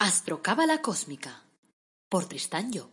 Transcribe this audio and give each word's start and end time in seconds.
Astrocábala 0.00 0.80
Cósmica 0.80 1.42
por 2.08 2.26
Tristán 2.26 2.70
Job. 2.72 2.88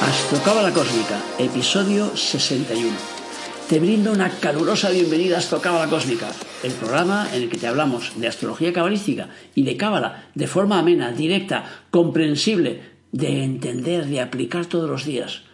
Astrocábala 0.00 0.72
Cósmica, 0.72 1.20
episodio 1.40 2.16
61. 2.16 3.21
Te 3.72 3.80
brindo 3.80 4.12
una 4.12 4.28
calurosa 4.28 4.90
bienvenida 4.90 5.36
a 5.36 5.38
Astrocábala 5.38 5.88
Cósmica, 5.88 6.30
el 6.62 6.72
programa 6.72 7.26
en 7.32 7.44
el 7.44 7.48
que 7.48 7.56
te 7.56 7.66
hablamos 7.66 8.12
de 8.16 8.28
astrología 8.28 8.70
cabalística 8.70 9.30
y 9.54 9.62
de 9.62 9.78
cábala 9.78 10.28
de 10.34 10.46
forma 10.46 10.78
amena, 10.78 11.10
directa, 11.12 11.64
comprensible, 11.90 12.82
de 13.12 13.44
entender, 13.44 14.04
de 14.04 14.20
aplicar 14.20 14.66
todos 14.66 14.90
los 14.90 15.06
días. 15.06 15.44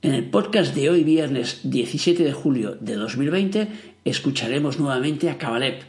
En 0.00 0.14
el 0.14 0.24
podcast 0.24 0.74
de 0.74 0.88
hoy, 0.88 1.04
viernes 1.04 1.60
17 1.64 2.24
de 2.24 2.32
julio 2.32 2.78
de 2.80 2.94
2020, 2.94 3.68
escucharemos 4.06 4.78
nuevamente 4.78 5.28
a 5.28 5.36
Cabalep 5.36 5.82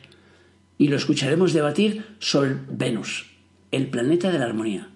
y 0.77 0.89
lo 0.89 0.97
escucharemos 0.97 1.53
debatir 1.53 2.03
sobre 2.19 2.57
Venus, 2.69 3.27
el 3.71 3.87
planeta 3.87 4.29
de 4.29 4.39
la 4.39 4.45
armonía. 4.45 4.89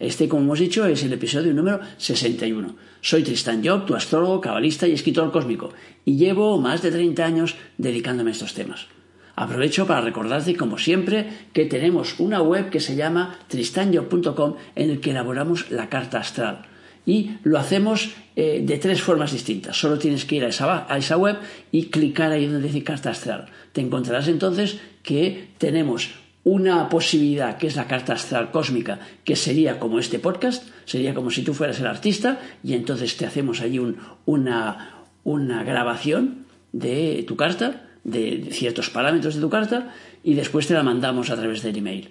Este, 0.00 0.28
como 0.28 0.42
hemos 0.42 0.60
dicho, 0.60 0.86
es 0.86 1.02
el 1.02 1.12
episodio 1.12 1.52
número 1.52 1.80
61. 1.96 2.76
Soy 3.00 3.22
Tristan 3.22 3.64
Job, 3.64 3.86
tu 3.86 3.94
astrólogo, 3.94 4.40
cabalista 4.40 4.86
y 4.86 4.92
escritor 4.92 5.32
cósmico, 5.32 5.72
y 6.04 6.16
llevo 6.16 6.58
más 6.58 6.82
de 6.82 6.90
30 6.90 7.24
años 7.24 7.56
dedicándome 7.78 8.30
a 8.30 8.32
estos 8.32 8.54
temas. 8.54 8.86
Aprovecho 9.34 9.86
para 9.86 10.00
recordarte, 10.00 10.56
como 10.56 10.78
siempre, 10.78 11.28
que 11.52 11.64
tenemos 11.64 12.18
una 12.18 12.42
web 12.42 12.70
que 12.70 12.80
se 12.80 12.96
llama 12.96 13.38
tristanjob.com 13.46 14.56
en 14.74 14.90
el 14.90 15.00
que 15.00 15.10
elaboramos 15.10 15.70
la 15.70 15.88
carta 15.88 16.18
astral. 16.18 16.66
Y 17.06 17.36
lo 17.44 17.58
hacemos 17.58 18.10
eh, 18.34 18.62
de 18.64 18.78
tres 18.78 19.00
formas 19.00 19.32
distintas. 19.32 19.76
Solo 19.78 19.98
tienes 19.98 20.24
que 20.24 20.36
ir 20.36 20.44
a 20.44 20.48
esa, 20.48 20.92
a 20.92 20.98
esa 20.98 21.16
web 21.16 21.38
y 21.70 21.84
clicar 21.86 22.32
ahí 22.32 22.46
donde 22.46 22.66
dice 22.66 22.82
carta 22.82 23.10
astral. 23.10 23.46
Te 23.72 23.80
encontrarás 23.80 24.26
entonces 24.26 24.80
que 25.04 25.50
tenemos 25.58 26.10
una 26.48 26.88
posibilidad 26.88 27.58
que 27.58 27.66
es 27.66 27.76
la 27.76 27.86
carta 27.86 28.14
astral 28.14 28.50
cósmica, 28.50 28.98
que 29.22 29.36
sería 29.36 29.78
como 29.78 29.98
este 29.98 30.18
podcast, 30.18 30.66
sería 30.86 31.12
como 31.12 31.30
si 31.30 31.42
tú 31.42 31.52
fueras 31.52 31.78
el 31.78 31.86
artista 31.86 32.40
y 32.64 32.72
entonces 32.72 33.18
te 33.18 33.26
hacemos 33.26 33.60
allí 33.60 33.78
una, 34.24 35.04
una 35.24 35.62
grabación 35.62 36.46
de 36.72 37.22
tu 37.28 37.36
carta, 37.36 37.82
de 38.02 38.48
ciertos 38.50 38.88
parámetros 38.88 39.34
de 39.34 39.42
tu 39.42 39.50
carta 39.50 39.92
y 40.24 40.34
después 40.34 40.66
te 40.66 40.72
la 40.72 40.82
mandamos 40.82 41.28
a 41.28 41.36
través 41.36 41.62
del 41.62 41.76
email. 41.76 42.08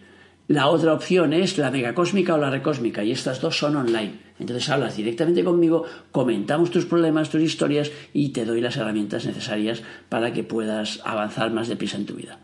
La 0.47 0.67
otra 0.67 0.93
opción 0.93 1.33
es 1.33 1.57
la 1.57 1.71
megacósmica 1.71 2.35
o 2.35 2.37
la 2.37 2.51
recósmica 2.51 3.03
y 3.03 3.11
estas 3.11 3.41
dos 3.41 3.57
son 3.57 3.75
online. 3.75 4.19
Entonces 4.39 4.69
hablas 4.69 4.95
directamente 4.95 5.43
conmigo, 5.43 5.83
comentamos 6.11 6.69
tus 6.69 6.85
problemas, 6.85 7.31
tus 7.31 7.41
historias 7.41 7.91
y 8.13 8.29
te 8.29 8.45
doy 8.45 8.61
las 8.61 8.77
herramientas 8.77 9.25
necesarias 9.25 9.81
para 10.09 10.31
que 10.31 10.43
puedas 10.43 11.01
avanzar 11.03 11.51
más 11.51 11.67
deprisa 11.67 11.97
en 11.97 12.05
tu 12.05 12.13
vida. 12.13 12.37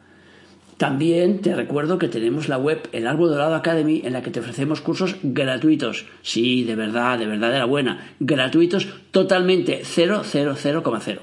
También 0.84 1.40
te 1.40 1.56
recuerdo 1.56 1.98
que 1.98 2.10
tenemos 2.10 2.50
la 2.50 2.58
web 2.58 2.90
El 2.92 3.08
Árbol 3.08 3.30
Dorado 3.30 3.56
Academy 3.56 4.02
en 4.04 4.12
la 4.12 4.22
que 4.22 4.32
te 4.32 4.42
ofrecemos 4.42 4.82
cursos 4.82 5.16
gratuitos. 5.24 6.08
Sí, 6.24 6.66
de 6.66 6.76
verdad, 6.76 7.18
de 7.18 7.26
verdad 7.26 7.54
de 7.54 7.60
la 7.60 7.64
buena. 7.64 8.14
Gratuitos 8.20 8.90
totalmente 9.12 9.84
000,0. 9.84 11.20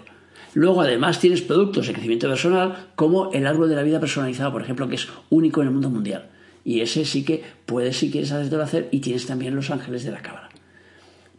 Luego 0.54 0.80
además 0.80 1.20
tienes 1.20 1.42
productos 1.42 1.86
de 1.86 1.92
crecimiento 1.92 2.26
personal 2.26 2.86
como 2.94 3.32
el 3.34 3.46
Árbol 3.46 3.68
de 3.68 3.76
la 3.76 3.82
Vida 3.82 4.00
personalizado, 4.00 4.50
por 4.50 4.62
ejemplo, 4.62 4.88
que 4.88 4.94
es 4.94 5.08
único 5.28 5.60
en 5.60 5.66
el 5.66 5.74
mundo 5.74 5.90
mundial. 5.90 6.30
Y 6.64 6.80
ese 6.80 7.04
sí 7.04 7.22
que 7.22 7.44
puedes, 7.66 7.98
si 7.98 8.10
quieres, 8.10 8.32
hacértelo 8.32 8.62
hacer. 8.62 8.88
Y 8.92 9.00
tienes 9.00 9.26
también 9.26 9.54
Los 9.54 9.70
Ángeles 9.70 10.04
de 10.04 10.12
la 10.12 10.22
Cámara. 10.22 10.48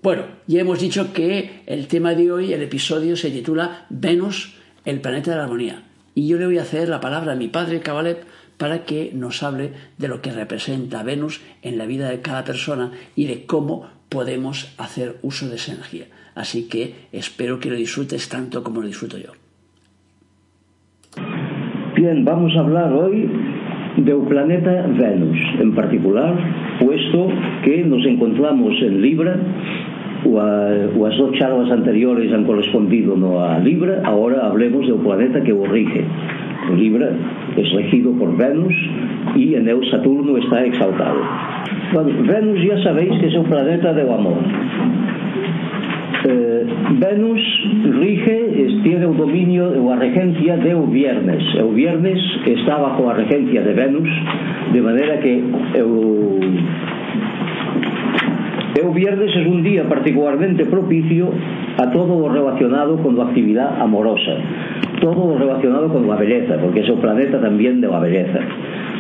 Bueno, 0.04 0.26
ya 0.46 0.62
hemos 0.62 0.80
dicho 0.80 1.12
que 1.12 1.64
el 1.66 1.88
tema 1.88 2.14
de 2.14 2.32
hoy, 2.32 2.54
el 2.54 2.62
episodio, 2.62 3.16
se 3.16 3.32
titula 3.32 3.88
Venus, 3.90 4.54
el 4.86 5.02
planeta 5.02 5.32
de 5.32 5.38
la 5.38 5.44
armonía 5.46 5.86
y 6.16 6.28
yo 6.28 6.38
le 6.38 6.46
voy 6.46 6.58
a 6.58 6.64
hacer 6.64 6.90
la 6.90 7.00
palabra 7.00 7.34
a 7.34 7.36
mi 7.36 7.48
padre 7.48 7.80
Cabalet 7.80 8.26
para 8.58 8.84
que 8.84 9.12
nos 9.14 9.42
hable 9.44 9.72
de 9.98 10.08
lo 10.08 10.22
que 10.22 10.32
representa 10.32 11.04
Venus 11.04 11.42
en 11.62 11.78
la 11.78 11.86
vida 11.86 12.10
de 12.10 12.22
cada 12.22 12.44
persona 12.44 12.92
y 13.16 13.26
de 13.26 13.46
cómo 13.46 13.88
podemos 14.10 14.76
hacer 14.78 15.16
uso 15.22 15.50
de 15.50 15.56
esa 15.56 15.74
energía. 15.74 16.06
Así 16.36 16.68
que 16.68 16.94
espero 17.12 17.60
que 17.60 17.70
lo 17.70 17.76
disfrutes 17.76 18.30
tanto 18.30 18.64
como 18.64 18.82
lo 18.82 18.88
disfruto 18.88 19.18
yo. 19.18 19.32
Bien, 21.96 22.24
vamos 22.24 22.54
a 22.56 22.60
hablar 22.60 22.94
hoy 22.94 23.30
del 23.98 24.22
planeta 24.28 24.88
Venus, 24.88 25.38
en 25.60 25.76
particular, 25.76 26.38
puesto 26.80 27.30
que 27.64 27.84
nos 27.84 28.06
encontramos 28.06 28.74
en 28.82 29.02
Libra 29.02 29.40
Ua, 30.24 31.08
as 31.08 31.18
dos 31.18 31.36
charlas 31.38 31.72
anteriores 31.72 32.32
han 32.32 32.46
correspondido 32.46 33.18
no 33.18 33.42
a 33.42 33.58
Libra 33.58 34.02
Ahora 34.06 34.46
hablemos 34.46 34.88
do 34.88 34.98
planeta 35.02 35.42
que 35.42 35.52
o 35.52 35.66
rige. 35.66 36.06
O 36.70 36.76
Libra 36.76 37.16
é 37.58 37.62
regido 37.62 38.14
por 38.14 38.38
Venus 38.38 38.76
E 39.36 39.56
en 39.56 39.68
el 39.68 39.82
Saturno 39.90 40.38
está 40.38 40.66
exaltado. 40.66 41.22
Bueno, 41.94 42.10
Venus 42.24 42.62
ya 42.64 42.78
sabéis 42.84 43.18
que 43.20 43.34
é 43.34 43.40
o 43.40 43.44
planeta 43.44 43.94
do 43.94 44.14
amor. 44.14 44.38
Eh, 46.24 46.66
Venus 47.00 47.42
rige, 48.00 48.82
tiene 48.84 49.06
o 49.06 49.14
dominio 49.14 49.74
ou 49.80 49.92
a 49.92 49.96
regencia 49.98 50.58
de 50.58 50.76
o 50.76 50.86
viernes. 50.86 51.44
O 51.64 51.70
viernes 51.74 52.20
está 52.46 52.78
bajo 52.78 53.10
a 53.10 53.14
regencia 53.14 53.62
de 53.62 53.74
Venus 53.74 54.10
de 54.72 54.82
maneira 54.82 55.18
que 55.18 55.42
o 55.82 56.40
E 58.72 58.80
o 58.88 58.92
viernes 58.96 59.36
é 59.36 59.44
un 59.44 59.60
día 59.68 59.84
particularmente 59.84 60.64
propicio 60.64 61.28
a 61.76 61.92
todo 61.92 62.16
o 62.16 62.32
relacionado 62.32 62.96
con 63.04 63.20
a 63.20 63.28
actividade 63.28 63.76
amorosa, 63.84 64.40
todo 65.04 65.28
o 65.28 65.36
relacionado 65.36 65.92
con 65.92 66.08
a 66.08 66.16
belleza, 66.16 66.56
porque 66.56 66.80
é 66.80 66.88
o 66.88 66.96
planeta 66.96 67.36
también 67.44 67.84
de 67.84 67.92
la 67.92 68.00
belleza. 68.00 68.40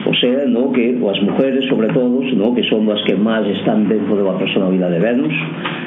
O 0.04 0.14
sea, 0.18 0.44
no 0.44 0.76
que 0.76 0.98
as 1.00 1.20
mujeres, 1.24 1.64
sobre 1.72 1.88
todo, 1.96 2.20
no 2.20 2.52
que 2.52 2.68
son 2.68 2.84
as 2.92 3.00
que 3.08 3.16
máis 3.16 3.48
están 3.48 3.88
dentro 3.88 4.20
da 4.20 4.36
de 4.36 4.44
personalidade 4.44 5.00
de 5.00 5.02
Venus, 5.08 5.36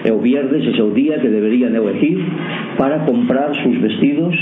e 0.01 0.09
o 0.09 0.16
viernes 0.16 0.65
é 0.65 0.81
o 0.81 0.89
día 0.97 1.21
que 1.21 1.28
deberían 1.28 1.77
elegir 1.77 2.25
para 2.81 3.05
comprar 3.05 3.53
sus 3.61 3.77
vestidos 3.84 4.33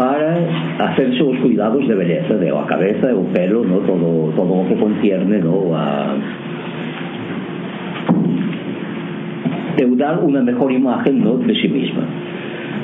para 0.00 0.32
hacerse 0.80 1.20
os 1.20 1.36
cuidados 1.44 1.84
de 1.84 1.92
belleza, 1.92 2.40
de 2.40 2.48
a 2.48 2.64
cabeza, 2.64 3.12
o 3.12 3.28
pelo, 3.36 3.68
no 3.68 3.84
todo 3.84 4.32
todo 4.32 4.52
o 4.54 4.64
que 4.64 4.80
concierne 4.80 5.44
no 5.44 5.76
a 5.76 6.16
de 9.78 9.86
dar 9.94 10.18
unha 10.18 10.42
mejor 10.42 10.74
imagen 10.74 11.22
de 11.22 11.54
sí 11.54 11.70
misma. 11.70 12.02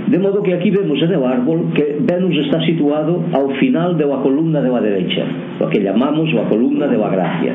De 0.07 0.19
modo 0.19 0.43
que 0.43 0.55
aquí 0.55 0.71
vemos 0.71 1.01
en 1.03 1.11
el 1.11 1.25
árbol 1.25 1.73
que 1.75 1.99
Venus 1.99 2.37
está 2.45 2.61
situado 2.63 3.25
ao 3.33 3.51
final 3.59 3.97
de 3.99 4.07
la 4.07 4.23
columna 4.23 4.61
de 4.63 4.71
la 4.71 4.81
derecha, 4.81 5.25
lo 5.59 5.67
que 5.69 5.83
llamamos 5.83 6.31
la 6.33 6.45
columna 6.47 6.87
de 6.87 6.99
la 6.99 7.09
gracia. 7.09 7.53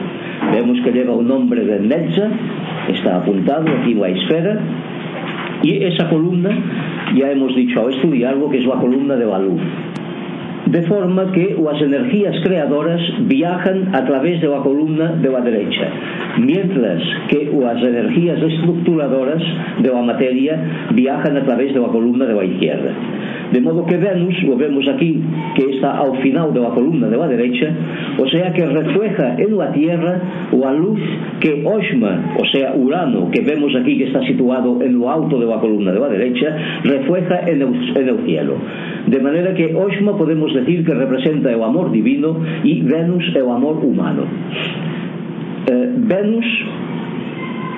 Vemos 0.51 0.81
que 0.83 0.91
lleva 0.91 1.15
un 1.15 1.27
nombre 1.27 1.63
de 1.63 1.79
Netza, 1.79 2.27
está 2.89 3.17
apuntado 3.17 3.69
aquí 3.79 3.93
la 3.93 4.09
esfera, 4.09 4.59
y 5.61 5.83
esa 5.83 6.09
columna, 6.09 6.49
ya 7.15 7.31
hemos 7.31 7.55
dicho 7.55 7.79
ao 7.79 7.89
estudiarlo, 7.89 8.49
que 8.49 8.57
es 8.59 8.65
la 8.65 8.75
columna 8.75 9.15
de 9.15 9.25
la 9.25 9.39
luz 9.39 9.61
de 10.71 10.81
forma 10.83 11.31
que 11.31 11.57
as 11.69 11.81
energías 11.81 12.35
creadoras 12.43 13.01
viajan 13.21 13.95
a 13.95 14.05
través 14.05 14.39
de 14.41 14.47
la 14.47 14.59
columna 14.59 15.13
de 15.13 15.29
la 15.29 15.41
derecha, 15.41 15.89
mientras 16.39 17.01
que 17.27 17.49
as 17.65 17.81
energías 17.83 18.41
estructuradoras 18.41 19.41
de 19.79 19.89
la 19.89 20.01
materia 20.01 20.87
viajan 20.93 21.37
a 21.37 21.43
través 21.43 21.73
de 21.73 21.79
la 21.79 21.87
columna 21.87 22.25
de 22.25 22.33
la 22.33 22.45
izquierda. 22.45 22.93
De 23.51 23.61
modo 23.61 23.85
que 23.85 23.97
Venus, 23.97 24.35
o 24.47 24.55
vemos 24.55 24.87
aquí, 24.87 25.21
que 25.55 25.75
está 25.75 25.97
ao 25.97 26.13
final 26.21 26.53
da 26.53 26.69
columna 26.69 27.09
da 27.09 27.27
derecha, 27.27 27.73
o 28.17 28.27
sea 28.27 28.53
que 28.53 28.65
refleja 28.65 29.35
en 29.39 29.57
la 29.57 29.71
Tierra 29.71 30.21
a 30.51 30.73
luz 30.73 30.99
que 31.39 31.65
Osma, 31.65 32.35
o 32.37 32.45
sea, 32.45 32.75
Urano, 32.75 33.31
que 33.31 33.41
vemos 33.41 33.73
aquí 33.75 33.97
que 33.97 34.05
está 34.05 34.21
situado 34.21 34.81
en 34.81 34.99
lo 34.99 35.09
alto 35.09 35.39
de 35.39 35.47
la 35.47 35.59
columna 35.59 35.91
de 35.91 35.99
la 35.99 36.09
derecha, 36.09 36.55
refleja 36.83 37.41
en 37.47 37.61
el, 37.61 37.97
en 37.97 38.09
el 38.09 38.25
cielo. 38.25 38.55
De 39.07 39.19
manera 39.19 39.53
que 39.55 39.73
Osma 39.75 40.15
podemos 40.17 40.53
decir 40.53 40.85
que 40.85 40.93
representa 40.93 41.51
el 41.51 41.63
amor 41.63 41.91
divino 41.91 42.37
y 42.63 42.81
Venus 42.81 43.23
el 43.33 43.49
amor 43.49 43.83
humano. 43.83 44.23
Eh, 45.71 45.93
Venus 45.97 46.45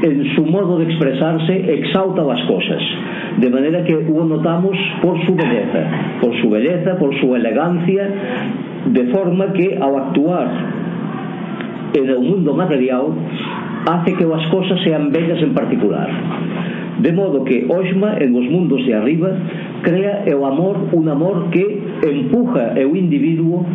en 0.04 0.36
su 0.36 0.46
modo 0.46 0.80
de 0.80 0.86
expresarse 0.86 1.74
exalta 1.76 2.24
las 2.24 2.42
cosas 2.48 2.82
de 3.38 3.50
manera 3.50 3.84
que 3.84 3.96
hubo 3.96 4.26
notamos 4.26 4.78
por 5.02 5.20
su 5.26 5.36
belleza, 5.36 6.20
por 6.22 6.36
su 6.42 6.50
belleza, 6.50 6.98
por 6.98 7.18
su 7.20 7.36
elegancia, 7.36 8.10
de 8.86 9.04
forma 9.08 9.54
que 9.54 9.78
ao 9.80 9.98
actuar 9.98 10.50
en 11.94 12.10
el 12.10 12.20
mundo 12.20 12.54
material 12.54 13.06
hace 13.90 14.14
que 14.14 14.24
as 14.24 14.48
cosas 14.48 14.80
sean 14.84 15.12
bellas 15.12 15.42
en 15.42 15.54
particular. 15.54 16.10
De 17.00 17.12
modo 17.14 17.44
que 17.44 17.66
Oxma, 17.68 18.18
en 18.20 18.36
os 18.36 18.46
mundos 18.46 18.86
de 18.86 18.94
arriba, 18.94 19.32
crea 19.82 20.24
o 20.38 20.46
amor 20.46 20.78
un 20.92 21.10
amor 21.10 21.50
que 21.50 21.66
empuja 22.04 22.74
o 22.78 22.96
individuo 22.96 23.66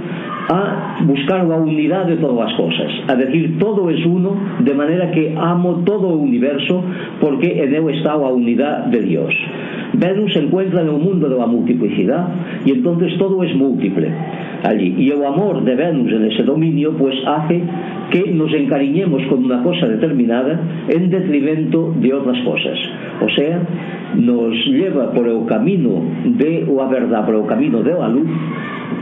a 0.49 0.99
buscar 1.05 1.41
a 1.41 1.57
unidade 1.57 2.17
de 2.17 2.23
todas 2.23 2.51
as 2.51 2.57
cosas 2.57 2.91
a 3.09 3.15
decir 3.17 3.59
todo 3.59 3.91
es 3.91 4.05
uno 4.07 4.37
de 4.61 4.75
manera 4.75 5.11
que 5.11 5.35
amo 5.37 5.83
todo 5.85 6.09
o 6.09 6.19
universo 6.19 6.85
porque 7.21 7.63
en 7.63 7.75
eu 7.75 7.91
está 7.91 8.13
a 8.13 8.31
unidade 8.33 8.91
de 8.91 9.01
Dios. 9.03 9.35
Venus 9.95 10.33
se 10.33 10.41
encuentra 10.41 10.83
en 10.83 10.91
un 10.91 11.03
mundo 11.03 11.29
de 11.29 11.37
la 11.37 11.47
multiplicidad 11.47 12.29
y 12.65 12.73
entonces 12.73 13.17
todo 13.19 13.43
es 13.43 13.55
múltiple 13.57 14.11
allí. 14.63 14.95
Y 14.99 15.11
el 15.11 15.25
amor 15.25 15.65
de 15.65 15.75
Venus 15.75 16.13
en 16.13 16.25
ese 16.25 16.43
dominio 16.43 16.93
pues 16.97 17.15
hace 17.27 17.63
que 18.11 18.31
nos 18.33 18.53
encariñemos 18.53 19.23
con 19.29 19.45
una 19.45 19.63
cosa 19.63 19.87
determinada 19.87 20.61
en 20.89 21.11
detrimento 21.11 21.95
de 21.97 22.13
otras 22.13 22.39
cosas. 22.45 22.79
O 23.21 23.29
sea 23.31 23.63
nos 24.15 24.55
lleva 24.67 25.13
por 25.13 25.29
el 25.29 25.45
camino 25.47 26.03
de 26.25 26.67
la 26.67 26.87
verdad 26.87 27.27
por 27.27 27.35
el 27.35 27.47
camino 27.47 27.83
de 27.83 27.93
la 27.93 28.09
luz 28.09 28.29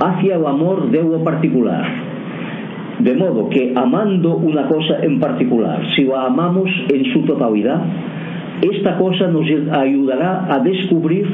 hacia 0.00 0.38
o 0.38 0.48
amor 0.48 0.90
de 0.90 1.00
o 1.00 1.22
particular. 1.22 1.84
De 2.98 3.14
modo 3.14 3.48
que 3.48 3.72
amando 3.75 4.36
una 4.36 4.69
cosa 4.69 4.98
en 5.02 5.19
particular, 5.19 5.81
si 5.96 6.04
la 6.04 6.26
amamos 6.26 6.70
en 6.92 7.12
su 7.12 7.22
totalidad, 7.22 7.82
esta 8.62 8.96
cosa 8.96 9.26
nos 9.28 9.46
ayudará 9.72 10.46
a 10.48 10.60
descubrir 10.60 11.26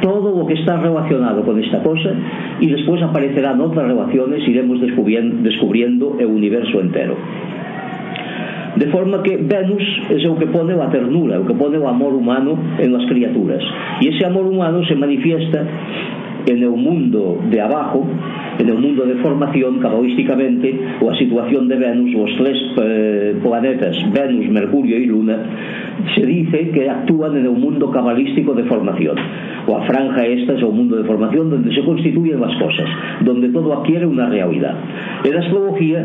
todo 0.00 0.36
lo 0.36 0.46
que 0.46 0.54
está 0.54 0.76
relacionado 0.76 1.42
con 1.42 1.62
esta 1.62 1.82
cosa 1.82 2.10
y 2.60 2.68
después 2.68 3.02
aparecerán 3.02 3.60
otras 3.60 3.86
relaciones 3.86 4.40
y 4.46 4.50
iremos 4.50 4.80
descubriendo 4.80 6.16
el 6.18 6.26
universo 6.26 6.80
entero. 6.80 7.16
De 8.76 8.86
forma 8.88 9.22
que 9.22 9.36
Venus 9.36 9.82
es 10.08 10.24
el 10.24 10.36
que 10.36 10.46
pone 10.46 10.74
la 10.76 10.88
ternura, 10.88 11.36
el 11.36 11.46
que 11.46 11.54
pone 11.54 11.78
el 11.78 11.86
amor 11.86 12.14
humano 12.14 12.56
en 12.78 12.92
las 12.92 13.06
criaturas. 13.06 13.62
Y 14.00 14.08
ese 14.08 14.24
amor 14.24 14.46
humano 14.46 14.84
se 14.84 14.94
manifiesta 14.94 15.64
que 16.48 16.56
no 16.56 16.72
mundo 16.72 17.44
de 17.50 17.60
abajo 17.60 18.06
en 18.58 18.68
el 18.70 18.78
mundo 18.78 19.04
de 19.04 19.16
formación 19.20 19.84
cabalísticamente 19.84 20.96
ou 21.04 21.12
a 21.12 21.14
situación 21.20 21.68
de 21.68 21.76
Venus 21.76 22.08
os 22.16 22.32
tres 22.40 22.56
eh, 22.80 23.36
planetas 23.44 23.92
Venus, 24.16 24.48
Mercurio 24.48 24.96
e 24.96 25.04
Luna 25.04 25.36
se 26.16 26.24
dice 26.24 26.72
que 26.72 26.88
actúan 26.88 27.36
en 27.36 27.44
el 27.44 27.52
mundo 27.52 27.92
cabalístico 27.92 28.56
de 28.56 28.64
formación. 28.64 29.20
Ou 29.68 29.76
a 29.76 29.84
franja 29.84 30.24
esta 30.24 30.56
é 30.56 30.64
o 30.64 30.72
mundo 30.72 30.96
de 30.96 31.04
formación 31.04 31.52
donde 31.52 31.68
se 31.68 31.84
constituyen 31.84 32.40
as 32.40 32.56
cosas 32.56 32.88
donde 33.28 33.52
todo 33.52 33.68
adquiere 33.76 34.08
unha 34.08 34.32
realidad. 34.32 34.72
En 35.28 35.36
astrología 35.36 36.00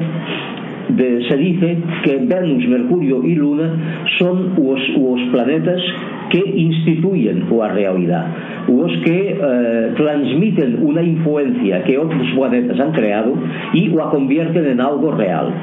de, 0.91 1.23
se 1.23 1.35
dice 1.39 1.79
que 2.03 2.19
Venus, 2.19 2.67
Mercurio 2.67 3.23
e 3.23 3.31
Luna 3.31 3.79
son 4.19 4.59
os, 4.59 4.83
os 4.99 5.21
planetas 5.31 5.79
que 6.29 6.39
instituyen 6.39 7.45
la 7.51 7.69
realidad 7.69 8.27
los 8.67 8.91
que 9.03 9.37
eh, 9.41 9.93
transmiten 9.95 10.79
una 10.81 11.01
influencia 11.01 11.83
que 11.83 11.97
otros 11.97 12.21
planetas 12.35 12.79
han 12.79 12.91
creado 12.91 13.33
y 13.73 13.89
la 13.89 14.05
convierten 14.05 14.65
en 14.65 14.81
algo 14.81 15.11
real. 15.11 15.53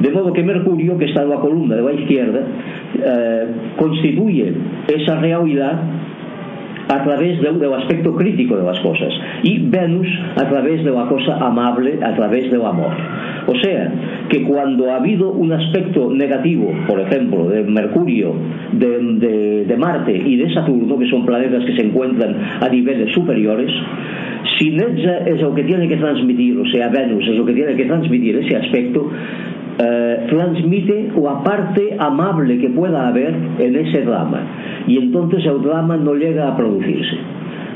De 0.00 0.10
modo 0.10 0.32
que 0.32 0.42
Mercurio, 0.42 0.98
que 0.98 1.04
está 1.04 1.22
en 1.22 1.30
la 1.30 1.36
columna 1.36 1.76
de 1.76 1.82
la 1.82 1.92
izquierda, 1.92 2.40
eh, 2.96 3.46
constituye 3.76 4.52
esa 4.88 5.20
realidad 5.20 5.80
a 6.88 7.02
través 7.02 7.40
del, 7.40 7.58
del, 7.58 7.72
aspecto 7.74 8.14
crítico 8.14 8.56
de 8.56 8.64
las 8.64 8.78
cosas 8.80 9.12
y 9.42 9.58
Venus 9.58 10.06
a 10.36 10.48
través 10.48 10.84
de 10.84 10.90
la 10.90 11.06
cosa 11.06 11.36
amable, 11.36 11.98
a 12.02 12.14
través 12.14 12.50
del 12.50 12.64
amor. 12.64 12.92
O 13.46 13.54
sea, 13.56 13.92
que 14.28 14.42
cuando 14.42 14.90
ha 14.90 14.96
habido 14.96 15.30
un 15.30 15.52
aspecto 15.52 16.10
negativo, 16.10 16.72
por 16.86 17.00
ejemplo, 17.00 17.48
de 17.48 17.62
Mercurio, 17.62 18.34
de, 18.72 18.98
de, 19.18 19.64
de 19.66 19.76
Marte 19.76 20.16
y 20.16 20.36
de 20.36 20.52
Saturno, 20.54 20.98
que 20.98 21.08
son 21.08 21.26
planetas 21.26 21.64
que 21.64 21.76
se 21.76 21.86
encuentran 21.86 22.36
a 22.60 22.68
niveles 22.68 23.12
superiores, 23.12 23.70
si 24.58 24.70
Netza 24.70 25.18
es 25.26 25.40
lo 25.40 25.54
que 25.54 25.64
tiene 25.64 25.88
que 25.88 25.96
transmitir, 25.96 26.58
o 26.58 26.66
sea, 26.66 26.88
Venus 26.88 27.26
es 27.26 27.36
lo 27.36 27.44
que 27.44 27.52
tiene 27.52 27.74
que 27.74 27.84
transmitir 27.84 28.36
ese 28.36 28.56
aspecto, 28.56 29.10
eh, 29.78 30.26
transmite 30.28 31.10
o 31.16 31.42
parte 31.42 31.96
amable 31.98 32.58
que 32.58 32.70
pueda 32.70 33.08
haber 33.08 33.34
en 33.58 33.76
ese 33.76 34.02
drama. 34.02 34.40
Y 34.86 34.98
entonces 34.98 35.44
el 35.44 35.62
drama 35.62 35.96
no 35.96 36.14
llega 36.14 36.48
a 36.48 36.56
producirse. 36.56 37.16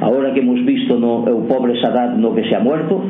Ahora 0.00 0.32
que 0.32 0.40
hemos 0.40 0.64
visto 0.64 0.96
no, 0.98 1.26
el 1.26 1.48
pobre 1.48 1.80
Sadat 1.80 2.16
no? 2.16 2.34
Que 2.34 2.44
se 2.44 2.54
ha 2.54 2.60
muerto. 2.60 3.02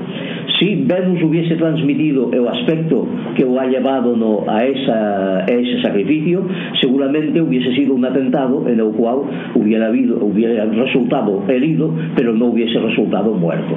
Si 0.59 0.85
Venus 0.87 1.23
hubiese 1.23 1.55
transmitido 1.57 2.31
o 2.31 2.49
aspecto 2.49 3.07
que 3.37 3.45
o 3.45 3.61
ha 3.61 3.67
llevado 3.67 4.17
no, 4.17 4.45
a, 4.49 4.65
esa, 4.65 5.45
a 5.45 5.45
ese 5.45 5.83
sacrificio 5.83 6.47
seguramente 6.81 7.41
hubiese 7.41 7.75
sido 7.75 7.95
un 7.95 8.05
atentado 8.05 8.67
en 8.69 8.81
el 8.81 8.91
cual 8.93 9.19
hubiera, 9.55 9.87
habido, 9.87 10.17
hubiera 10.25 10.65
resultado 10.65 11.45
herido 11.49 11.93
pero 12.17 12.33
no 12.33 12.47
hubiese 12.47 12.79
resultado 12.81 13.35
muerto. 13.35 13.77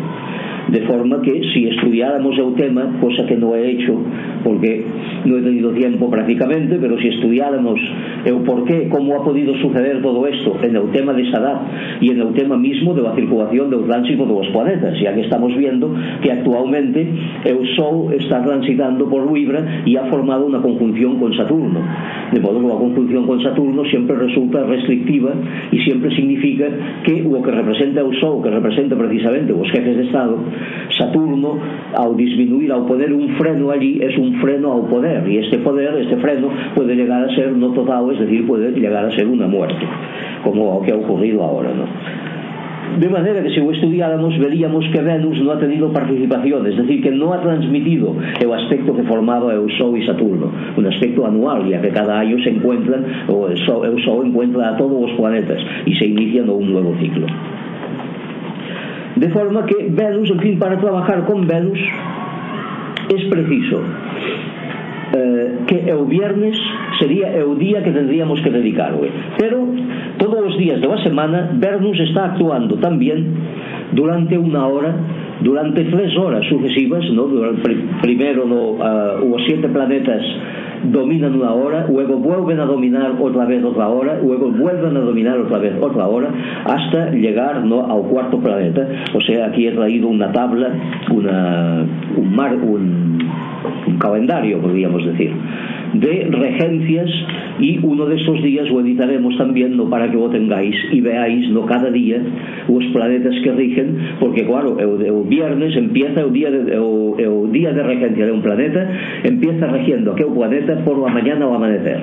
De 0.70 0.82
forma 0.82 1.22
que 1.22 1.42
si 1.54 1.68
estudiáramos 1.68 2.38
el 2.38 2.56
tema, 2.56 2.98
cosa 3.00 3.26
que 3.26 3.36
no 3.36 3.56
he 3.56 3.72
hecho 3.72 3.98
porque 4.44 4.86
no 5.26 5.38
he 5.38 5.42
tenido 5.42 5.72
tiempo 5.74 6.10
prácticamente, 6.10 6.78
pero 6.80 6.98
si 7.00 7.08
estudiáramos 7.08 7.80
e 8.26 8.32
o 8.32 8.44
porqué, 8.44 8.90
como 8.90 9.16
ha 9.18 9.24
podido 9.24 9.56
suceder 9.58 10.02
todo 10.02 10.28
isto? 10.28 10.58
En 10.62 10.78
o 10.78 10.90
tema 10.94 11.14
de 11.14 11.30
Sadat 11.32 12.02
e 12.02 12.12
en 12.12 12.22
o 12.22 12.34
tema 12.34 12.58
mismo 12.58 12.94
de 12.94 13.02
da 13.02 13.16
circulación 13.18 13.70
do 13.74 13.84
tránsito 13.84 14.24
dos 14.26 14.48
planetas, 14.54 14.94
ya 15.02 15.14
que 15.14 15.26
estamos 15.26 15.54
viendo 15.58 15.90
que 16.22 16.30
actualmente 16.32 17.08
o 17.50 17.66
Sol 17.76 18.14
está 18.14 18.42
transitando 18.44 19.10
por 19.10 19.26
Libra 19.32 19.84
e 19.86 19.98
ha 19.98 20.06
formado 20.08 20.46
unha 20.46 20.62
conjunción 20.62 21.18
con 21.18 21.34
Saturno. 21.34 21.82
De 22.32 22.40
modo 22.40 22.62
que 22.62 22.72
a 22.72 22.80
conjunción 22.80 23.24
con 23.26 23.42
Saturno 23.42 23.84
sempre 23.90 24.16
resulta 24.16 24.64
restrictiva 24.64 25.34
e 25.74 25.78
sempre 25.84 26.14
significa 26.14 26.70
que 27.04 27.26
o 27.26 27.42
que 27.42 27.52
representa 27.52 28.06
o 28.06 28.14
Sol, 28.22 28.40
que 28.46 28.54
representa 28.54 28.94
precisamente 28.96 29.52
os 29.52 29.68
jefes 29.74 29.98
de 29.98 30.06
Estado, 30.08 30.38
Saturno, 30.96 31.58
ao 31.98 32.14
disminuir 32.14 32.72
ao 32.72 32.86
poder 32.86 33.12
un 33.12 33.36
freno 33.36 33.72
allí, 33.72 34.00
es 34.02 34.16
un 34.18 34.38
freno 34.40 34.72
ao 34.72 34.86
poder, 34.86 35.26
e 35.28 35.42
este 35.42 35.58
poder, 35.60 35.98
este 35.98 36.18
freno, 36.22 36.50
puede 36.76 36.96
llegar 36.96 37.26
a 37.26 37.30
ser 37.36 37.52
no 37.58 37.74
total 37.74 38.11
es 38.12 38.20
decir, 38.20 38.46
puede 38.46 38.72
llegar 38.72 39.06
a 39.06 39.12
ser 39.12 39.28
una 39.28 39.48
muerte, 39.48 39.86
como 40.44 40.80
lo 40.80 40.82
que 40.82 40.92
ha 40.92 40.96
ocurrido 40.96 41.44
ahora. 41.44 41.72
¿no? 41.74 41.86
De 43.00 43.08
manera 43.08 43.42
que 43.42 43.50
si 43.52 43.62
lo 43.62 43.72
estudiáramos 43.72 44.38
veríamos 44.38 44.86
que 44.92 45.02
Venus 45.02 45.42
no 45.42 45.52
ha 45.52 45.60
tenido 45.60 45.94
participación, 45.94 46.68
es 46.68 46.76
decir, 46.76 47.02
que 47.02 47.12
no 47.12 47.34
ha 47.34 47.42
transmitido 47.42 48.16
el 48.40 48.52
aspecto 48.52 48.94
que 48.94 49.04
formaba 49.04 49.54
el 49.54 49.72
Sol 49.78 49.98
y 49.98 50.06
Saturno, 50.06 50.52
un 50.76 50.86
aspecto 50.86 51.26
anual, 51.26 51.70
ya 51.70 51.82
que 51.82 51.90
cada 51.90 52.20
año 52.20 52.38
se 52.44 52.50
encuentran, 52.50 53.06
o 53.30 53.48
el 53.48 53.58
Sol, 53.66 53.88
el 53.88 54.04
Sol 54.04 54.28
encuentra 54.28 54.70
a 54.70 54.78
todos 54.78 55.10
los 55.10 55.18
planetas 55.18 55.60
y 55.86 55.96
se 55.96 56.06
inicia 56.06 56.44
un 56.44 56.72
nuevo 56.72 56.94
ciclo. 57.00 57.28
De 59.16 59.30
forma 59.30 59.66
que 59.66 59.88
Venus, 59.90 60.30
en 60.32 60.40
fin, 60.40 60.60
para 60.60 60.78
trabajar 60.78 61.26
con 61.26 61.48
Venus 61.48 61.80
es 63.10 63.26
preciso 63.26 63.82
eh, 65.14 65.60
que 65.68 65.90
el 65.90 66.06
viernes 66.06 66.58
sería 67.02 67.36
el 67.36 67.58
día 67.58 67.84
que 67.84 67.92
tendríamos 67.92 68.40
que 68.42 68.50
dedicarle. 68.50 69.10
Pero 69.38 69.68
todos 70.18 70.46
los 70.46 70.58
días 70.58 70.80
de 70.80 70.88
la 70.88 71.04
semana 71.04 71.50
Venus 71.54 72.00
está 72.00 72.26
actuando 72.26 72.76
también 72.76 73.34
durante 73.92 74.38
una 74.38 74.68
hora 74.68 74.96
durante 75.42 75.84
tres 75.86 76.16
horas 76.18 76.46
sucesivas 76.48 77.04
¿no? 77.12 77.28
primero 78.02 78.46
no, 78.46 78.74
uh, 78.74 79.28
los 79.28 79.42
siete 79.48 79.68
planetas 79.70 80.22
dominan 80.84 81.36
una 81.36 81.54
hora, 81.54 81.88
luego 81.88 82.18
vuelven 82.18 82.60
a 82.60 82.66
dominar 82.66 83.14
otra 83.20 83.46
vez 83.46 83.64
otra 83.64 83.88
hora, 83.88 84.20
luego 84.22 84.50
vuelven 84.50 84.98
a 84.98 85.00
dominar 85.00 85.40
otra 85.40 85.60
vez 85.60 85.74
otra 85.80 86.08
hora, 86.08 86.30
hasta 86.66 87.12
llegar 87.12 87.64
¿no? 87.64 87.86
al 87.86 88.02
cuarto 88.10 88.40
planeta. 88.40 88.88
O 89.14 89.22
sea, 89.22 89.46
aquí 89.48 89.68
he 89.68 89.74
traído 89.74 90.08
una 90.08 90.32
tabla, 90.32 90.70
un 91.12 91.28
calendario, 94.00 94.60
podríamos 94.60 95.06
decir 95.06 95.32
de 95.94 96.28
regencias 96.32 97.10
y 97.60 97.80
uno 97.84 98.06
de 98.06 98.16
estos 98.16 98.42
días 98.42 98.70
lo 98.70 98.82
editaremos 98.82 99.38
también 99.38 99.76
no 99.76 99.90
para 99.90 100.10
que 100.10 100.18
lo 100.18 100.30
tengáis 100.30 100.76
y 100.92 101.02
veáis 101.02 101.50
no 101.50 101.66
cada 101.66 101.90
día 101.92 102.22
los 102.68 102.86
planetas 102.94 103.36
que 103.44 103.52
rigen 103.52 103.98
porque 104.20 104.46
claro 104.46 104.78
el, 104.80 105.06
el 105.06 105.24
viernes 105.28 105.76
empieza 105.76 106.22
el 106.22 106.32
día 106.32 106.50
de, 106.50 106.74
el, 106.74 107.14
el 107.20 107.52
día 107.52 107.74
de 107.74 107.84
regencia 107.84 108.26
de 108.26 108.32
un 108.32 108.42
planeta 108.42 108.90
empieza 109.24 109.68
regiendo 109.68 110.14
aquel 110.14 110.28
planeta 110.28 110.84
por 110.86 110.98
la 111.00 111.14
mañana 111.14 111.48
o 111.48 111.56
amanecer 111.56 112.00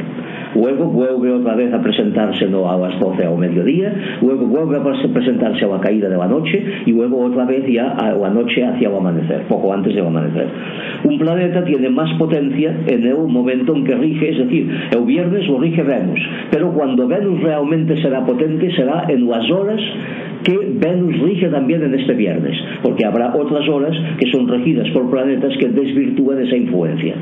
luego 0.54 0.86
vuelve 0.86 1.32
otra 1.32 1.54
vez 1.54 1.72
a 1.72 1.80
presentarse 1.80 2.46
¿no? 2.46 2.70
a 2.70 2.76
las 2.76 2.98
12 3.00 3.26
o 3.26 3.36
mediodía, 3.36 3.92
luego 4.22 4.46
vuelve 4.46 4.76
a 4.76 5.12
presentarse 5.12 5.64
a 5.64 5.68
la 5.68 5.80
caída 5.80 6.08
de 6.08 6.16
la 6.16 6.26
noche 6.26 6.62
y 6.86 6.92
luego 6.92 7.24
otra 7.24 7.44
vez 7.44 7.64
ya 7.68 7.90
a 7.90 8.12
la 8.12 8.30
noche 8.30 8.64
hacia 8.64 8.88
el 8.88 8.94
amanecer, 8.94 9.42
poco 9.48 9.72
antes 9.72 9.94
del 9.94 10.06
amanecer. 10.06 10.48
Un 11.04 11.18
planeta 11.18 11.64
tiene 11.64 11.90
más 11.90 12.12
potencia 12.18 12.74
en 12.86 13.04
el 13.04 13.18
momento 13.28 13.74
en 13.74 13.84
que 13.84 13.94
rige, 13.94 14.30
es 14.30 14.38
decir, 14.38 14.68
el 14.90 15.04
viernes 15.04 15.46
lo 15.46 15.58
rige 15.58 15.82
Venus, 15.82 16.20
pero 16.50 16.72
cuando 16.72 17.06
Venus 17.06 17.40
realmente 17.42 18.00
será 18.02 18.24
potente 18.24 18.70
será 18.74 19.04
en 19.08 19.28
las 19.28 19.50
horas 19.50 19.80
que 20.44 20.56
Venus 20.56 21.18
rige 21.20 21.48
también 21.48 21.82
en 21.82 21.94
este 21.94 22.14
viernes, 22.14 22.56
porque 22.82 23.04
habrá 23.04 23.34
otras 23.34 23.68
horas 23.68 23.94
que 24.18 24.30
son 24.30 24.48
regidas 24.48 24.88
por 24.90 25.10
planetas 25.10 25.52
que 25.58 25.68
desvirtúan 25.68 26.40
esa 26.40 26.56
influencia. 26.56 27.14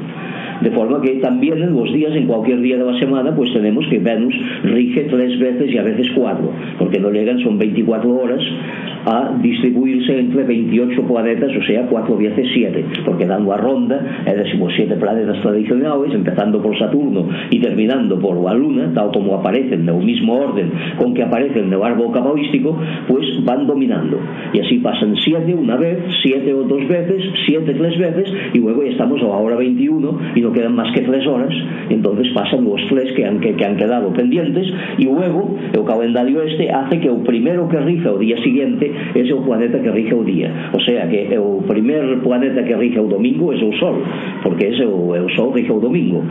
De 0.60 0.70
forma 0.70 1.00
que 1.02 1.16
también 1.16 1.62
en 1.62 1.74
los 1.74 1.92
días, 1.92 2.14
en 2.14 2.26
cualquier 2.26 2.60
día 2.60 2.78
de 2.78 2.84
la 2.84 2.98
semana, 2.98 3.15
pues 3.34 3.52
tenemos 3.52 3.86
que 3.88 3.98
Venus 3.98 4.34
rige 4.64 5.02
tres 5.10 5.38
veces 5.38 5.72
y 5.72 5.78
a 5.78 5.82
veces 5.82 6.08
cuatro, 6.14 6.52
porque 6.78 6.98
no 6.98 7.10
llegan, 7.10 7.38
son 7.40 7.58
24 7.58 8.14
horas 8.14 8.42
a 9.06 9.38
distribuirse 9.40 10.18
entre 10.18 10.42
28 10.42 11.02
planetas, 11.02 11.50
o 11.56 11.62
sea, 11.64 11.86
4 11.86 12.16
veces 12.16 12.48
7, 12.52 12.84
porque 13.04 13.24
dando 13.24 13.52
a 13.52 13.56
ronda, 13.56 14.24
es 14.26 14.36
decir, 14.36 14.56
los 14.58 14.72
7 14.74 14.96
planetas 14.96 15.40
tradicionales, 15.42 16.12
empezando 16.12 16.60
por 16.60 16.76
Saturno 16.76 17.28
y 17.50 17.60
terminando 17.60 18.18
por 18.18 18.42
la 18.42 18.52
Luna, 18.52 18.90
tal 18.92 19.12
como 19.12 19.36
aparecen 19.36 19.82
en 19.82 19.88
el 19.88 20.04
mismo 20.04 20.34
orden 20.34 20.72
con 20.98 21.14
que 21.14 21.22
aparecen 21.22 21.66
en 21.66 21.72
el 21.72 21.82
árbol 21.82 22.12
cabalístico, 22.12 22.76
pues 23.06 23.44
van 23.44 23.68
dominando. 23.68 24.18
Y 24.52 24.58
así 24.58 24.78
pasan 24.78 25.14
7 25.14 25.54
una 25.54 25.76
vez, 25.76 25.98
7 26.22 26.52
o 26.54 26.64
dos 26.64 26.88
veces, 26.88 27.22
7 27.46 27.74
tres 27.74 27.98
veces, 27.98 28.32
y 28.54 28.58
luego 28.58 28.82
ya 28.82 28.90
estamos 28.90 29.20
a 29.22 29.26
la 29.26 29.36
hora 29.36 29.56
21 29.56 30.18
y 30.34 30.40
no 30.40 30.52
quedan 30.52 30.74
más 30.74 30.92
que 30.92 31.02
3 31.02 31.26
horas, 31.28 31.54
entonces 31.90 32.26
pasan 32.34 32.64
los 32.64 32.82
actividades 33.06 33.12
que 33.12 33.24
han, 33.24 33.40
que, 33.40 33.54
que 33.54 33.64
han 33.64 33.76
quedado 33.76 34.12
pendientes 34.12 34.66
e 34.98 35.04
luego 35.04 35.56
o 35.76 35.84
calendario 35.84 36.42
este 36.42 36.70
hace 36.70 36.98
que 36.98 37.10
o 37.10 37.22
primeiro 37.22 37.68
que 37.68 37.78
rige 37.78 38.08
o 38.08 38.18
día 38.18 38.36
siguiente 38.42 38.90
é 39.14 39.22
o 39.34 39.42
planeta 39.42 39.78
que 39.78 39.90
rige 39.90 40.14
o 40.14 40.24
día. 40.24 40.50
O 40.72 40.80
sea 40.80 41.06
que 41.08 41.30
o 41.38 41.62
primer 41.66 42.20
planeta 42.22 42.64
que 42.64 42.74
rige 42.74 42.98
o 42.98 43.06
domingo 43.06 43.52
é 43.52 43.56
o 43.56 43.72
Sol 43.78 44.02
porque 44.42 44.72
ese 44.72 44.84
o, 44.84 45.12
o 45.12 45.28
Sol 45.36 45.52
rige 45.52 45.72
o 45.72 45.80
domingo. 45.80 46.22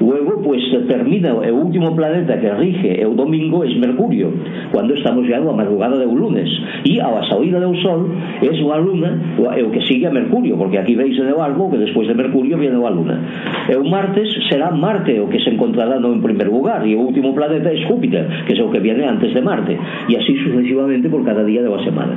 Luego 0.00 0.42
pues 0.42 0.62
termina 0.88 1.34
o 1.34 1.54
último 1.54 1.94
planeta 1.94 2.38
que 2.38 2.50
rige 2.50 3.06
o 3.06 3.14
domingo 3.14 3.64
é 3.64 3.70
Mercurio 3.74 4.32
cuando 4.72 4.94
estamos 4.94 5.26
ya 5.28 5.40
na 5.40 5.52
madrugada 5.52 6.06
un 6.06 6.18
lunes. 6.18 6.48
E 6.84 7.00
a 7.00 7.22
saída 7.28 7.60
do 7.60 7.74
Sol 7.82 8.08
é 8.42 8.48
a 8.48 8.78
Luna 8.78 9.38
é 9.54 9.62
o 9.62 9.70
que 9.70 9.82
sigue 9.86 10.06
a 10.06 10.10
Mercurio 10.10 10.56
porque 10.56 10.78
aquí 10.78 10.94
veis 10.94 11.18
en 11.18 11.28
el 11.28 11.40
algo 11.40 11.70
que 11.70 11.78
despois 11.78 12.08
de 12.08 12.14
Mercurio 12.14 12.58
viene 12.58 12.76
a 12.76 12.90
Luna. 12.90 13.20
E 13.68 13.76
o 13.76 13.84
martes 13.84 14.28
será 14.48 14.70
Marte 14.70 15.20
o 15.20 15.28
que 15.28 15.40
se 15.40 15.50
encontrará 15.50 16.00
no 16.00 16.12
primer 16.24 16.48
lugar 16.48 16.80
e 16.88 16.96
o 16.96 17.00
último 17.00 17.34
planeta 17.34 17.68
é 17.68 17.76
Júpiter 17.84 18.24
que 18.46 18.58
é 18.58 18.64
o 18.64 18.70
que 18.72 18.80
viene 18.80 19.04
antes 19.04 19.32
de 19.32 19.40
Marte 19.40 19.78
e 20.08 20.16
así 20.16 20.32
sucesivamente 20.42 21.08
por 21.08 21.22
cada 21.24 21.44
día 21.44 21.62
de 21.62 21.68
la 21.68 21.84
semana. 21.84 22.16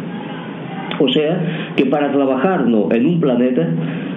O 0.99 1.07
sea 1.09 1.73
que 1.75 1.85
para 1.85 2.11
trabajar 2.11 2.67
¿no? 2.67 2.89
en 2.91 3.05
un 3.05 3.19
planeta 3.19 3.67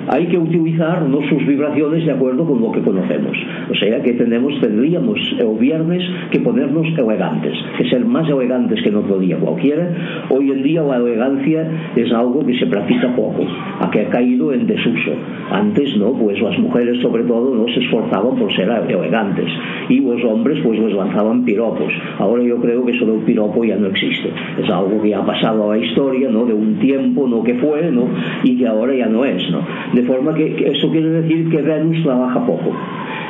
hay 0.08 0.26
que 0.26 0.38
utilizar 0.38 1.02
¿no? 1.02 1.20
sus 1.28 1.46
vibraciones 1.46 2.04
de 2.04 2.12
acuerdo 2.12 2.44
con 2.44 2.60
lo 2.60 2.72
que 2.72 2.80
conocemos. 2.80 3.36
O 3.70 3.74
sea 3.74 4.02
que 4.02 4.14
tenemos, 4.14 4.58
tendríamos 4.60 5.18
el 5.38 5.58
viernes 5.58 6.02
que 6.30 6.40
ponernos 6.40 6.86
elegantes, 6.98 7.54
que 7.78 7.88
ser 7.88 8.04
más 8.04 8.28
elegantes 8.28 8.82
que 8.82 8.88
en 8.88 8.96
otro 8.96 9.18
día 9.18 9.36
cualquiera. 9.36 9.88
Hoy 10.30 10.50
en 10.50 10.62
día 10.62 10.82
la 10.82 10.96
elegancia 10.96 11.68
es 11.94 12.12
algo 12.12 12.44
que 12.44 12.58
se 12.58 12.66
practica 12.66 13.14
poco, 13.14 13.46
a 13.80 13.90
que 13.90 14.00
ha 14.00 14.08
caído 14.08 14.52
en 14.52 14.66
desuso. 14.66 15.12
Antes, 15.50 15.96
¿no? 15.96 16.12
Pues 16.12 16.40
las 16.40 16.58
mujeres 16.58 17.00
sobre 17.02 17.24
todo 17.24 17.54
no 17.54 17.66
se 17.72 17.80
esforzaban 17.80 18.36
por 18.36 18.54
ser 18.54 18.70
elegantes 18.88 19.46
y 19.88 20.00
los 20.00 20.22
hombres 20.24 20.60
pues 20.62 20.78
les 20.78 20.94
lanzaban 20.94 21.44
piropos. 21.44 21.92
Ahora 22.18 22.42
yo 22.42 22.56
creo 22.56 22.84
que 22.84 22.92
eso 22.92 23.06
del 23.06 23.20
piropo 23.20 23.64
ya 23.64 23.76
no 23.76 23.88
existe. 23.88 24.30
Es 24.62 24.68
algo 24.70 25.00
que 25.02 25.14
ha 25.14 25.24
pasado 25.24 25.70
a 25.70 25.76
la 25.76 25.84
historia, 25.84 26.28
¿no? 26.30 26.44
De 26.46 26.54
un 26.54 26.69
tiempo, 26.78 27.26
¿no? 27.26 27.42
Que 27.42 27.54
fue, 27.54 27.90
¿no? 27.90 28.08
Y 28.44 28.56
que 28.56 28.66
ahora 28.66 28.94
ya 28.94 29.06
no 29.06 29.24
es, 29.24 29.42
¿no? 29.50 29.66
De 29.94 30.02
forma 30.02 30.34
que 30.34 30.70
eso 30.72 30.90
quiere 30.90 31.08
decir 31.10 31.48
que 31.50 31.62
Venus 31.62 32.02
trabaja 32.02 32.46
poco 32.46 32.72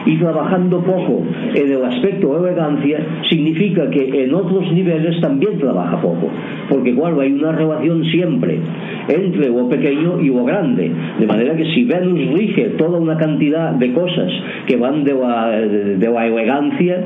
y 0.06 0.16
trabajando 0.16 0.80
poco 0.80 1.22
en 1.54 1.72
el 1.72 1.84
aspecto 1.84 2.38
elegancia 2.38 2.98
significa 3.28 3.90
que 3.90 4.24
en 4.24 4.34
otros 4.34 4.72
niveles 4.72 5.20
también 5.20 5.58
trabaja 5.58 6.00
poco 6.00 6.30
porque 6.68 6.94
claro 6.94 7.20
hay 7.20 7.32
una 7.32 7.52
relación 7.52 8.04
siempre 8.04 8.60
entre 9.08 9.48
lo 9.48 9.68
pequeño 9.68 10.20
y 10.20 10.28
lo 10.28 10.44
grande 10.44 10.90
de 11.18 11.26
manera 11.26 11.54
que 11.54 11.64
si 11.74 11.84
Venus 11.84 12.32
rige 12.32 12.70
toda 12.78 12.98
una 12.98 13.16
cantidad 13.16 13.72
de 13.72 13.92
cosas 13.92 14.30
que 14.66 14.76
van 14.76 15.04
de 15.04 15.14
la, 15.14 15.50
de 15.50 16.10
la 16.10 16.26
elegancia 16.26 17.04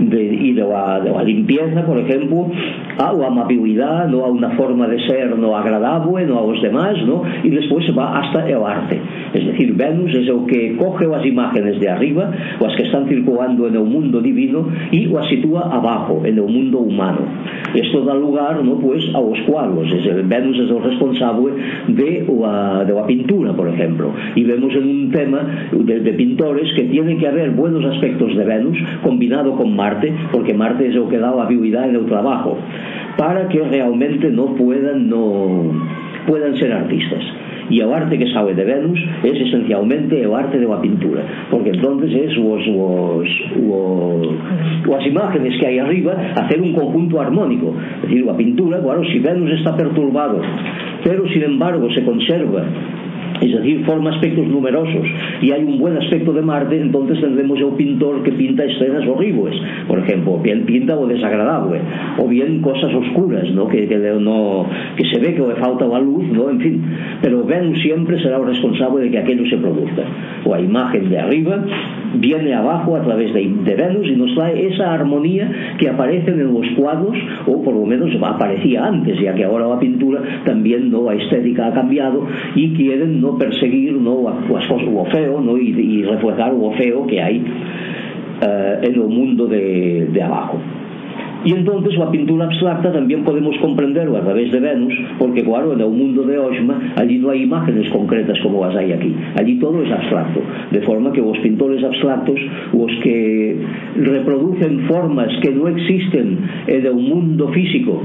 de 0.00 0.22
ir 0.22 0.60
a, 0.62 0.96
a 0.96 1.22
limpieza, 1.22 1.82
por 1.82 1.98
exemplo, 1.98 2.50
a, 2.98 3.12
ou 3.12 3.24
a 3.24 3.28
amabilidade, 3.28 4.14
a 4.14 4.28
unha 4.30 4.50
forma 4.56 4.86
de 4.88 4.98
ser 5.06 5.34
no 5.36 5.54
agradable, 5.54 6.24
no 6.26 6.38
aos 6.38 6.60
demais, 6.60 6.98
no? 7.06 7.22
e 7.42 7.48
despois 7.50 7.84
va 7.94 8.18
hasta 8.18 8.46
o 8.58 8.64
arte. 8.64 9.00
Es 9.34 9.44
decir, 9.44 9.74
Venus 9.74 10.14
é 10.14 10.32
o 10.32 10.46
que 10.46 10.74
coge 10.78 11.06
as 11.10 11.24
imágenes 11.24 11.78
de 11.80 11.88
arriba, 11.88 12.30
as 12.64 12.74
que 12.76 12.84
están 12.86 13.06
circulando 13.08 13.66
en 13.66 13.76
o 13.76 13.84
mundo 13.84 14.20
divino, 14.20 14.70
e 14.92 15.10
as 15.10 15.26
sitúa 15.28 15.66
abajo, 15.70 16.22
en 16.24 16.38
o 16.38 16.46
mundo 16.46 16.78
humano. 16.78 17.26
Isto 17.74 18.02
dá 18.06 18.14
lugar 18.14 18.62
no, 18.62 18.78
pues, 18.78 19.02
aos 19.14 19.40
cuadros. 19.42 19.90
Es, 19.90 20.06
Venus 20.28 20.58
é 20.58 20.72
o 20.72 20.78
responsable 20.78 21.52
de 21.88 22.22
a, 22.44 22.84
de 22.84 22.92
a 22.94 23.04
pintura, 23.04 23.52
por 23.52 23.68
exemplo. 23.68 24.14
E 24.36 24.44
vemos 24.44 24.72
en 24.74 24.86
un 24.86 25.10
tema 25.10 25.70
de, 25.72 26.00
de 26.00 26.12
pintores 26.14 26.72
que 26.74 26.84
tiene 26.84 27.18
que 27.18 27.26
haber 27.26 27.50
buenos 27.50 27.84
aspectos 27.84 28.36
de 28.36 28.44
Venus 28.44 28.78
combinado 29.02 29.56
con 29.56 29.74
Marte, 29.84 30.14
porque 30.32 30.54
Marte 30.54 30.88
es 30.88 30.96
o 30.96 31.08
que 31.08 31.18
dá 31.18 31.28
a 31.28 31.48
en 31.50 31.96
el 31.96 32.06
trabajo, 32.06 32.56
para 33.18 33.48
que 33.48 33.60
realmente 33.60 34.30
no 34.30 34.54
puedan, 34.54 35.10
no, 35.10 35.72
puedan 36.26 36.56
ser 36.56 36.72
artistas. 36.72 37.22
Y 37.68 37.80
el 37.80 37.92
arte 37.92 38.18
que 38.18 38.30
sabe 38.32 38.54
de 38.54 38.64
Venus 38.64 38.98
es 39.22 39.40
esencialmente 39.40 40.26
o 40.26 40.36
arte 40.36 40.58
de 40.58 40.66
la 40.66 40.82
pintura 40.82 41.22
porque 41.50 41.70
entonces 41.70 42.12
es 42.12 42.36
los, 42.36 42.66
los, 42.66 43.26
los, 43.56 44.86
las 44.86 45.06
imágenes 45.06 45.58
que 45.58 45.66
hay 45.66 45.78
arriba 45.78 46.12
hacer 46.36 46.60
un 46.60 46.74
conjunto 46.74 47.22
armónico. 47.22 47.74
Es 48.02 48.02
decir, 48.02 48.26
la 48.26 48.36
pintura, 48.36 48.82
claro, 48.82 49.02
si 49.04 49.18
Venus 49.18 49.50
está 49.52 49.74
perturbado 49.74 50.42
pero 51.04 51.28
sin 51.28 51.42
embargo 51.42 51.88
se 51.90 52.02
conserva 52.02 52.64
es 53.40 53.52
decir, 53.52 53.84
forma 53.84 54.10
aspectos 54.10 54.46
numerosos 54.46 55.06
y 55.42 55.50
hay 55.50 55.64
un 55.64 55.78
buen 55.78 55.96
aspecto 55.96 56.32
de 56.32 56.42
Marte, 56.42 56.80
entonces 56.80 57.20
tendremos 57.20 57.60
a 57.60 57.66
un 57.66 57.76
pintor 57.76 58.22
que 58.22 58.32
pinta 58.32 58.64
escenas 58.64 59.06
horribles, 59.08 59.54
por 59.88 59.98
ejemplo, 59.98 60.38
bien 60.38 60.64
pinta 60.64 60.94
lo 60.94 61.06
desagradable, 61.06 61.80
o 62.18 62.28
bien 62.28 62.60
cosas 62.60 62.94
oscuras, 62.94 63.50
¿no? 63.50 63.68
Que, 63.68 63.86
que, 63.86 63.96
no, 64.20 64.66
que 64.96 65.04
se 65.06 65.18
ve 65.18 65.34
que 65.34 65.42
le 65.42 65.54
falta 65.56 65.86
la 65.86 66.00
luz, 66.00 66.24
¿no? 66.32 66.50
En 66.50 66.60
fin, 66.60 66.82
pero 67.22 67.44
Venus 67.44 67.80
siempre 67.80 68.20
será 68.22 68.38
el 68.38 68.46
responsable 68.46 69.04
de 69.04 69.10
que 69.10 69.18
aquello 69.18 69.46
se 69.48 69.56
produzca. 69.56 70.02
La 70.46 70.60
imagen 70.60 71.10
de 71.10 71.18
arriba 71.18 71.64
viene 72.16 72.54
abajo 72.54 72.96
a 72.96 73.02
través 73.02 73.32
de, 73.32 73.48
de 73.64 73.74
Venus 73.74 74.06
y 74.06 74.16
nos 74.16 74.34
trae 74.34 74.66
esa 74.66 74.92
armonía 74.92 75.76
que 75.78 75.88
aparece 75.88 76.30
en 76.30 76.52
los 76.52 76.66
cuadros, 76.76 77.16
o 77.46 77.62
por 77.62 77.74
lo 77.74 77.86
menos 77.86 78.10
aparecía 78.22 78.84
antes, 78.84 79.18
ya 79.20 79.34
que 79.34 79.44
ahora 79.44 79.66
la 79.66 79.78
pintura 79.78 80.22
también 80.44 80.90
no 80.90 81.04
la 81.04 81.14
estética 81.14 81.68
ha 81.68 81.74
cambiado 81.74 82.26
y 82.54 82.74
quieren 82.74 83.20
no 83.20 83.36
perseguir 83.38 83.94
no 83.94 84.28
as 84.28 84.44
cosas 84.46 84.82
o 84.86 85.04
feo 85.06 85.40
no 85.40 85.58
y, 85.58 85.70
y 85.70 86.02
reflejar 86.02 86.52
o 86.54 86.72
feo 86.72 87.06
que 87.06 87.20
hay 87.20 87.38
uh, 87.40 88.84
en 88.84 88.94
el 88.94 89.08
mundo 89.08 89.46
de 89.46 90.22
abajo 90.22 90.58
E 91.44 91.50
entonces 91.50 91.98
a 92.00 92.10
pintura 92.10 92.46
abstracta 92.46 92.90
también 92.90 93.22
podemos 93.22 93.54
comprenderlo 93.58 94.16
a 94.16 94.22
través 94.22 94.50
de 94.50 94.60
Venus, 94.60 94.94
porque 95.18 95.44
claro, 95.44 95.74
en 95.74 95.80
el 95.80 95.90
mundo 95.90 96.22
de 96.22 96.38
Oxma 96.38 96.94
allí 96.96 97.18
no 97.18 97.30
hay 97.30 97.42
imágenes 97.42 97.90
concretas 97.90 98.38
como 98.42 98.64
las 98.64 98.74
hay 98.76 98.92
aquí. 98.92 99.14
Allí 99.38 99.58
todo 99.58 99.82
es 99.82 99.92
abstracto, 99.92 100.40
de 100.70 100.80
forma 100.82 101.12
que 101.12 101.20
los 101.20 101.36
pintores 101.38 101.84
abstractos, 101.84 102.40
los 102.72 102.90
que 103.02 103.58
reproducen 103.96 104.86
formas 104.86 105.28
que 105.42 105.50
no 105.50 105.68
existen 105.68 106.38
en 106.66 106.86
el 106.86 106.94
mundo 106.94 107.48
físico, 107.48 108.02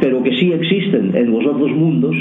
pero 0.00 0.22
que 0.22 0.32
sí 0.36 0.52
existen 0.52 1.12
en 1.14 1.30
los 1.30 1.44
otros 1.46 1.70
mundos 1.72 2.16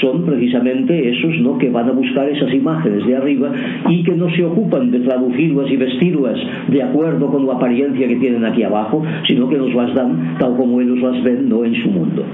son 0.00 0.24
precisamente 0.24 1.10
esos 1.10 1.38
¿no? 1.40 1.58
que 1.58 1.70
van 1.70 1.88
a 1.88 1.92
buscar 1.92 2.28
esas 2.28 2.52
imágenes 2.52 3.06
de 3.06 3.16
arriba 3.16 3.52
y 3.88 4.02
que 4.02 4.12
no 4.12 4.30
se 4.30 4.44
ocupan 4.44 4.90
de 4.90 5.00
traducirlas 5.00 5.70
y 5.70 5.76
vestirlas 5.76 6.38
de 6.68 6.82
acuerdo 6.82 7.26
con 7.28 7.46
la 7.46 7.54
apariencia 7.54 8.08
que 8.08 8.16
tienen 8.16 8.44
aquí 8.44 8.62
abajo, 8.62 9.02
sino 9.26 9.48
que 9.48 9.56
nos 9.56 9.74
las 9.74 9.94
dan 9.94 10.36
tal 10.38 10.56
como 10.56 10.80
ellos 10.80 10.98
las 11.00 11.22
ven 11.22 11.48
¿no? 11.48 11.64
en 11.64 11.74
su 11.74 11.90
mundo 11.90 12.24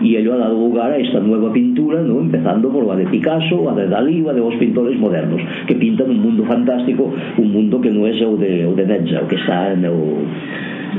y 0.00 0.16
ello 0.16 0.34
ha 0.34 0.38
dado 0.38 0.54
lugar 0.54 0.92
a 0.92 0.96
esta 0.96 1.20
nueva 1.20 1.52
pintura, 1.52 2.00
¿no? 2.02 2.20
empezando 2.20 2.70
por 2.70 2.86
la 2.86 2.96
de 2.96 3.06
Picasso, 3.06 3.62
la 3.64 3.74
de 3.74 3.88
Dalí, 3.88 4.22
la 4.22 4.32
de 4.32 4.40
los 4.40 4.54
pintores 4.54 4.98
modernos, 4.98 5.40
que 5.66 5.74
pintan 5.74 6.10
un 6.10 6.22
mundo 6.22 6.44
fantástico, 6.44 7.12
un 7.36 7.52
mundo 7.52 7.80
que 7.80 7.90
no 7.90 8.06
es 8.06 8.20
el 8.20 8.38
de, 8.38 8.68
el 8.68 8.76
de 8.76 8.86
Netza, 8.86 9.20
el 9.20 9.26
que 9.26 9.36
está 9.36 9.72
en 9.72 9.84
el, 9.84 9.92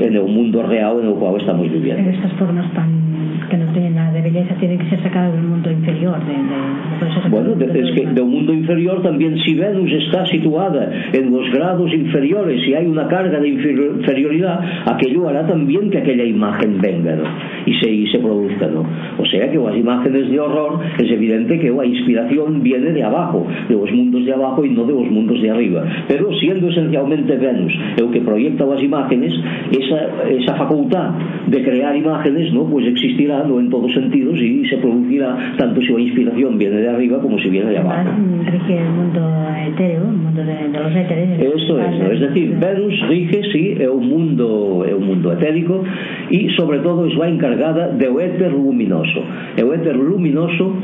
en 0.00 0.14
el 0.14 0.24
mundo 0.24 0.62
real 0.62 1.00
en 1.02 1.08
el 1.08 1.14
cual 1.14 1.40
estamos 1.40 1.70
viviendo. 1.70 2.02
En 2.02 2.14
estas 2.14 2.32
formas 2.34 2.72
tan 2.74 3.01
que 3.50 3.56
non 3.56 3.68
teñen 3.74 3.94
nada 3.94 4.12
de 4.12 4.22
belleza 4.22 4.54
teñen 4.56 4.78
que 4.78 4.88
ser 4.88 5.00
sacadas 5.02 5.36
do 5.36 5.42
mundo 5.44 5.68
inferior 5.70 6.18
de, 6.24 6.34
de, 6.34 6.58
de 7.02 7.28
bueno, 7.28 7.54
de, 7.54 7.66
es 7.68 7.90
que 7.92 8.02
do 8.10 8.24
mundo 8.24 8.52
inferior 8.52 9.02
también 9.02 9.36
si 9.44 9.54
Venus 9.54 9.92
está 9.92 10.24
situada 10.26 10.90
en 11.12 11.30
los 11.30 11.46
grados 11.52 11.92
inferiores 11.92 12.60
y 12.66 12.74
hay 12.74 12.86
una 12.86 13.08
carga 13.08 13.40
de 13.40 13.48
inferioridad 13.48 14.60
aquello 14.86 15.28
hará 15.28 15.46
también 15.46 15.90
que 15.90 15.98
aquella 15.98 16.24
imagen 16.24 16.80
venga 16.80 17.16
¿no? 17.16 17.24
y, 17.66 17.74
se, 17.78 17.90
y 17.90 18.06
se 18.08 18.18
produzca 18.18 18.66
¿no? 18.68 18.84
o 19.18 19.26
sea 19.26 19.50
que 19.50 19.58
las 19.58 19.76
imágenes 19.76 20.30
de 20.30 20.40
horror 20.40 20.80
es 20.98 21.10
evidente 21.10 21.58
que 21.58 21.70
la 21.70 21.84
inspiración 21.84 22.62
viene 22.62 22.92
de 22.92 23.02
abajo 23.02 23.46
de 23.68 23.74
los 23.74 23.90
mundos 23.92 24.24
de 24.24 24.32
abajo 24.32 24.64
y 24.64 24.70
no 24.70 24.84
de 24.84 24.92
los 24.92 25.10
mundos 25.10 25.40
de 25.40 25.50
arriba 25.50 25.84
pero 26.08 26.32
siendo 26.38 26.68
esencialmente 26.68 27.36
Venus 27.36 27.72
el 27.96 28.10
que 28.10 28.20
proyecta 28.20 28.64
las 28.64 28.82
imágenes 28.82 29.32
esa, 29.70 30.28
esa 30.28 30.54
facultad 30.56 31.10
de 31.46 31.62
crear 31.62 31.96
imágenes 31.96 32.52
¿no? 32.52 32.64
pues 32.64 32.86
existe 32.86 33.11
existirá, 33.12 33.44
en 33.46 33.70
todos 33.70 33.92
sentidos, 33.92 34.38
y 34.40 34.66
se 34.68 34.76
producirá 34.78 35.54
tanto 35.58 35.80
si 35.80 35.92
la 35.92 36.00
inspiración 36.00 36.58
viene 36.58 36.76
de 36.76 36.88
arriba 36.88 37.20
como 37.20 37.38
si 37.38 37.48
viene 37.48 37.70
de 37.70 37.78
abajo. 37.78 38.10
Rige 38.50 38.78
el 38.78 38.88
mundo 38.90 39.46
etéreo, 39.68 40.02
el 40.08 40.16
mundo 40.16 40.44
de, 40.44 40.68
de 40.68 40.80
los 40.80 40.96
éteres. 40.96 41.40
Eso 41.40 41.80
es, 41.80 41.98
¿no? 41.98 42.12
es 42.12 42.20
decir, 42.20 42.56
Venus 42.58 43.08
rige, 43.08 43.42
sí, 43.52 43.76
é 43.78 43.88
un 43.88 44.08
mundo, 44.08 44.84
é 44.88 44.94
un 44.94 45.06
mundo 45.06 45.32
etérico, 45.32 45.84
e 46.30 46.50
sobre 46.56 46.78
todo 46.80 47.06
es 47.06 47.18
va 47.18 47.28
encargada 47.28 47.88
de 47.88 48.08
o 48.08 48.20
éter 48.20 48.52
luminoso. 48.52 49.22
É 49.56 49.64
o 49.64 49.72
éter 49.74 49.96
luminoso 49.96 50.74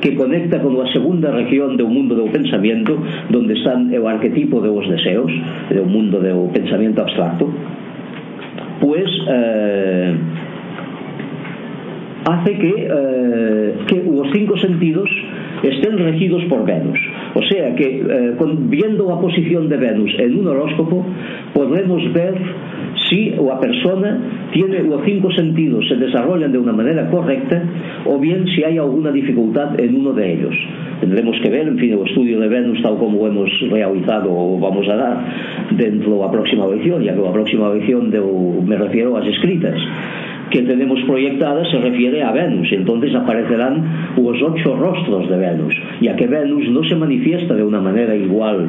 que 0.00 0.14
conecta 0.14 0.60
con 0.60 0.76
a 0.80 0.86
segunda 0.92 1.30
región 1.30 1.76
do 1.76 1.88
mundo 1.88 2.14
do 2.14 2.28
pensamento, 2.28 2.96
donde 3.30 3.54
están 3.54 3.90
o 3.92 4.08
arquetipo 4.08 4.60
dos 4.60 4.88
deseos, 4.88 5.32
do 5.72 5.84
mundo 5.84 6.20
do 6.20 6.48
pensamento 6.52 7.02
abstracto, 7.02 7.48
pues 8.80 9.08
eh, 9.28 10.14
hace 12.24 12.58
que, 12.58 12.88
eh, 12.90 13.74
que 13.86 14.02
os 14.08 14.28
cinco 14.32 14.56
sentidos 14.58 15.08
estén 15.62 15.98
regidos 15.98 16.44
por 16.44 16.64
Venus. 16.64 16.98
O 17.34 17.42
sea 17.42 17.74
que, 17.74 18.00
eh, 18.00 18.34
con, 18.38 18.70
viendo 18.70 19.12
a 19.12 19.20
posición 19.20 19.68
de 19.68 19.76
Venus 19.76 20.10
en 20.18 20.38
un 20.38 20.48
horóscopo, 20.48 21.04
podemos 21.54 22.02
ver 22.12 22.34
si 23.08 23.34
o 23.38 23.52
a 23.52 23.60
persona 23.60 24.48
tiene 24.52 24.82
los 24.82 25.02
cinco 25.04 25.30
sentidos 25.32 25.86
se 25.88 25.96
desarrollan 25.96 26.52
de 26.52 26.58
una 26.58 26.72
manera 26.72 27.08
correcta 27.10 27.62
o 28.06 28.18
bien 28.18 28.46
si 28.48 28.62
hay 28.64 28.78
alguna 28.78 29.10
dificultad 29.10 29.78
en 29.78 29.96
uno 29.96 30.12
de 30.12 30.32
ellos. 30.32 30.54
Tendremos 31.00 31.36
que 31.42 31.50
ver, 31.50 31.66
en 31.66 31.78
fin, 31.78 31.94
o 31.94 32.04
estudio 32.04 32.40
de 32.40 32.48
Venus 32.48 32.82
tal 32.82 32.98
como 32.98 33.26
hemos 33.26 33.50
realizado 33.70 34.28
o 34.30 34.58
vamos 34.58 34.86
a 34.88 34.96
dar 34.96 35.24
dentro 35.76 36.18
da 36.18 36.30
próxima 36.30 36.66
lección, 36.66 37.02
ya 37.02 37.14
que 37.14 37.20
a 37.26 37.32
próxima 37.32 37.72
lección 37.72 38.10
de, 38.10 38.20
me 38.20 38.76
refiero 38.76 39.16
ás 39.16 39.26
escritas. 39.26 39.78
Que 40.50 40.62
tenemos 40.62 41.00
proyectadas 41.06 41.70
se 41.70 41.78
refiere 41.78 42.22
a 42.22 42.32
Venus, 42.32 42.68
entonces 42.72 43.14
aparecerán 43.14 44.14
los 44.16 44.42
ocho 44.42 44.76
rostros 44.76 45.28
de 45.28 45.36
Venus, 45.36 45.74
ya 46.00 46.16
que 46.16 46.26
Venus 46.26 46.68
no 46.70 46.84
se 46.84 46.96
manifiesta 46.96 47.54
de 47.54 47.62
una 47.62 47.80
manera 47.80 48.14
igual 48.14 48.68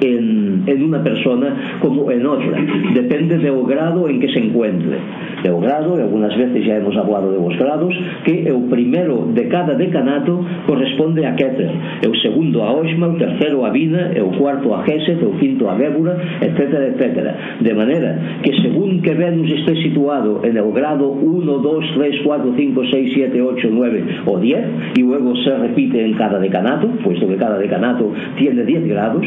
en, 0.00 0.62
en 0.66 0.82
una 0.82 1.02
persona 1.02 1.78
como 1.80 2.10
en 2.10 2.26
otra. 2.26 2.58
Depende 2.94 3.38
do 3.38 3.64
grado 3.64 4.08
en 4.08 4.20
que 4.20 4.28
se 4.28 4.40
encuentre. 4.40 4.98
Del 5.42 5.60
grado, 5.60 5.98
e 5.98 6.02
algunas 6.02 6.36
veces 6.36 6.64
ya 6.64 6.76
hemos 6.76 6.96
hablado 6.96 7.30
de 7.30 7.38
os 7.38 7.56
grados, 7.58 7.94
que 8.24 8.48
el 8.48 8.52
o 8.52 8.68
primeiro 8.68 9.28
de 9.32 9.48
cada 9.48 9.74
decanato 9.74 10.44
corresponde 10.66 11.26
a 11.26 11.36
Keter, 11.36 11.70
el 12.02 12.10
o 12.10 12.14
segundo 12.16 12.64
a 12.64 12.72
Oxma, 12.72 13.08
o 13.08 13.16
terceiro 13.16 13.64
a 13.64 13.70
Vina, 13.70 14.10
el 14.12 14.22
o 14.22 14.30
cuarto 14.32 14.74
a 14.74 14.82
Geset, 14.84 15.20
el 15.20 15.28
o 15.28 15.38
quinto 15.38 15.70
a 15.70 15.76
Gébura, 15.76 16.16
etcétera, 16.40 16.86
etcétera. 16.86 17.32
De 17.60 17.74
manera 17.74 18.40
que 18.42 18.52
según 18.62 19.02
que 19.02 19.14
Venus 19.14 19.50
esté 19.52 19.76
situado 19.82 20.40
en 20.44 20.56
el 20.56 20.72
grado 20.72 21.08
1, 21.08 21.58
2, 21.58 21.84
3, 21.96 22.16
4, 22.24 22.54
5, 22.56 22.82
6, 22.90 23.10
7, 23.14 23.42
8, 23.42 23.68
9 23.70 24.04
o 24.26 24.38
10, 24.38 24.64
y 24.96 25.02
luego 25.02 25.36
se 25.36 25.56
repite 25.56 26.04
en 26.04 26.14
cada 26.14 26.38
decanato, 26.38 26.88
puesto 27.04 27.28
que 27.28 27.36
cada 27.36 27.58
decanato 27.58 28.12
tiene 28.36 28.64
10 28.64 28.88
grados, 28.88 29.24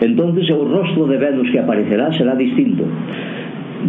entonces 0.00 0.50
o 0.50 0.64
rostro 0.64 1.06
de 1.06 1.18
Venus 1.18 1.50
que 1.50 1.58
aparecerá 1.58 2.12
será 2.12 2.34
distinto. 2.34 2.84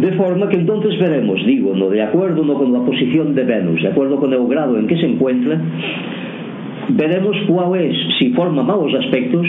De 0.00 0.12
forma 0.12 0.48
que 0.48 0.56
entonces 0.56 0.98
veremos, 0.98 1.44
digo, 1.44 1.74
no 1.74 1.90
de 1.90 2.02
acuerdo 2.02 2.44
no 2.44 2.54
con 2.54 2.72
la 2.72 2.80
posición 2.80 3.34
de 3.34 3.44
Venus, 3.44 3.82
de 3.82 3.88
acuerdo 3.88 4.16
con 4.16 4.32
el 4.32 4.46
grado 4.46 4.78
en 4.78 4.86
que 4.86 4.96
se 4.96 5.06
encuentra, 5.06 5.60
veremos 6.88 7.36
cuál 7.46 7.80
es, 7.80 7.96
si 8.18 8.30
forma 8.30 8.62
malos 8.62 8.94
aspectos, 8.94 9.46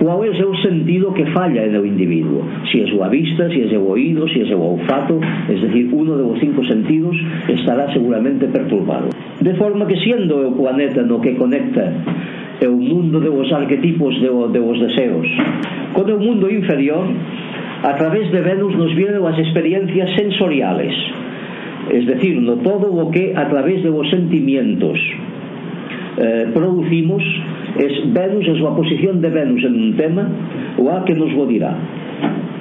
cuál 0.00 0.28
es 0.28 0.38
el 0.38 0.62
sentido 0.62 1.12
que 1.12 1.26
falla 1.26 1.64
en 1.64 1.74
el 1.74 1.86
individuo. 1.86 2.42
Si 2.70 2.80
es 2.80 2.92
la 2.94 3.08
vista, 3.08 3.48
si 3.50 3.60
es 3.60 3.72
el 3.72 3.78
oído, 3.78 4.26
si 4.28 4.40
es 4.40 4.48
el 4.48 4.54
olfato, 4.54 5.20
es 5.48 5.60
decir, 5.62 5.90
uno 5.92 6.16
de 6.16 6.24
los 6.24 6.40
cinco 6.40 6.64
sentidos 6.64 7.16
estará 7.48 7.92
seguramente 7.92 8.46
perturbado. 8.46 9.10
De 9.40 9.54
forma 9.54 9.86
que 9.86 9.96
siendo 9.96 10.48
el 10.48 10.54
planeta 10.54 11.02
no 11.02 11.20
que 11.20 11.36
conecta 11.36 11.92
é 12.62 12.68
o 12.68 12.78
mundo 12.78 13.18
de 13.18 13.28
vos 13.28 13.50
arquetipos 13.50 14.14
de, 14.22 14.30
de 14.30 14.60
vos 14.62 14.78
deseos. 14.78 15.26
Con 15.92 16.06
o 16.06 16.18
mundo 16.18 16.46
inferior, 16.46 17.10
a 17.82 17.92
través 17.98 18.30
de 18.30 18.40
Venus 18.40 18.78
nos 18.78 18.94
vienen 18.94 19.26
as 19.26 19.38
experiencias 19.38 20.14
sensoriales, 20.14 20.94
es 21.90 22.06
decir, 22.06 22.38
no 22.38 22.62
todo 22.62 22.94
o 22.94 23.10
que 23.10 23.34
a 23.34 23.50
través 23.50 23.82
de 23.82 23.90
vos 23.90 24.08
sentimientos 24.08 24.94
eh, 26.22 26.46
producimos 26.54 27.22
es 27.82 28.12
Venus, 28.14 28.46
es 28.46 28.62
a 28.62 28.76
posición 28.76 29.20
de 29.20 29.30
Venus 29.30 29.64
en 29.64 29.74
un 29.74 29.96
tema 29.96 30.30
o 30.78 30.90
a 30.94 31.04
que 31.04 31.14
nos 31.14 31.32
lo 31.34 31.46
dirá 31.46 31.74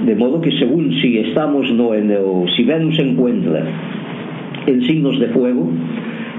de 0.06 0.16
modo 0.16 0.42
que 0.42 0.52
según 0.58 0.92
si 1.02 1.20
estamos 1.20 1.72
no 1.74 1.94
en 1.94 2.12
o 2.18 2.46
si 2.56 2.64
Venus 2.64 2.96
se 2.96 3.04
encuentra 3.04 3.64
en 4.66 4.82
signos 4.88 5.20
de 5.20 5.28
fuego 5.28 5.70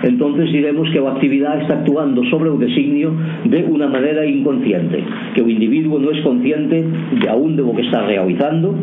entonces 0.03 0.51
diremos 0.51 0.91
que 0.91 0.99
a 0.99 1.11
actividade 1.11 1.63
está 1.63 1.75
actuando 1.75 2.25
sobre 2.27 2.51
o 2.51 2.59
designio 2.59 3.15
de 3.47 3.63
unha 3.71 3.87
maneira 3.87 4.27
inconsciente 4.27 4.99
que 5.35 5.43
o 5.43 5.49
individuo 5.49 5.99
non 6.03 6.11
é 6.11 6.19
consciente 6.23 6.83
de 6.83 7.27
aún 7.31 7.55
do 7.55 7.71
que 7.75 7.87
está 7.87 8.03
realizando 8.03 8.75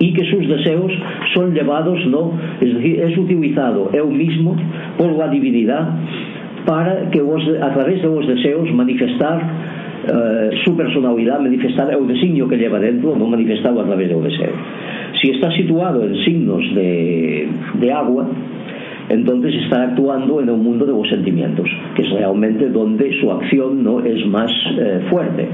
e 0.00 0.16
que 0.16 0.24
sus 0.32 0.48
deseos 0.48 0.88
son 1.36 1.52
levados, 1.52 2.00
no, 2.08 2.32
es 2.56 2.72
decir, 2.72 3.04
es 3.04 3.14
utilizado 3.18 3.92
eu 3.92 4.08
mismo 4.08 4.56
por 4.96 5.12
la 5.12 5.28
divinidad 5.28 5.92
para 6.64 7.10
que 7.10 7.20
vos, 7.20 7.42
a 7.60 7.70
través 7.74 8.00
de 8.00 8.08
vos 8.08 8.26
deseos 8.26 8.70
manifestar 8.72 9.42
eh, 10.06 10.50
su 10.64 10.76
personalidad, 10.76 11.40
manifestar 11.40 11.94
o 11.96 12.04
designio 12.06 12.48
que 12.48 12.56
lleva 12.56 12.80
dentro, 12.80 13.12
non 13.12 13.28
manifestado 13.28 13.80
a 13.80 13.84
través 13.84 14.08
do 14.08 14.24
deseo. 14.24 14.56
Si 15.20 15.36
está 15.36 15.52
situado 15.52 16.00
en 16.00 16.16
signos 16.24 16.64
de, 16.72 17.44
de 17.76 17.88
agua, 17.92 18.24
entonces 19.10 19.52
está 19.64 19.82
actuando 19.82 20.40
en 20.40 20.48
un 20.50 20.62
mundo 20.62 20.86
de 20.86 20.92
los 20.92 21.08
sentimientos, 21.08 21.68
que 21.96 22.02
es 22.02 22.10
realmente 22.10 22.68
donde 22.68 23.12
su 23.20 23.30
acción 23.32 23.82
no 23.82 24.00
es 24.04 24.24
más 24.26 24.50
eh, 24.78 25.00
fuerte. 25.10 25.48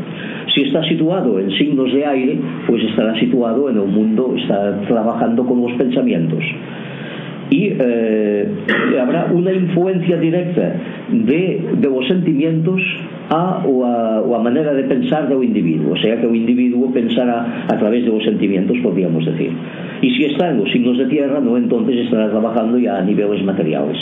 Si 0.54 0.62
está 0.62 0.82
situado 0.84 1.40
en 1.40 1.50
signos 1.52 1.90
de 1.90 2.04
aire, 2.04 2.38
pues 2.66 2.84
estará 2.84 3.18
situado 3.18 3.70
en 3.70 3.78
un 3.78 3.94
mundo, 3.94 4.34
está 4.36 4.78
trabajando 4.82 5.46
con 5.46 5.62
los 5.62 5.72
pensamientos. 5.72 6.44
y 7.50 7.72
eh, 7.78 8.48
habrá 9.00 9.26
una 9.32 9.52
influencia 9.52 10.16
directa 10.16 10.74
de, 11.10 11.60
de 11.78 11.88
los 11.88 12.06
sentimientos 12.08 12.80
a, 13.30 13.62
o 13.66 13.84
a, 13.84 14.20
o 14.20 14.34
a 14.34 14.42
maneira 14.42 14.74
de 14.74 14.84
pensar 14.84 15.28
do 15.28 15.42
individuo, 15.42 15.94
o 15.94 15.98
sea 15.98 16.18
que 16.18 16.26
o 16.26 16.34
individuo 16.34 16.90
pensará 16.92 17.66
a 17.66 17.78
través 17.78 18.06
dos 18.06 18.22
sentimientos, 18.24 18.76
podríamos 18.82 19.24
decir. 19.26 19.50
E 20.02 20.10
se 20.12 20.28
si 20.28 20.36
en 20.36 20.60
os 20.60 20.70
signos 20.70 20.98
de 20.98 21.06
tierra, 21.06 21.40
no 21.40 21.56
entonces 21.56 22.04
estará 22.04 22.30
trabajando 22.30 22.78
ya 22.78 22.98
a 22.98 23.02
niveles 23.02 23.42
materiales. 23.44 23.96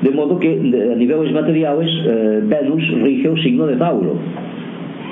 De 0.00 0.10
modo 0.10 0.38
que 0.38 0.56
de, 0.56 0.92
a 0.92 0.96
niveles 0.96 1.32
materiales 1.32 1.90
eh, 2.06 2.40
Venus 2.44 2.82
rige 3.02 3.28
o 3.28 3.36
signo 3.36 3.66
de 3.66 3.76
Tauro, 3.76 4.16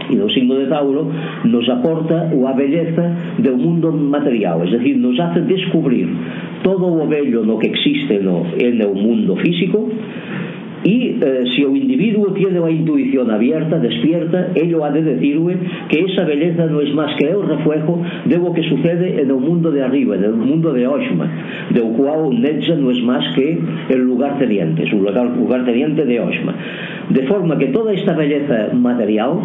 e 0.09 0.17
do 0.17 0.29
signo 0.31 0.57
de 0.57 0.67
Tauro 0.67 1.11
nos 1.45 1.69
aporta 1.69 2.31
o 2.33 2.47
a 2.47 2.53
belleza 2.53 3.37
do 3.39 3.57
mundo 3.57 3.93
material, 3.93 4.65
es 4.65 4.73
decir, 4.73 4.97
nos 4.97 5.19
hace 5.21 5.43
descubrir 5.43 6.09
todo 6.63 6.87
o 6.87 7.07
bello 7.07 7.45
no 7.45 7.59
que 7.59 7.69
existe 7.69 8.21
no, 8.21 8.47
en 8.57 8.81
o 8.83 8.95
mundo 8.95 9.37
físico 9.37 9.91
E 10.83 11.21
eh, 11.21 11.45
se 11.55 11.67
o 11.67 11.77
individuo 11.77 12.33
tiene 12.33 12.59
a 12.59 12.71
intuición 12.71 13.31
abierta, 13.31 13.79
despierta, 13.79 14.53
ello 14.55 14.83
ha 14.83 14.91
de 14.91 15.03
decirle 15.03 15.59
que 15.91 16.01
esa 16.01 16.25
beleza 16.25 16.67
no 16.67 16.81
es 16.81 16.95
más 16.95 17.15
que 17.17 17.35
o 17.35 17.43
reflejo 17.43 18.01
de 18.25 18.39
o 18.39 18.53
que 18.55 18.63
sucede 18.63 19.21
en 19.21 19.31
o 19.31 19.39
mundo 19.39 19.71
de 19.71 19.83
arriba, 19.83 20.17
en 20.17 20.25
o 20.25 20.37
mundo 20.37 20.73
de 20.73 20.87
Oshma 20.87 21.29
de 21.69 21.81
o 21.83 21.93
cual 21.93 22.41
Netza 22.41 22.77
no 22.77 22.91
es 22.91 23.03
más 23.03 23.35
que 23.35 23.59
el 23.91 24.01
lugar 24.01 24.39
teniente, 24.39 24.85
o 24.91 24.97
lugar, 24.97 25.37
lugar 25.37 25.65
teniente 25.67 26.07
de 26.07 26.19
Oshma. 26.19 26.55
De 27.11 27.27
forma 27.27 27.59
que 27.59 27.67
toda 27.67 27.93
esta 27.93 28.15
belleza 28.15 28.71
material 28.73 29.39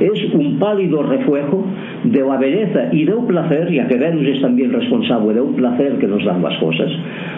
es 0.00 0.34
un 0.34 0.58
pálido 0.58 1.02
reflejo 1.02 1.64
de 2.04 2.20
la 2.20 2.36
belleza 2.36 2.88
y 2.92 3.04
del 3.04 3.24
placer, 3.26 3.72
ya 3.72 3.86
que 3.86 3.96
Venus 3.96 4.26
es 4.26 4.40
también 4.40 4.72
responsable 4.72 5.34
del 5.34 5.54
placer 5.54 5.98
que 5.98 6.06
nos 6.06 6.24
dan 6.24 6.42
las 6.42 6.58
cosas, 6.58 6.90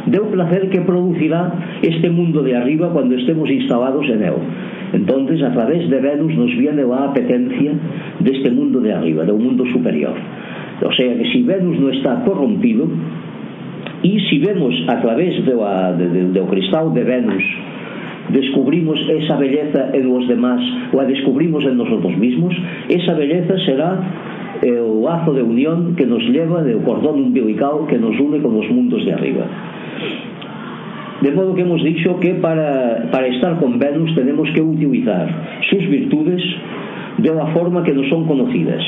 del 0.07 0.23
placer 0.33 0.69
que 0.71 0.81
producirá 0.81 1.53
este 1.83 2.11
mundo 2.11 2.43
de 2.43 2.57
arriba 2.57 2.91
cuando 2.93 3.15
estemos 3.17 3.49
instalados 3.51 4.07
en 4.09 4.23
él. 4.23 4.35
Entonces, 4.93 5.43
a 5.43 5.53
través 5.53 5.89
de 5.91 6.01
Venus 6.01 6.35
nos 6.35 6.57
viene 6.57 6.85
la 6.85 7.05
apetencia 7.11 7.73
de 8.21 8.31
este 8.31 8.51
mundo 8.51 8.81
de 8.81 8.93
arriba, 8.93 9.25
de 9.25 9.33
un 9.33 9.45
mundo 9.45 9.65
superior. 9.73 10.15
O 10.83 10.93
sea 10.93 11.17
que 11.17 11.25
si 11.33 11.43
Venus 11.43 11.79
no 11.81 11.91
está 11.91 12.23
corrompido, 12.25 12.87
y 14.03 14.21
si 14.29 14.39
vemos 14.39 14.75
a 14.89 15.01
través 15.01 15.45
de 15.45 15.55
la, 15.55 15.93
de, 15.93 16.09
de, 16.09 16.25
del 16.31 16.45
cristal 16.45 16.93
de 16.95 17.03
Venus 17.03 17.43
descubrimos 18.31 18.99
esa 19.09 19.37
belleza 19.37 19.91
en 19.93 20.13
los 20.13 20.27
demás 20.29 20.61
o 20.93 21.01
a 21.01 21.05
descubrimos 21.05 21.65
en 21.65 21.77
nosotros 21.77 22.17
mismos, 22.17 22.55
esa 22.89 23.15
belleza 23.15 23.55
será 23.65 24.01
eh, 24.63 24.69
el 24.69 25.03
lazo 25.03 25.33
de 25.33 25.43
unión 25.43 25.95
que 25.97 26.07
nos 26.07 26.23
lleva 26.25 26.63
del 26.63 26.79
cordón 26.79 27.21
umbilical 27.21 27.87
que 27.89 27.99
nos 27.99 28.19
une 28.19 28.41
con 28.41 28.55
los 28.55 28.69
mundos 28.71 29.05
de 29.05 29.13
arriba. 29.13 29.47
De 31.21 31.33
modo 31.33 31.55
que 31.55 31.63
hemos 31.63 31.83
dicho 31.83 32.21
que 32.21 32.35
para, 32.35 33.09
para 33.11 33.27
estar 33.29 33.59
con 33.59 33.79
Venus 33.79 34.15
tenemos 34.15 34.49
que 34.55 34.61
utilizar 34.61 35.29
sus 35.71 35.89
virtudes 35.89 36.43
de 37.19 37.35
la 37.35 37.47
forma 37.47 37.83
que 37.83 37.93
nos 37.93 38.09
son 38.09 38.27
conocidas. 38.27 38.83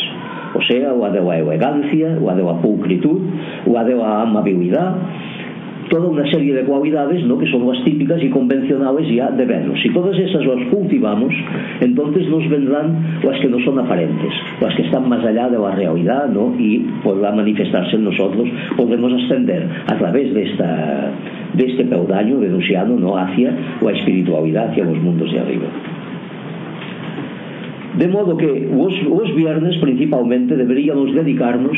O 0.55 0.63
sea, 0.63 0.93
o 0.93 1.05
a 1.05 1.11
de 1.11 1.21
la 1.21 1.39
elegancia, 1.39 2.19
o 2.21 2.31
a 2.31 2.35
de 2.35 2.43
la 2.43 2.61
pulcritud, 2.61 3.21
o 3.67 3.79
a 3.79 3.85
de 3.85 3.95
la 3.95 4.23
amabilidad, 4.23 4.97
toda 5.89 6.09
unha 6.09 6.25
serie 6.29 6.55
de 6.55 6.65
cualidades 6.65 7.25
no 7.25 7.37
que 7.41 7.49
son 7.49 7.65
as 7.69 7.81
típicas 7.85 8.21
e 8.21 8.29
convencionales 8.29 9.09
ya 9.09 9.33
de 9.33 9.45
Venus. 9.45 9.81
Si 9.81 9.91
todas 9.91 10.17
esas 10.17 10.45
as 10.45 10.63
cultivamos, 10.71 11.33
entonces 11.81 12.29
nos 12.29 12.45
vendrán 12.49 13.21
las 13.25 13.37
que 13.41 13.49
no 13.49 13.59
son 13.65 13.81
aparentes, 13.81 14.33
las 14.61 14.75
que 14.77 14.85
están 14.85 15.09
más 15.09 15.25
allá 15.25 15.49
de 15.49 15.59
la 15.59 15.73
realidad 15.75 16.29
¿no? 16.29 16.55
y 16.59 16.85
podrá 17.03 17.33
manifestarse 17.33 17.97
en 17.97 18.05
nosotros, 18.05 18.49
podemos 18.77 19.13
ascender 19.13 19.69
a 19.87 19.95
través 19.97 20.33
de 20.35 20.43
esta 20.43 21.13
de 21.55 21.65
este 21.65 21.85
peudaño 21.85 22.39
venusiano 22.39 22.97
no 22.97 23.17
hacia 23.17 23.51
la 23.81 23.93
espiritualidad, 23.93 24.71
hacia 24.71 24.85
los 24.85 25.01
mundos 25.01 25.33
de 25.33 25.41
arriba. 25.41 25.67
De 27.99 28.07
modo 28.07 28.37
que 28.37 28.69
os, 28.71 28.95
os 29.11 29.35
viernes 29.35 29.77
principalmente 29.79 30.55
deberíamos 30.57 31.13
dedicarnos 31.15 31.77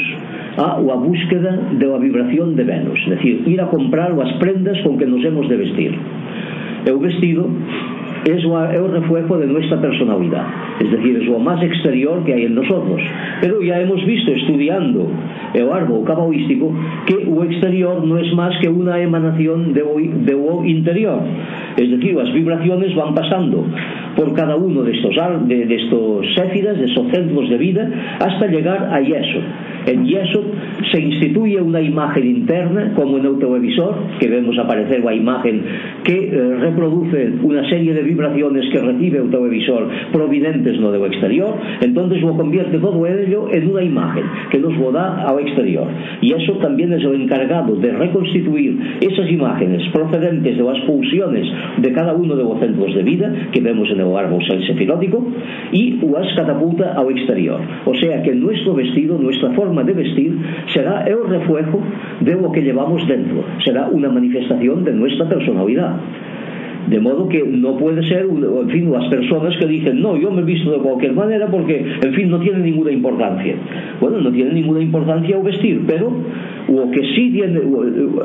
a, 0.59 0.77
a 0.77 0.97
búsqueda 0.97 1.57
de 1.73 1.87
la 1.87 1.97
vibración 1.97 2.57
de 2.57 2.65
Venus, 2.65 3.01
es 3.05 3.11
decir, 3.11 3.43
ir 3.47 3.61
a 3.61 3.69
comprar 3.69 4.13
las 4.13 4.33
prendas 4.35 4.79
con 4.83 4.99
que 4.99 5.07
nos 5.07 5.25
hemos 5.25 5.49
de 5.49 5.57
vestir. 5.57 5.99
El 6.85 6.99
vestido 6.99 7.47
es 8.25 8.45
o, 8.45 8.59
é 8.59 8.81
o 8.81 8.89
reflejo 8.89 9.39
de 9.39 9.47
nuestra 9.47 9.81
personalidad, 9.81 10.45
es 10.81 10.91
decir, 10.91 11.17
es 11.17 11.27
lo 11.27 11.39
más 11.39 11.63
exterior 11.63 12.23
que 12.25 12.35
hay 12.35 12.45
en 12.45 12.55
nosotros. 12.55 13.01
Pero 13.41 13.63
ya 13.63 13.81
hemos 13.81 14.05
visto 14.05 14.31
estudiando 14.31 15.09
el 15.55 15.71
árbol 15.71 16.05
cabalístico 16.05 16.73
que 17.07 17.25
lo 17.25 17.45
exterior 17.45 18.05
no 18.05 18.19
es 18.19 18.33
más 18.35 18.55
que 18.61 18.69
una 18.69 19.01
emanación 19.01 19.73
de 19.73 19.81
lo, 19.81 19.97
de 19.97 20.33
lo 20.33 20.65
interior. 20.65 21.21
Es 21.77 21.91
decir, 21.91 22.15
las 22.15 22.33
vibraciones 22.33 22.95
van 22.95 23.15
pasando 23.15 23.65
por 24.21 24.35
cada 24.35 24.55
uno 24.55 24.83
destos, 24.83 25.17
destos 25.49 26.27
séfidas, 26.35 26.79
destos 26.79 27.07
centros 27.11 27.49
de 27.49 27.57
vida, 27.57 27.91
hasta 28.19 28.47
llegar 28.49 28.93
a 28.93 29.01
Yeso. 29.01 29.41
En 29.91 30.07
Yeso 30.07 30.45
se 30.93 31.01
instituye 31.01 31.61
una 31.61 31.81
imagen 31.81 32.25
interna, 32.25 32.93
como 32.95 33.19
en 33.19 33.27
el 33.27 33.39
televisor, 33.39 33.95
que 34.21 34.29
vemos 34.29 34.57
aparecer 34.59 35.03
la 35.05 35.15
imagen 35.15 35.63
que 36.05 36.29
eh, 36.29 36.57
reproduce 36.61 37.33
una 37.43 37.69
serie 37.69 37.93
de 37.93 38.03
vibraciones 38.03 38.65
que 38.73 38.79
recibe 38.79 39.19
el 39.19 39.31
televisor 39.31 39.89
provenientes 40.13 40.79
no 40.81 40.93
de 40.93 40.99
lo 40.99 41.07
exterior, 41.07 41.55
entonces 41.81 42.23
lo 42.23 42.37
convierte 42.37 42.79
todo 42.79 43.05
ello 43.07 43.49
en 43.51 43.69
una 43.69 43.83
imagen 43.83 44.25
que 44.51 44.59
nos 44.59 44.77
lo 44.77 44.93
da 44.93 45.25
al 45.27 45.41
exterior. 45.41 45.89
Y 46.21 46.35
eso 46.35 46.55
también 46.59 46.93
es 46.93 47.03
el 47.03 47.23
encargado 47.23 47.75
de 47.75 47.91
reconstituir 47.93 48.79
esas 49.01 49.29
imágenes 49.29 49.83
procedentes 49.93 50.57
de 50.57 50.63
las 50.63 50.79
pulsiones 50.87 51.47
de 51.79 51.93
cada 51.93 52.15
uno 52.15 52.37
de 52.37 52.45
los 52.45 52.61
centros 52.61 52.95
de 52.95 53.03
vida 53.03 53.33
que 53.53 53.61
vemos 53.61 53.89
en 53.91 54.01
el 54.01 54.17
árbol 54.17 54.43
sefilótico 54.47 55.27
y 55.73 55.99
las 56.11 56.35
catapulta 56.37 56.95
al 56.95 57.11
exterior. 57.11 57.61
O 57.85 57.95
sea 57.95 58.23
que 58.23 58.35
nuestro 58.35 58.75
vestido, 58.75 59.19
nuestra 59.19 59.51
forma 59.53 59.80
de 59.85 59.93
vestir, 59.93 60.37
será 60.73 61.05
el 61.05 61.29
reflejo 61.29 61.81
de 62.21 62.33
lo 62.33 62.53
que 62.53 62.63
llevamos 62.63 63.07
dentro, 63.07 63.45
será 63.65 63.89
una 63.89 64.09
manifestación 64.09 64.85
de 64.85 64.93
nuestra 64.93 65.29
personalidad. 65.29 65.97
De 66.89 66.99
modo 66.99 67.29
que 67.29 67.45
no 67.47 67.77
puede 67.77 68.03
ser, 68.09 68.25
en 68.25 68.69
fin, 68.71 68.91
las 68.91 69.07
personas 69.09 69.57
que 69.59 69.67
dicen, 69.67 70.01
no, 70.01 70.17
yo 70.17 70.31
me 70.31 70.41
he 70.41 70.45
visto 70.45 70.73
de 70.73 70.79
cualquier 70.79 71.13
manera 71.13 71.47
porque, 71.47 71.85
en 72.03 72.15
fin, 72.15 72.31
no 72.31 72.41
tiene 72.41 72.59
ninguna 72.61 72.91
importancia. 72.91 73.55
Bueno, 74.01 74.21
no 74.21 74.33
tiene 74.33 74.53
ninguna 74.55 74.81
importancia 74.81 75.37
el 75.37 75.43
vestir, 75.43 75.83
pero 75.87 76.11
lo 76.69 76.91
que 76.91 77.01
sí 77.15 77.31
tiene, 77.33 77.61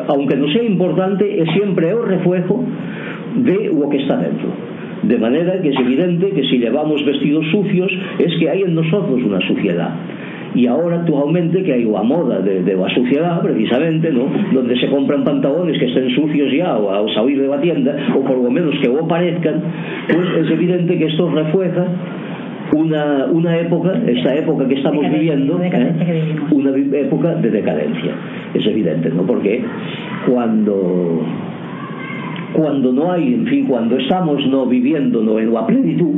aunque 0.07 0.35
no 0.37 0.47
sea 0.47 0.63
importante, 0.63 1.41
es 1.41 1.49
siempre 1.51 1.89
el 1.89 2.03
reflejo 2.05 2.63
de 3.35 3.71
lo 3.77 3.89
que 3.89 3.97
está 3.97 4.17
dentro. 4.17 4.47
De 5.03 5.17
manera 5.17 5.61
que 5.61 5.69
es 5.69 5.79
evidente 5.79 6.31
que 6.31 6.43
si 6.43 6.57
llevamos 6.57 7.05
vestidos 7.05 7.45
sucios 7.51 7.91
es 8.17 8.33
que 8.39 8.49
hay 8.49 8.63
en 8.63 8.73
nosotros 8.73 9.21
una 9.23 9.41
suciedad 9.41 9.93
y 10.55 10.67
ahora 10.67 11.01
actualmente 11.01 11.63
que 11.63 11.73
hay 11.73 11.85
la 11.85 12.03
moda 12.03 12.39
de, 12.39 12.63
de 12.63 12.75
la 12.75 12.89
suciedad 12.89 13.41
precisamente 13.41 14.11
¿no? 14.11 14.25
donde 14.53 14.79
se 14.79 14.87
compran 14.87 15.23
pantalones 15.23 15.77
que 15.77 15.85
estén 15.85 16.09
sucios 16.11 16.51
ya 16.51 16.77
o 16.77 16.91
al 16.91 17.13
salir 17.13 17.41
de 17.41 17.47
la 17.47 17.59
tienda 17.61 17.95
o 18.15 18.21
por 18.21 18.37
lo 18.37 18.49
menos 18.49 18.73
que 18.81 18.87
lo 18.87 19.07
parezcan 19.07 19.61
pues 20.07 20.45
es 20.45 20.51
evidente 20.51 20.97
que 20.97 21.05
esto 21.05 21.29
refleja 21.29 21.85
una, 22.73 23.25
una 23.25 23.57
época, 23.57 23.93
esta 24.07 24.35
época 24.35 24.67
que 24.67 24.75
estamos 24.75 25.09
viviendo, 25.09 25.61
¿eh? 25.61 26.35
una 26.51 26.71
época 26.71 27.35
de 27.35 27.49
decadencia. 27.51 28.11
Es 28.53 28.65
evidente, 28.65 29.09
¿no? 29.09 29.23
Porque 29.23 29.63
cuando 30.27 31.21
cuando 32.53 32.93
no 32.93 33.11
hay, 33.11 33.33
en 33.33 33.45
fin, 33.47 33.65
cuando 33.65 33.97
estamos 33.97 34.45
no 34.47 34.65
viviendo 34.65 35.21
no 35.21 35.39
en 35.39 35.53
la 35.53 35.67
plenitud, 35.67 36.15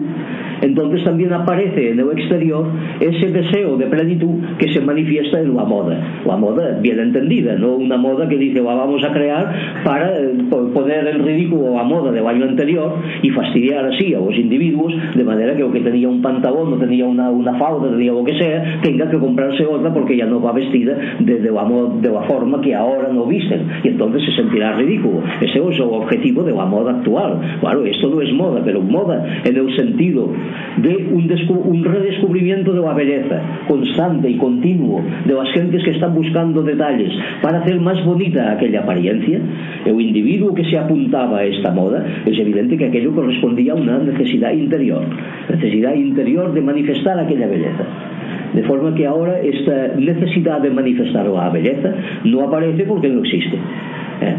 entonces 0.61 1.03
también 1.03 1.33
aparece 1.33 1.91
en 1.91 1.99
el 1.99 2.11
exterior 2.11 2.65
ese 2.99 3.31
deseo 3.31 3.77
de 3.77 3.85
plenitud 3.87 4.35
que 4.57 4.71
se 4.73 4.81
manifiesta 4.81 5.39
en 5.39 5.55
la 5.55 5.63
moda. 5.63 6.21
La 6.25 6.37
moda 6.37 6.79
bien 6.81 6.99
entendida, 6.99 7.55
no 7.55 7.75
una 7.75 7.97
moda 7.97 8.27
que 8.27 8.37
dice 8.37 8.61
la 8.61 8.73
vamos 8.73 9.03
a 9.03 9.11
crear 9.11 9.53
para 9.83 10.17
eh, 10.17 10.33
poner 10.73 11.07
en 11.07 11.25
ridículo 11.25 11.75
la 11.75 11.83
moda 11.83 12.11
del 12.11 12.25
año 12.25 12.45
anterior 12.45 12.95
y 13.21 13.29
fastidiar 13.29 13.85
así 13.85 14.13
a 14.13 14.19
los 14.19 14.35
individuos 14.35 14.93
de 15.15 15.23
manera 15.23 15.55
que 15.55 15.63
o 15.63 15.71
que 15.71 15.81
tenía 15.81 16.07
un 16.07 16.21
pantalón 16.21 16.73
o 16.73 16.77
tenía 16.77 17.05
una, 17.05 17.29
una 17.29 17.57
falda, 17.57 17.89
tenía 17.89 18.11
lo 18.11 18.23
que 18.23 18.37
sea, 18.37 18.79
tenga 18.81 19.09
que 19.09 19.17
comprarse 19.17 19.65
otra 19.65 19.93
porque 19.93 20.17
ya 20.17 20.25
no 20.25 20.41
va 20.41 20.51
vestida 20.51 20.97
de, 21.19 21.39
de, 21.39 21.51
la, 21.51 21.63
de 22.01 22.09
la 22.09 22.21
forma 22.23 22.61
que 22.61 22.73
ahora 22.73 23.09
no 23.11 23.25
visten 23.25 23.67
y 23.83 23.89
entonces 23.89 24.23
se 24.25 24.31
sentirá 24.35 24.73
ridículo. 24.73 25.21
Ese 25.41 25.59
es 25.59 25.75
el 25.75 25.81
objetivo 25.81 26.43
de 26.43 26.53
la 26.53 26.65
moda 26.65 26.91
actual. 26.91 27.39
Claro, 27.59 27.85
esto 27.85 28.09
no 28.09 28.21
es 28.21 28.31
moda, 28.33 28.61
pero 28.63 28.81
moda 28.81 29.25
en 29.43 29.55
el 29.55 29.75
sentido 29.75 30.29
de 30.77 30.95
un, 31.11 31.29
un 31.65 31.83
redescubrimiento 31.83 32.73
de 32.73 32.81
la 32.81 32.93
belleza 32.93 33.41
constante 33.67 34.29
y 34.29 34.37
continuo 34.37 35.01
de 35.25 35.33
las 35.33 35.51
gentes 35.53 35.83
que 35.83 35.91
están 35.91 36.13
buscando 36.13 36.61
detalles 36.61 37.11
para 37.41 37.59
hacer 37.59 37.79
más 37.79 38.03
bonita 38.05 38.51
aquella 38.51 38.81
apariencia, 38.81 39.39
el 39.85 40.01
individuo 40.01 40.53
que 40.53 40.65
se 40.65 40.77
apuntaba 40.77 41.39
a 41.39 41.43
esta 41.43 41.71
moda, 41.71 42.05
es 42.25 42.37
evidente 42.39 42.77
que 42.77 42.85
aquello 42.85 43.13
correspondía 43.13 43.73
a 43.73 43.75
una 43.75 43.99
necesidad 43.99 44.51
interior, 44.51 45.03
necesidad 45.49 45.93
interior 45.95 46.53
de 46.53 46.61
manifestar 46.61 47.19
aquella 47.19 47.47
belleza. 47.47 47.85
De 48.53 48.63
forma 48.63 48.95
que 48.95 49.05
ahora 49.05 49.39
esta 49.39 49.95
necesidad 49.97 50.61
de 50.61 50.69
manifestar 50.71 51.25
la 51.27 51.49
belleza 51.49 51.93
no 52.23 52.41
aparece 52.41 52.83
porque 52.85 53.09
no 53.09 53.19
existe. 53.19 53.57
¿eh? 54.21 54.35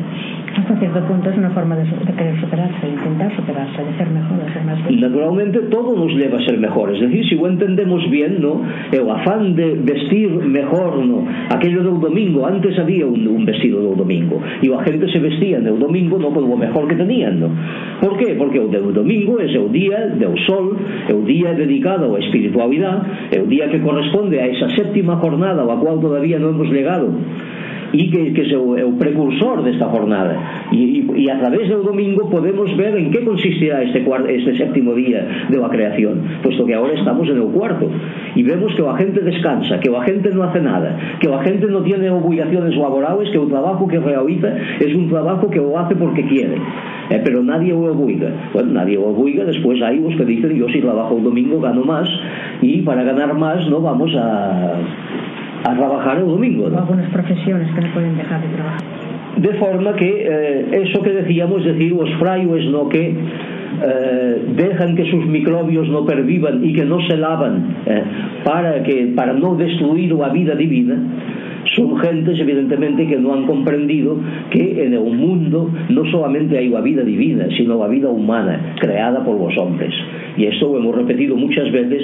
hasta 0.59 0.77
cierto 0.77 1.01
punto 1.07 1.31
es 1.31 1.39
una 1.39 1.51
forma 1.51 1.77
de, 1.77 1.85
de 1.85 2.13
querer 2.13 2.41
superarse, 2.41 2.87
de 2.87 2.93
intentar 2.93 3.35
superarse, 3.37 3.85
de 3.85 3.97
ser 3.97 4.11
mejor, 4.11 4.45
de 4.45 4.53
ser 4.53 4.65
más 4.65 4.89
bien. 4.89 5.01
Naturalmente 5.01 5.59
todo 5.71 5.97
nos 5.97 6.13
lleva 6.15 6.39
a 6.39 6.43
ser 6.43 6.59
mejor, 6.59 6.95
es 6.95 7.01
decir, 7.01 7.25
si 7.29 7.35
lo 7.37 7.47
entendemos 7.47 8.09
bien, 8.11 8.41
¿no? 8.41 8.63
o 8.99 9.13
afán 9.13 9.55
de 9.55 9.75
vestir 9.75 10.29
mejor, 10.31 11.05
¿no? 11.05 11.25
Aquello 11.51 11.83
del 11.85 12.01
domingo, 12.01 12.47
antes 12.47 12.79
había 12.79 13.07
un, 13.07 13.27
un 13.27 13.45
vestido 13.45 13.81
del 13.83 13.97
domingo, 13.97 14.41
e 14.63 14.67
a 14.75 14.83
gente 14.83 15.07
se 15.13 15.19
vestía 15.19 15.61
no 15.61 15.77
domingo 15.77 16.19
no 16.19 16.31
polo 16.33 16.57
mejor 16.57 16.89
que 16.89 16.97
tenían, 16.97 17.39
¿no? 17.39 17.49
Por 18.01 18.17
qué? 18.19 18.35
Porque 18.35 18.59
o 18.59 18.69
do 18.69 18.93
domingo 18.93 19.41
é 19.41 19.47
o 19.59 19.69
día 19.69 20.07
del 20.19 20.35
sol, 20.47 20.77
é 21.09 21.15
o 21.15 21.23
día 21.23 21.55
dedicado 21.55 22.15
á 22.15 22.19
la 22.19 22.93
é 23.31 23.39
o 23.41 23.47
día 23.47 23.69
que 23.71 23.81
corresponde 23.81 24.41
a 24.41 24.47
esa 24.47 24.69
séptima 24.75 25.17
jornada 25.17 25.63
a 25.63 25.77
cual 25.79 26.01
todavía 26.01 26.39
no 26.39 26.51
hemos 26.51 26.69
llegado. 26.71 27.15
Y 27.93 28.11
que, 28.11 28.33
que 28.33 28.43
es 28.43 28.53
el, 28.53 28.79
el, 28.79 28.95
precursor 28.99 29.63
de 29.63 29.73
esta 29.73 29.87
jornada. 29.87 30.67
Y, 30.71 30.77
y, 30.77 31.11
y, 31.17 31.31
a 31.31 31.39
través 31.39 31.69
del 31.69 31.83
domingo 31.83 32.29
podemos 32.29 32.77
ver 32.77 32.97
en 32.97 33.11
qué 33.11 33.25
consistirá 33.25 33.83
este, 33.83 34.05
este 34.29 34.57
séptimo 34.57 34.95
día 34.95 35.47
de 35.49 35.57
la 35.57 35.69
creación 35.69 36.23
puesto 36.43 36.65
que 36.67 36.75
ahora 36.75 36.95
estamos 36.95 37.29
en 37.29 37.37
el 37.37 37.49
cuarto 37.49 37.89
y 38.35 38.43
vemos 38.43 38.75
que 38.75 38.83
la 38.83 38.97
gente 38.97 39.21
descansa 39.21 39.81
que 39.81 39.91
la 39.91 40.03
gente 40.03 40.31
no 40.31 40.43
hace 40.43 40.61
nada 40.61 41.17
que 41.21 41.29
la 41.29 41.43
gente 41.43 41.67
no 41.67 41.83
tiene 41.83 42.11
obligaciones 42.11 42.77
laborales 42.77 43.31
que 43.31 43.39
el 43.39 43.49
trabajo 43.49 43.87
que 43.87 43.99
realiza 43.99 44.49
es 44.81 44.95
un 44.95 45.09
trabajo 45.09 45.49
que 45.51 45.59
lo 45.59 45.79
hace 45.79 45.95
porque 45.97 46.27
quiere 46.27 46.57
eh, 47.11 47.23
pero 47.25 47.43
nadie 47.43 47.73
lo 47.73 47.93
obliga. 47.93 48.51
Bueno, 48.53 48.73
nadie 48.73 48.97
lo 48.97 49.07
obliga 49.07 49.45
después 49.45 49.81
hay 49.83 49.99
los 49.99 50.15
que 50.17 50.25
dicen 50.25 50.55
yo 50.57 50.69
si 50.69 50.81
trabajo 50.81 51.17
el 51.17 51.25
domingo 51.25 51.61
gano 51.61 51.83
más 51.83 52.09
y 52.61 52.83
para 52.83 53.03
ganar 53.03 53.35
más 53.35 53.67
no 53.69 53.81
vamos 53.81 54.15
a 54.15 54.75
Ah, 55.65 55.73
a 55.73 55.77
trabajar 55.77 56.23
o 56.23 56.27
domingo. 56.27 56.69
¿no? 56.69 56.79
Algunas 56.79 57.11
profesiones 57.11 57.67
que 57.75 57.81
non 57.83 57.91
poden 57.91 58.15
dejar 58.15 58.39
de 58.43 58.51
trabajar. 58.55 58.83
De 59.39 59.53
forma 59.59 59.95
que 59.95 60.11
eh, 60.11 60.83
eso 60.83 61.03
que 61.03 61.13
decíamos, 61.15 61.65
decir, 61.65 61.95
os 61.95 62.11
fraios 62.19 62.63
no 62.71 62.89
que 62.89 63.15
eh, 63.15 64.35
dejan 64.55 64.95
que 64.97 65.07
sus 65.11 65.27
microbios 65.27 65.89
no 65.89 66.05
pervivan 66.07 66.65
y 66.65 66.73
que 66.75 66.85
no 66.85 66.99
se 67.07 67.17
lavan 67.17 67.83
eh, 67.87 68.03
para, 68.45 68.83
que, 68.83 69.13
para 69.15 69.33
no 69.35 69.55
destruir 69.55 70.13
la 70.15 70.31
vida 70.31 70.55
divina, 70.55 70.97
son 71.77 71.99
gentes 71.99 72.39
evidentemente 72.41 73.07
que 73.07 73.19
no 73.19 73.35
han 73.35 73.47
comprendido 73.47 74.17
que 74.51 74.85
en 74.87 74.95
el 74.95 75.11
mundo 75.15 75.71
no 75.91 76.05
solamente 76.11 76.59
hay 76.59 76.69
la 76.69 76.81
vida 76.81 77.03
divina, 77.03 77.47
sino 77.57 77.79
la 77.79 77.89
vida 77.89 78.09
humana 78.09 78.75
creada 78.81 79.23
por 79.25 79.39
los 79.39 79.57
hombres. 79.59 79.95
Y 80.39 80.47
esto 80.47 80.69
lo 80.69 80.79
hemos 80.79 80.95
repetido 80.95 81.37
muchas 81.37 81.71
veces 81.73 82.03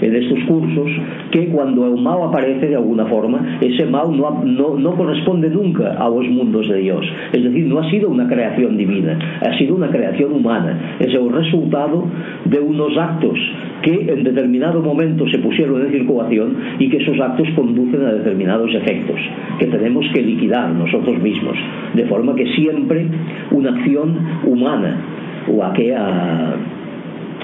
en 0.00 0.14
estos 0.14 0.38
cursos, 0.44 0.90
que 1.30 1.48
cuando 1.48 1.86
el 1.86 2.00
mal 2.00 2.22
aparece 2.22 2.68
de 2.68 2.76
alguna 2.76 3.06
forma, 3.06 3.58
ese 3.60 3.86
mal 3.86 4.16
no, 4.16 4.42
no, 4.44 4.76
no 4.76 4.94
corresponde 4.94 5.50
nunca 5.50 5.94
a 5.94 6.08
los 6.08 6.26
mundos 6.28 6.68
de 6.68 6.78
Dios. 6.78 7.04
Es 7.32 7.42
decir, 7.42 7.66
no 7.66 7.78
ha 7.78 7.90
sido 7.90 8.08
una 8.08 8.28
creación 8.28 8.76
divina, 8.76 9.18
ha 9.40 9.56
sido 9.58 9.74
una 9.74 9.88
creación 9.90 10.32
humana. 10.32 10.96
Es 10.98 11.14
el 11.14 11.30
resultado 11.30 12.04
de 12.44 12.60
unos 12.60 12.96
actos 12.96 13.38
que 13.82 14.12
en 14.12 14.22
determinado 14.22 14.80
momento 14.80 15.26
se 15.28 15.38
pusieron 15.38 15.82
en 15.82 15.92
circulación 15.92 16.56
y 16.78 16.88
que 16.88 16.98
esos 16.98 17.18
actos 17.20 17.48
conducen 17.56 18.02
a 18.04 18.12
determinados 18.12 18.72
efectos 18.74 19.20
que 19.58 19.66
tenemos 19.66 20.04
que 20.14 20.22
liquidar 20.22 20.70
nosotros 20.70 21.20
mismos. 21.20 21.56
De 21.94 22.04
forma 22.06 22.34
que 22.34 22.46
siempre 22.54 23.06
una 23.50 23.70
acción 23.70 24.16
humana 24.46 25.00
o 25.48 25.64
a 25.64 25.72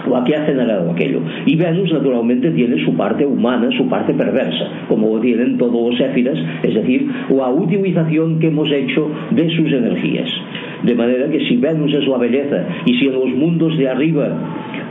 que 0.04 0.14
a 0.14 0.18
o 0.18 0.24
que 0.24 0.36
ha 0.36 0.44
generado 0.44 0.90
aquello. 0.90 1.20
Y 1.46 1.56
Venus, 1.56 1.92
naturalmente, 1.92 2.50
tiene 2.50 2.82
su 2.84 2.94
parte 2.94 3.24
humana, 3.24 3.68
su 3.76 3.88
parte 3.88 4.14
perversa, 4.14 4.86
como 4.88 5.18
tienen 5.20 5.58
todos 5.58 5.92
los 5.92 6.00
éfiras, 6.00 6.38
es 6.62 6.74
decir, 6.74 7.08
la 7.30 7.48
utilización 7.48 8.38
que 8.38 8.48
hemos 8.48 8.70
hecho 8.70 9.10
de 9.30 9.48
sus 9.50 9.72
energías. 9.72 10.30
De 10.82 10.94
manera 10.94 11.28
que 11.28 11.40
si 11.40 11.56
Venus 11.56 11.92
es 11.92 12.06
la 12.06 12.18
belleza 12.18 12.64
y 12.86 12.94
si 12.98 13.06
en 13.06 13.14
los 13.14 13.30
mundos 13.30 13.76
de 13.76 13.88
arriba 13.88 14.28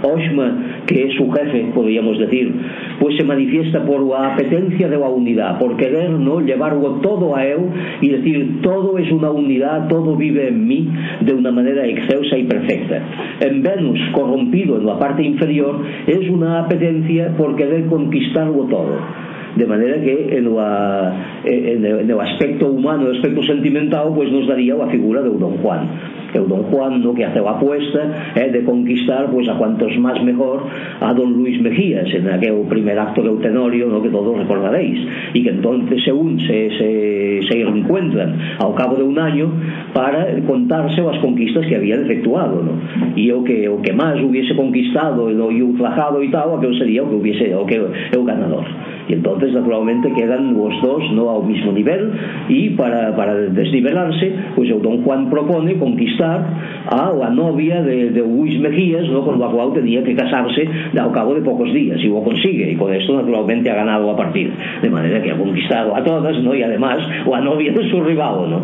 Oxma, 0.04 0.84
que 0.86 1.04
é 1.04 1.10
su 1.18 1.30
jefe, 1.32 1.72
podíamos 1.74 2.18
decir, 2.20 2.54
pois 3.00 3.18
se 3.18 3.24
manifiesta 3.24 3.84
por 3.84 4.06
a 4.14 4.34
apetencia 4.34 4.88
de 4.88 4.98
unha 4.98 5.10
unidade, 5.10 5.60
por 5.60 5.76
querer 5.76 6.10
no 6.14 6.42
llevarlo 6.42 7.02
todo 7.02 7.36
a 7.36 7.42
eu 7.46 7.70
e 8.02 8.08
decir 8.08 8.62
todo 8.62 8.98
es 8.98 9.10
unha 9.10 9.30
unidade, 9.34 9.90
todo 9.90 10.16
vive 10.16 10.50
en 10.50 10.64
mí 10.66 10.88
de 11.22 11.34
unha 11.34 11.52
maneira 11.52 11.86
excelsa 11.86 12.38
e 12.38 12.46
perfecta. 12.46 13.02
En 13.42 13.62
Venus, 13.66 14.00
corrompido 14.14 14.78
en 14.78 14.86
la 14.86 14.98
parte 15.02 15.26
inferior, 15.26 15.82
es 16.06 16.24
unha 16.30 16.66
apetencia 16.66 17.34
por 17.36 17.58
querer 17.58 17.90
conquistarlo 17.90 18.70
todo 18.70 19.27
de 19.56 19.66
manera 19.66 20.02
que 20.02 20.38
en, 20.38 20.56
la, 20.56 21.42
en, 21.44 21.86
en 21.86 22.10
el 22.10 22.20
aspecto 22.20 22.68
humano, 22.68 23.08
el 23.08 23.18
aspecto 23.18 23.44
sentimental, 23.44 24.12
pues 24.16 24.32
nos 24.32 24.48
daría 24.48 24.76
la 24.76 24.88
figura 24.88 25.22
de 25.22 25.30
Don 25.30 25.58
Juan 25.58 25.90
el 26.34 26.48
don 26.48 26.64
Juan 26.64 27.02
¿no? 27.02 27.14
que 27.14 27.26
hace 27.26 27.40
la 27.40 27.52
apuesta 27.52 28.34
eh, 28.36 28.52
de 28.52 28.64
conquistar 28.64 29.30
pues 29.32 29.48
a 29.50 29.56
cuantos 29.56 29.98
más 30.00 30.22
mejor 30.24 30.64
a 31.00 31.14
don 31.14 31.34
Luis 31.34 31.62
Mejías 31.62 32.08
en 32.14 32.30
aquel 32.30 32.66
primer 32.70 32.98
acto 33.00 33.22
de 33.22 33.42
Tenorio 33.42 33.88
¿no? 33.88 34.02
que 34.02 34.10
todos 34.10 34.38
recordaréis 34.38 35.00
y 35.34 35.44
que 35.44 35.50
entonces 35.50 36.04
se, 36.04 36.12
se, 36.48 36.78
se, 36.78 37.48
se 37.48 37.62
encuentran 37.62 38.38
al 38.60 38.74
cabo 38.76 38.96
de 38.96 39.04
un 39.04 39.20
año 39.20 39.52
para 39.94 40.28
contarse 40.46 41.02
las 41.02 41.20
conquistas 41.20 41.66
que 41.68 41.76
habían 41.76 42.04
efectuado 42.04 42.64
¿no? 42.64 42.72
y 43.16 43.32
o 43.32 43.44
que, 43.44 43.68
o 43.70 43.82
que 43.82 43.94
más 43.94 44.22
hubiese 44.22 44.56
conquistado 44.56 45.30
y 45.52 45.62
ultrajado 45.62 46.22
y 46.24 46.30
tal 46.30 46.56
aquel 46.58 46.78
sería 46.78 47.04
o 47.04 47.10
que 47.10 47.16
hubiese 47.16 47.56
o 47.56 47.66
que 47.66 47.76
el 47.76 48.26
ganador 48.26 48.66
y 49.08 49.14
entonces 49.38 49.54
naturalmente 49.54 50.12
quedan 50.14 50.54
los 50.54 50.82
dos 50.82 51.04
no 51.14 51.30
a 51.30 51.38
un 51.38 51.48
mismo 51.48 51.72
nivel 51.72 52.12
y 52.50 52.72
para, 52.72 53.16
para 53.16 53.36
desnivelarse 53.36 54.34
pues 54.56 54.70
el 54.70 54.82
don 54.82 55.04
Juan 55.04 55.30
propone 55.30 55.76
conquistar 55.76 56.44
a 56.90 57.12
la 57.12 57.30
novia 57.30 57.82
de, 57.82 58.18
Luis 58.18 58.60
Mejías 58.60 59.08
¿no? 59.10 59.24
con 59.24 59.40
la 59.40 59.48
cual 59.48 59.74
tenía 59.74 60.04
que 60.04 60.16
casarse 60.16 60.68
al 61.00 61.12
cabo 61.12 61.36
de 61.36 61.42
pocos 61.42 61.72
días 61.72 62.00
y 62.02 62.08
lo 62.08 62.24
consigue 62.24 62.72
y 62.72 62.76
con 62.76 62.94
esto 62.94 63.16
naturalmente 63.16 63.70
ha 63.70 63.76
ganado 63.76 64.08
la 64.08 64.18
partida 64.18 64.52
de 64.82 64.90
manera 64.90 65.22
que 65.22 65.32
ha 65.32 65.38
conquistado 65.38 65.96
a 65.96 66.04
todas 66.04 66.42
¿no? 66.42 66.56
y 66.56 66.64
además 66.64 66.98
la 67.30 67.42
novia 67.42 67.72
de 67.72 67.90
su 67.90 68.02
rival 68.02 68.50
¿no? 68.50 68.62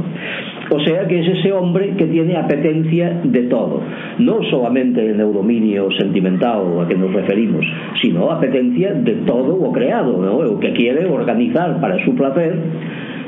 O 0.70 0.80
sea 0.80 1.08
que 1.08 1.20
es 1.20 1.40
ese 1.40 1.52
hombre 1.52 1.94
que 1.98 2.06
tiene 2.06 2.38
apetencia 2.38 3.20
de 3.24 3.44
todo, 3.44 3.82
no 4.20 4.42
solamente 4.50 5.02
en 5.02 5.20
el 5.20 5.34
dominio 5.34 5.90
sentimental 6.00 6.62
a 6.82 6.88
que 6.88 6.96
nos 6.96 7.14
referimos, 7.14 7.66
sino 8.02 8.32
apetencia 8.32 8.94
de 8.94 9.14
todo 9.26 9.58
lo 9.58 9.72
creado, 9.72 10.22
¿no? 10.22 10.38
o 10.38 10.60
que 10.60 10.72
quiere 10.74 11.06
organizar 11.06 11.80
para 11.82 12.04
su 12.06 12.16
placer 12.16 12.58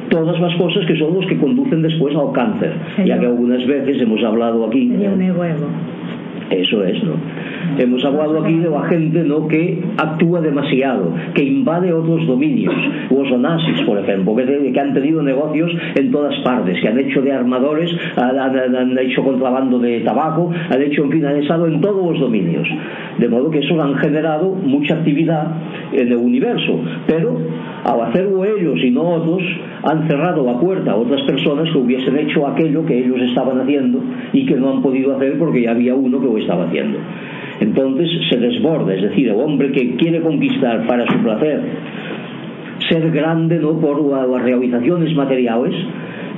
todas 0.09 0.39
las 0.39 0.55
cosas 0.55 0.85
que 0.85 0.97
son 0.97 1.13
los 1.13 1.25
que 1.25 1.37
conducen 1.37 1.81
después 1.81 2.15
al 2.15 2.31
cáncer, 2.31 2.73
ya 3.05 3.19
que 3.19 3.25
algunas 3.25 3.65
veces 3.65 4.01
hemos 4.01 4.23
hablado 4.23 4.65
aquí. 4.65 4.91
Eso 6.49 6.83
es, 6.83 7.03
¿no? 7.03 7.13
Hemos 7.77 8.05
hablado 8.05 8.43
aquí 8.43 8.57
de 8.59 8.69
la 8.69 8.83
gente, 8.83 9.23
¿no?, 9.23 9.47
que 9.47 9.81
actúa 9.97 10.41
demasiado, 10.41 11.11
que 11.33 11.43
invade 11.43 11.91
otros 11.91 12.27
dominios, 12.27 12.73
los 13.09 13.31
onazis, 13.31 13.81
por 13.81 13.97
ejemplo, 13.97 14.35
que, 14.35 14.71
que 14.71 14.79
han 14.79 14.93
tenido 14.93 15.23
negocios 15.23 15.71
en 15.95 16.11
todas 16.11 16.35
partes, 16.43 16.79
que 16.79 16.87
han 16.87 16.99
hecho 16.99 17.21
de 17.21 17.31
armadores, 17.31 17.89
han, 18.15 18.37
han, 18.37 18.75
han 18.75 18.97
hecho 18.99 19.23
contrabando 19.23 19.79
de 19.79 20.01
tabaco, 20.01 20.51
han 20.69 20.81
hecho, 20.81 21.03
en 21.03 21.11
fin, 21.11 21.25
han 21.25 21.37
estado 21.37 21.67
en 21.67 21.81
todos 21.81 22.11
los 22.11 22.19
dominios. 22.19 22.67
De 23.17 23.27
modo 23.27 23.49
que 23.49 23.59
eso 23.59 23.81
han 23.81 23.95
generado 23.95 24.49
mucha 24.49 24.95
actividad 24.95 25.47
en 25.93 26.07
el 26.07 26.17
universo, 26.17 26.79
pero 27.07 27.37
al 27.85 28.01
hacerlo 28.01 28.43
ellos 28.43 28.79
y 28.83 28.89
no 28.89 29.03
otros, 29.03 29.43
han 29.83 30.07
cerrado 30.07 30.43
la 30.43 30.59
puerta 30.59 30.91
a 30.91 30.95
otras 30.95 31.21
personas 31.21 31.71
que 31.71 31.77
hubiesen 31.77 32.17
hecho 32.17 32.47
aquello 32.47 32.83
que 32.83 32.97
ellos 32.97 33.21
estaban 33.21 33.59
haciendo 33.61 34.01
y 34.33 34.45
que 34.45 34.55
no 34.55 34.71
han 34.71 34.81
podido 34.81 35.15
hacer 35.15 35.37
porque 35.37 35.61
ya 35.61 35.71
había 35.71 35.93
uno 35.93 36.19
que 36.19 36.25
lo 36.25 36.37
estaba 36.37 36.65
haciendo. 36.65 36.97
Entonces 37.59 38.09
se 38.29 38.39
desborda, 38.39 38.93
es 38.95 39.03
decir, 39.03 39.29
el 39.29 39.35
hombre 39.35 39.71
que 39.71 39.95
quiere 39.97 40.21
conquistar 40.21 40.85
para 40.87 41.05
su 41.05 41.19
placer 41.19 41.61
ser 42.89 43.11
grande 43.11 43.59
no 43.59 43.79
por 43.79 44.03
las 44.03 44.41
realizaciones 44.41 45.15
materiales, 45.15 45.73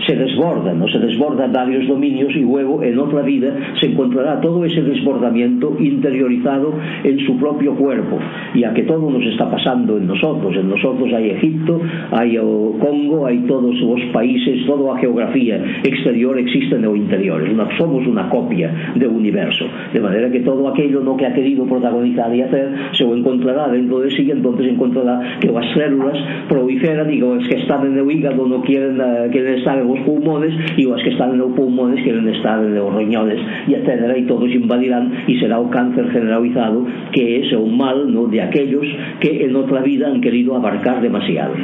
se 0.06 0.16
desbordan, 0.16 0.80
¿no? 0.80 0.88
se 0.88 1.00
desbordan 1.00 1.52
varios 1.52 1.88
dominios 1.88 2.36
y 2.36 2.42
luego 2.42 2.84
en 2.84 3.00
otra 3.00 3.22
vida 3.22 3.54
se 3.80 3.88
encontrará 3.88 4.40
todo 4.42 4.64
ese 4.66 4.82
desbordamiento 4.82 5.76
interiorizado 5.80 6.74
en 7.04 7.20
su 7.26 7.38
propio 7.38 7.76
cuerpo, 7.76 8.20
ya 8.56 8.74
que 8.74 8.84
todo 8.84 9.10
nos 9.10 9.26
está 9.26 9.50
pasando 9.50 9.98
en 9.98 10.08
nosotros, 10.08 10.56
en 10.56 10.70
nosotros 10.70 11.12
hay 11.14 11.32
Egipto, 11.32 11.82
hay 12.12 12.38
Congo, 12.38 13.26
hay 13.26 13.40
todos 13.40 13.80
los 13.80 14.02
países, 14.14 14.66
toda 14.66 14.94
la 14.94 15.00
geografía 15.00 15.64
exterior 15.84 16.38
existe 16.38 16.76
en 16.76 16.86
el 16.86 16.98
interior, 16.98 17.44
somos 17.78 18.06
una 18.08 18.30
copia 18.30 18.94
del 18.96 19.10
universo, 19.10 19.66
de 19.94 20.00
manera 20.00 20.30
que 20.30 20.42
todo 20.42 20.68
aquello 20.68 21.02
no 21.02 21.18
que 21.18 21.26
ha 21.26 21.34
querido 21.34 21.66
protagonizar 21.66 22.34
y 22.36 22.42
hacer 22.42 22.74
se 22.94 23.04
lo 23.04 23.16
encontrará 23.16 23.68
dentro 23.70 24.00
de 24.00 24.12
sí 24.12 24.24
y 24.24 24.32
entonces 24.32 24.68
encontrará 24.68 25.38
que 25.40 25.52
las 25.52 25.66
células 25.74 26.18
proliferan 26.50 27.12
y 27.12 27.18
los 27.18 27.48
que 27.48 27.56
están 27.56 27.86
en 27.86 27.98
el 27.98 28.12
hígado 28.12 28.48
no 28.48 28.62
quieren, 28.62 29.00
eh, 29.00 29.30
quieren 29.32 29.56
estar 29.56 29.80
en 29.80 29.87
os 29.88 30.00
pulmones 30.04 30.54
e 30.78 30.86
os 30.86 31.02
que 31.04 31.16
están 31.16 31.38
nos 31.38 31.56
pulmones 31.56 32.04
que 32.04 32.12
onde 32.12 32.36
están 32.36 32.76
nos 32.76 32.94
riñones 32.96 33.40
e 33.68 33.74
etcétera 33.76 34.18
e 34.18 34.28
todos 34.28 34.52
invadirán 34.52 35.26
e 35.28 35.40
será 35.40 35.60
o 35.60 35.72
cáncer 35.72 36.12
generalizado 36.12 36.86
que 37.12 37.40
é 37.40 37.58
o 37.58 37.66
mal 37.66 38.06
no, 38.08 38.28
de 38.28 38.42
aquellos 38.42 38.86
que 39.20 39.46
en 39.46 39.56
outra 39.56 39.82
vida 39.82 40.08
han 40.08 40.22
querido 40.22 40.56
abarcar 40.56 41.02
demasiado. 41.02 41.56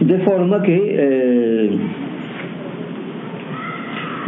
De 0.00 0.18
forma 0.22 0.62
que 0.62 0.78
eh, 0.78 1.70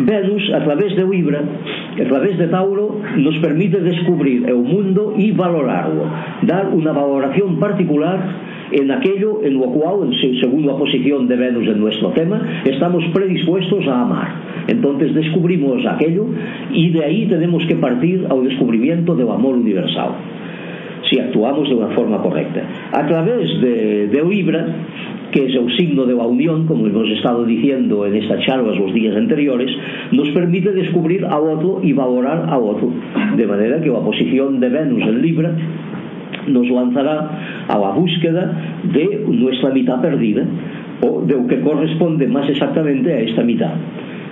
Venus, 0.00 0.42
a 0.54 0.60
través 0.64 0.96
de 0.96 1.04
Libra, 1.04 1.40
a 1.40 2.04
través 2.08 2.38
de 2.38 2.48
Tauro, 2.48 3.00
nos 3.16 3.38
permite 3.38 3.80
descubrir 3.80 4.50
o 4.52 4.62
mundo 4.62 5.14
e 5.16 5.32
valorarlo, 5.32 6.08
dar 6.42 6.72
unha 6.72 6.92
valoración 6.92 7.60
particular 7.60 8.49
en 8.72 8.90
aquello 8.90 9.42
en 9.42 9.54
lo 9.54 9.66
cual, 9.66 10.10
según 10.40 10.66
la 10.66 10.76
posición 10.76 11.26
de 11.28 11.36
Venus 11.36 11.66
en 11.68 11.80
nuestro 11.80 12.10
tema, 12.10 12.62
estamos 12.64 13.04
predispuestos 13.12 13.86
a 13.86 14.02
amar. 14.02 14.28
Entonces 14.68 15.14
descubrimos 15.14 15.84
aquello 15.86 16.26
y 16.72 16.90
de 16.90 17.04
ahí 17.04 17.26
tenemos 17.26 17.64
que 17.66 17.76
partir 17.76 18.26
al 18.30 18.44
descubrimiento 18.44 19.14
del 19.14 19.28
amor 19.28 19.56
universal 19.56 20.10
si 21.10 21.18
actuamos 21.18 21.68
de 21.68 21.74
una 21.74 21.88
forma 21.88 22.22
correcta. 22.22 22.62
A 22.92 23.06
través 23.06 23.60
de, 23.60 24.06
de 24.08 24.24
Libra, 24.24 24.64
que 25.32 25.46
es 25.46 25.54
el 25.54 25.76
signo 25.76 26.06
de 26.06 26.14
la 26.14 26.26
unión, 26.26 26.66
como 26.66 26.86
hemos 26.86 27.08
estado 27.10 27.44
diciendo 27.44 28.06
en 28.06 28.14
estas 28.14 28.44
charlas 28.46 28.76
los 28.78 28.92
días 28.94 29.16
anteriores, 29.16 29.70
nos 30.12 30.28
permite 30.30 30.72
descubrir 30.72 31.24
a 31.24 31.38
otro 31.38 31.80
y 31.82 31.92
valorar 31.92 32.46
a 32.48 32.58
otro. 32.58 32.92
De 33.36 33.46
manera 33.46 33.80
que 33.80 33.88
la 33.88 34.00
posición 34.00 34.60
de 34.60 34.68
Venus 34.68 35.02
en 35.02 35.22
Libra 35.22 35.56
nos 36.52 36.68
lanzará 36.68 37.66
a 37.68 37.78
la 37.78 37.90
búsqueda 37.90 38.80
de 38.92 39.24
nuestra 39.28 39.70
mitad 39.70 40.00
perdida 40.00 40.44
o 41.02 41.22
de 41.22 41.34
lo 41.34 41.46
que 41.46 41.60
corresponde 41.60 42.26
más 42.26 42.48
exactamente 42.48 43.12
a 43.12 43.20
esta 43.20 43.42
mitad. 43.42 43.72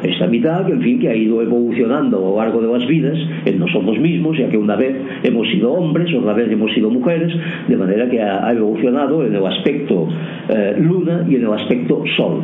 Esta 0.02 0.28
mitad 0.28 0.64
que 0.64 0.72
en 0.72 0.82
fin 0.82 1.00
que 1.00 1.08
ha 1.08 1.16
ido 1.16 1.42
evolucionando 1.42 2.18
a 2.18 2.20
lo 2.20 2.36
largo 2.36 2.62
de 2.62 2.78
las 2.78 2.86
vidas 2.86 3.18
en 3.44 3.58
nosotros 3.58 3.98
mismos 3.98 4.38
ya 4.38 4.48
que 4.48 4.56
una 4.56 4.76
vez 4.76 4.94
hemos 5.24 5.48
sido 5.48 5.72
hombres 5.72 6.14
otra 6.14 6.34
vez 6.34 6.50
hemos 6.52 6.72
sido 6.72 6.88
mujeres 6.88 7.32
de 7.66 7.76
manera 7.76 8.08
que 8.08 8.22
ha 8.22 8.52
evolucionado 8.52 9.26
en 9.26 9.34
el 9.34 9.44
aspecto 9.44 10.08
eh, 10.50 10.76
luna 10.78 11.26
y 11.28 11.34
en 11.34 11.42
el 11.42 11.52
aspecto 11.52 12.04
sol. 12.16 12.42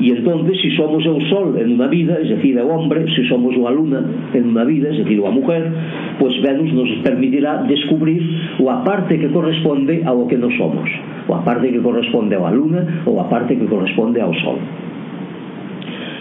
E 0.00 0.14
entonces, 0.14 0.56
se 0.62 0.70
si 0.70 0.76
somos 0.76 1.02
o 1.06 1.18
sol 1.26 1.58
en 1.58 1.74
unha 1.74 1.90
vida, 1.90 2.22
es 2.22 2.30
decir, 2.30 2.54
o 2.54 2.70
hombre, 2.70 3.02
se 3.10 3.18
si 3.18 3.22
somos 3.26 3.50
a 3.58 3.70
luna 3.74 4.30
en 4.30 4.54
unha 4.54 4.62
vida, 4.62 4.94
es 4.94 5.02
decir, 5.02 5.18
a 5.18 5.32
mujer, 5.34 5.74
pues 6.22 6.38
Venus 6.38 6.70
nos 6.70 6.90
permitirá 7.02 7.66
descubrir 7.66 8.22
o 8.62 8.70
a 8.70 8.86
parte 8.86 9.18
que 9.18 9.26
corresponde 9.26 10.06
ao 10.06 10.30
que 10.30 10.38
nos 10.38 10.54
somos, 10.54 10.86
o 11.26 11.34
a 11.34 11.42
parte 11.42 11.74
que 11.74 11.82
corresponde 11.82 12.38
á 12.38 12.50
luna, 12.54 13.02
ou 13.10 13.18
a 13.18 13.26
parte 13.26 13.58
que 13.58 13.66
corresponde 13.66 14.22
ao 14.22 14.30
sol. 14.38 14.62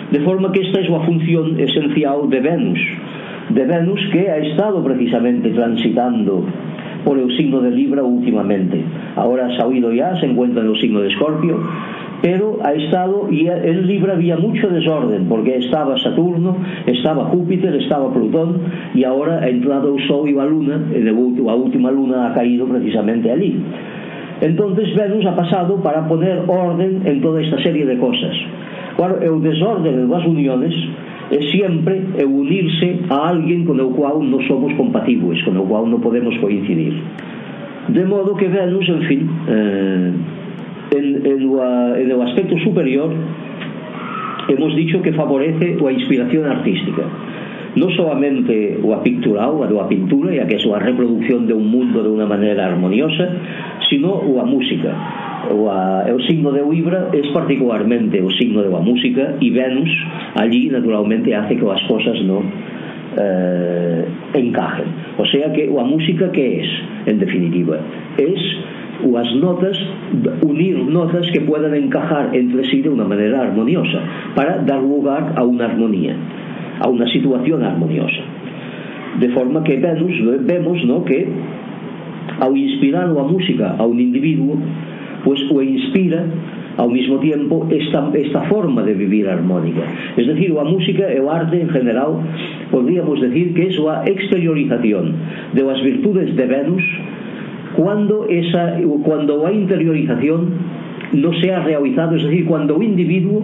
De 0.10 0.26
forma 0.26 0.50
que 0.50 0.66
esta 0.66 0.82
é 0.82 0.90
a 0.90 1.06
función 1.06 1.60
esencial 1.62 2.26
de 2.34 2.40
Venus, 2.42 2.82
de 3.54 3.62
Venus 3.62 4.02
que 4.10 4.26
ha 4.26 4.42
estado 4.42 4.82
precisamente 4.82 5.54
transitando 5.54 6.50
por 7.06 7.20
el 7.20 7.30
signo 7.38 7.62
de 7.62 7.72
Libra 7.72 8.04
últimamente. 8.04 8.82
Ahora 9.16 9.54
se 9.56 9.62
ha 9.62 9.68
oído 9.68 9.94
ya, 9.94 10.16
se 10.20 10.26
encuentra 10.26 10.64
en 10.64 10.70
el 10.72 10.82
signo 10.82 11.00
de 11.02 11.10
Escorpio, 11.10 11.62
pero 12.22 12.58
ha 12.64 12.74
estado 12.74 13.28
y 13.32 13.48
en 13.48 13.86
Libra 13.86 14.14
había 14.14 14.38
mucho 14.38 14.68
desorden 14.70 15.26
porque 15.28 15.58
estaba 15.58 15.98
Saturno, 16.00 16.58
estaba 16.86 17.26
Júpiter, 17.26 17.76
estaba 17.76 18.12
Plutón 18.12 18.62
y 18.96 19.04
ahora 19.04 19.40
ha 19.40 19.50
entrado 19.50 19.94
o 19.94 20.00
Sol 20.08 20.28
y 20.28 20.34
la 20.34 20.46
Luna, 20.46 20.82
la 20.92 21.12
a 21.12 21.56
última 21.56 21.92
Luna 21.92 22.28
ha 22.28 22.34
caído 22.34 22.68
precisamente 22.68 23.32
allí. 23.32 23.60
Entonces 24.42 24.96
Venus 24.96 25.26
ha 25.26 25.36
pasado 25.36 25.82
para 25.82 26.08
poner 26.08 26.44
orden 26.48 27.02
en 27.06 27.22
toda 27.22 27.42
esta 27.42 27.62
serie 27.62 27.86
de 27.86 27.98
cosas. 27.98 28.36
Claro, 28.96 29.20
el 29.22 29.42
desorden 29.42 30.10
das 30.10 30.26
uniones 30.26 30.74
es 31.30 31.52
siempre 31.52 32.02
el 32.18 32.26
unirse 32.26 33.00
a 33.10 33.30
alguien 33.30 33.66
con 33.66 33.80
el 33.80 33.88
cual 33.88 34.30
no 34.30 34.40
somos 34.48 34.74
compatibles, 34.74 35.44
con 35.44 35.58
el 35.58 35.64
cual 35.64 35.90
no 35.90 36.00
podemos 36.00 36.36
coincidir. 36.40 36.94
De 37.90 38.06
modo 38.06 38.36
que 38.36 38.48
Venus, 38.48 38.90
en 38.90 39.02
fin, 39.04 39.30
eh, 39.48 40.12
en, 40.92 41.26
en, 41.26 41.40
o, 41.50 41.60
en 41.96 42.08
o 42.12 42.22
aspecto 42.24 42.58
superior 42.60 43.12
hemos 44.48 44.76
dicho 44.76 45.02
que 45.02 45.12
favorece 45.14 45.76
a 45.76 45.92
inspiración 45.92 46.46
artística 46.48 47.04
non 47.78 47.94
solamente 47.94 48.82
o 48.82 48.90
a 48.98 49.06
picturao, 49.06 49.62
a 49.62 49.70
a 49.70 49.86
pintura, 49.86 50.34
e 50.34 50.42
a 50.42 50.50
que 50.50 50.58
é 50.58 50.62
a 50.66 50.82
reproducción 50.82 51.46
de 51.46 51.54
un 51.54 51.70
mundo 51.70 52.02
de 52.02 52.10
unha 52.10 52.26
maneira 52.26 52.66
armoniosa, 52.66 53.30
sino 53.86 54.18
o 54.18 54.42
a 54.42 54.46
música. 54.50 54.90
O, 55.54 55.70
a, 55.70 56.10
o 56.10 56.20
signo 56.26 56.50
de 56.52 56.66
Uibra 56.66 57.14
é 57.14 57.22
particularmente 57.30 58.18
o 58.18 58.34
signo 58.34 58.66
de 58.66 58.74
a 58.74 58.82
música 58.82 59.38
e 59.38 59.54
Venus 59.54 59.94
allí 60.42 60.74
naturalmente 60.74 61.30
hace 61.38 61.56
que 61.56 61.66
as 61.70 61.84
cosas 61.86 62.18
non 62.26 62.50
eh, 63.14 64.02
encajen. 64.42 65.22
O 65.22 65.26
sea 65.30 65.54
que 65.54 65.70
a 65.70 65.86
música 65.86 66.34
que 66.34 66.42
é, 66.42 66.66
en 67.14 67.22
definitiva? 67.22 67.78
É 68.18 68.26
ou 69.04 69.18
as 69.18 69.30
notas 69.36 69.78
unir 70.42 70.78
notas 70.86 71.30
que 71.32 71.42
puedan 71.42 71.74
encajar 71.76 72.34
entre 72.34 72.66
sí 72.70 72.82
de 72.82 72.90
una 72.90 73.06
manera 73.06 73.42
armoniosa 73.42 74.00
para 74.36 74.58
dar 74.64 74.82
lugar 74.82 75.34
a 75.36 75.44
una 75.44 75.66
armonía 75.66 76.16
a 76.80 76.90
una 76.90 77.08
situación 77.08 77.64
armoniosa 77.64 78.24
de 79.20 79.30
forma 79.30 79.64
que 79.64 79.78
Venus 79.78 80.46
vemos 80.46 80.84
¿no? 80.86 81.04
que 81.04 81.28
ao 82.40 82.56
inspirar 82.56 83.10
a 83.10 83.24
música 83.24 83.76
a 83.78 83.86
un 83.86 84.00
individuo 84.00 84.58
pues 85.24 85.42
o 85.50 85.62
inspira 85.62 86.26
ao 86.78 86.90
mismo 86.90 87.18
tiempo 87.18 87.66
esta, 87.74 88.10
esta 88.14 88.42
forma 88.46 88.84
de 88.84 88.94
vivir 88.94 89.28
armónica. 89.28 89.82
Es 90.16 90.28
decir, 90.28 90.54
a 90.54 90.64
música 90.64 91.10
e 91.10 91.20
o 91.20 91.30
arte 91.30 91.58
en 91.58 91.70
general 91.70 92.22
podríamos 92.70 93.20
decir 93.20 93.54
que 93.58 93.66
é 93.66 93.74
a 93.90 94.06
exteriorización 94.06 95.18
de 95.58 95.62
as 95.66 95.82
virtudes 95.82 96.38
de 96.38 96.46
Venus 96.46 96.86
cuando, 97.78 98.26
esa, 98.28 98.76
cuando 99.04 99.46
a 99.46 99.52
interiorización 99.54 100.50
no 101.14 101.32
se 101.40 101.54
ha 101.54 101.60
realizado, 101.60 102.16
es 102.16 102.24
decir, 102.24 102.46
cuando 102.46 102.76
un 102.76 102.84
individuo 102.84 103.44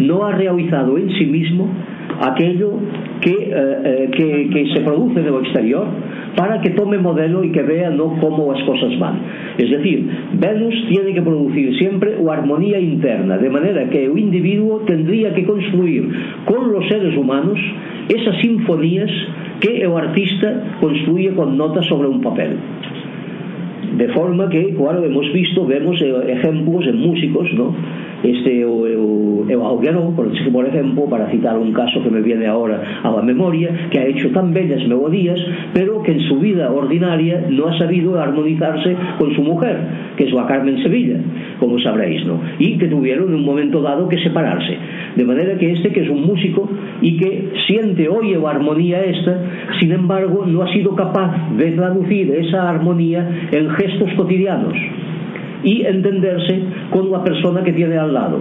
no 0.00 0.24
ha 0.24 0.32
realizado 0.32 0.98
en 0.98 1.08
sí 1.10 1.24
mismo 1.26 1.68
aquello 2.20 2.72
que, 3.20 3.30
eh, 3.30 3.50
eh 3.84 4.10
que, 4.12 4.50
que, 4.50 4.74
se 4.74 4.80
produce 4.80 5.20
en 5.20 5.26
lo 5.26 5.40
exterior 5.40 5.86
para 6.36 6.60
que 6.60 6.70
tome 6.70 6.98
modelo 6.98 7.44
y 7.44 7.52
que 7.52 7.62
vea 7.62 7.90
no 7.90 8.18
cómo 8.20 8.52
las 8.52 8.62
cosas 8.64 8.98
van. 8.98 9.20
Es 9.56 9.70
decir, 9.70 10.08
Venus 10.34 10.74
tiene 10.88 11.14
que 11.14 11.22
producir 11.22 11.78
siempre 11.78 12.16
la 12.20 12.32
armonía 12.32 12.80
interna, 12.80 13.38
de 13.38 13.48
manera 13.48 13.88
que 13.90 14.06
el 14.06 14.18
individuo 14.18 14.80
tendría 14.86 15.32
que 15.34 15.44
construir 15.44 16.10
con 16.44 16.72
los 16.72 16.86
seres 16.88 17.16
humanos 17.16 17.58
esas 18.08 18.40
sinfonías 18.40 19.10
que 19.60 19.82
el 19.82 19.92
artista 19.92 20.78
construye 20.80 21.30
con 21.34 21.56
notas 21.56 21.86
sobre 21.86 22.08
un 22.08 22.20
papel. 22.20 22.56
De 23.96 24.08
forma 24.08 24.48
que, 24.48 24.74
claro, 24.74 25.04
hemos 25.04 25.32
visto, 25.32 25.66
vemos 25.66 26.00
eh, 26.00 26.12
ejemplos 26.28 26.86
en 26.86 26.96
músicos, 26.98 27.48
¿no? 27.54 27.74
este 28.22 28.64
o, 28.64 28.72
o, 28.72 29.74
o 29.74 29.78
Guerón, 29.78 30.14
por, 30.14 30.30
por 30.52 30.66
exemplo, 30.66 31.04
para 31.06 31.30
citar 31.30 31.58
un 31.58 31.72
caso 31.72 32.02
que 32.02 32.10
me 32.10 32.20
viene 32.20 32.46
ahora 32.46 33.00
a 33.02 33.10
la 33.10 33.22
memoria, 33.22 33.88
que 33.90 33.98
ha 33.98 34.06
hecho 34.06 34.30
tan 34.30 34.52
bellas 34.52 34.82
melodías, 34.82 35.40
pero 35.72 36.02
que 36.02 36.12
en 36.12 36.20
su 36.20 36.38
vida 36.38 36.70
ordinaria 36.70 37.46
no 37.50 37.68
ha 37.68 37.78
sabido 37.78 38.20
armonizarse 38.20 38.96
con 39.18 39.34
su 39.34 39.42
mujer, 39.42 39.78
que 40.16 40.24
es 40.24 40.32
la 40.32 40.46
Carmen 40.46 40.82
Sevilla, 40.82 41.18
como 41.58 41.78
sabréis, 41.78 42.24
¿no? 42.26 42.40
Y 42.58 42.78
que 42.78 42.88
tuvieron 42.88 43.28
en 43.28 43.34
un 43.36 43.44
momento 43.44 43.80
dado 43.82 44.08
que 44.08 44.18
separarse. 44.18 44.76
De 45.16 45.24
manera 45.24 45.56
que 45.58 45.72
este, 45.72 45.90
que 45.90 46.02
es 46.02 46.08
un 46.08 46.22
músico 46.22 46.68
y 47.00 47.16
que 47.16 47.50
siente, 47.66 48.08
oye, 48.08 48.38
la 48.38 48.50
armonía 48.50 49.02
esta, 49.04 49.40
sin 49.80 49.92
embargo, 49.92 50.44
no 50.46 50.62
ha 50.62 50.72
sido 50.72 50.94
capaz 50.94 51.56
de 51.56 51.72
traducir 51.72 52.30
esa 52.32 52.68
armonía 52.68 53.48
en 53.52 53.70
gestos 53.70 54.10
cotidianos. 54.16 54.76
Y 55.62 55.84
entenderse 55.84 56.62
con 56.90 57.10
la 57.10 57.22
persona 57.22 57.62
que 57.62 57.72
tiene 57.72 57.96
al 57.96 58.12
lado. 58.12 58.40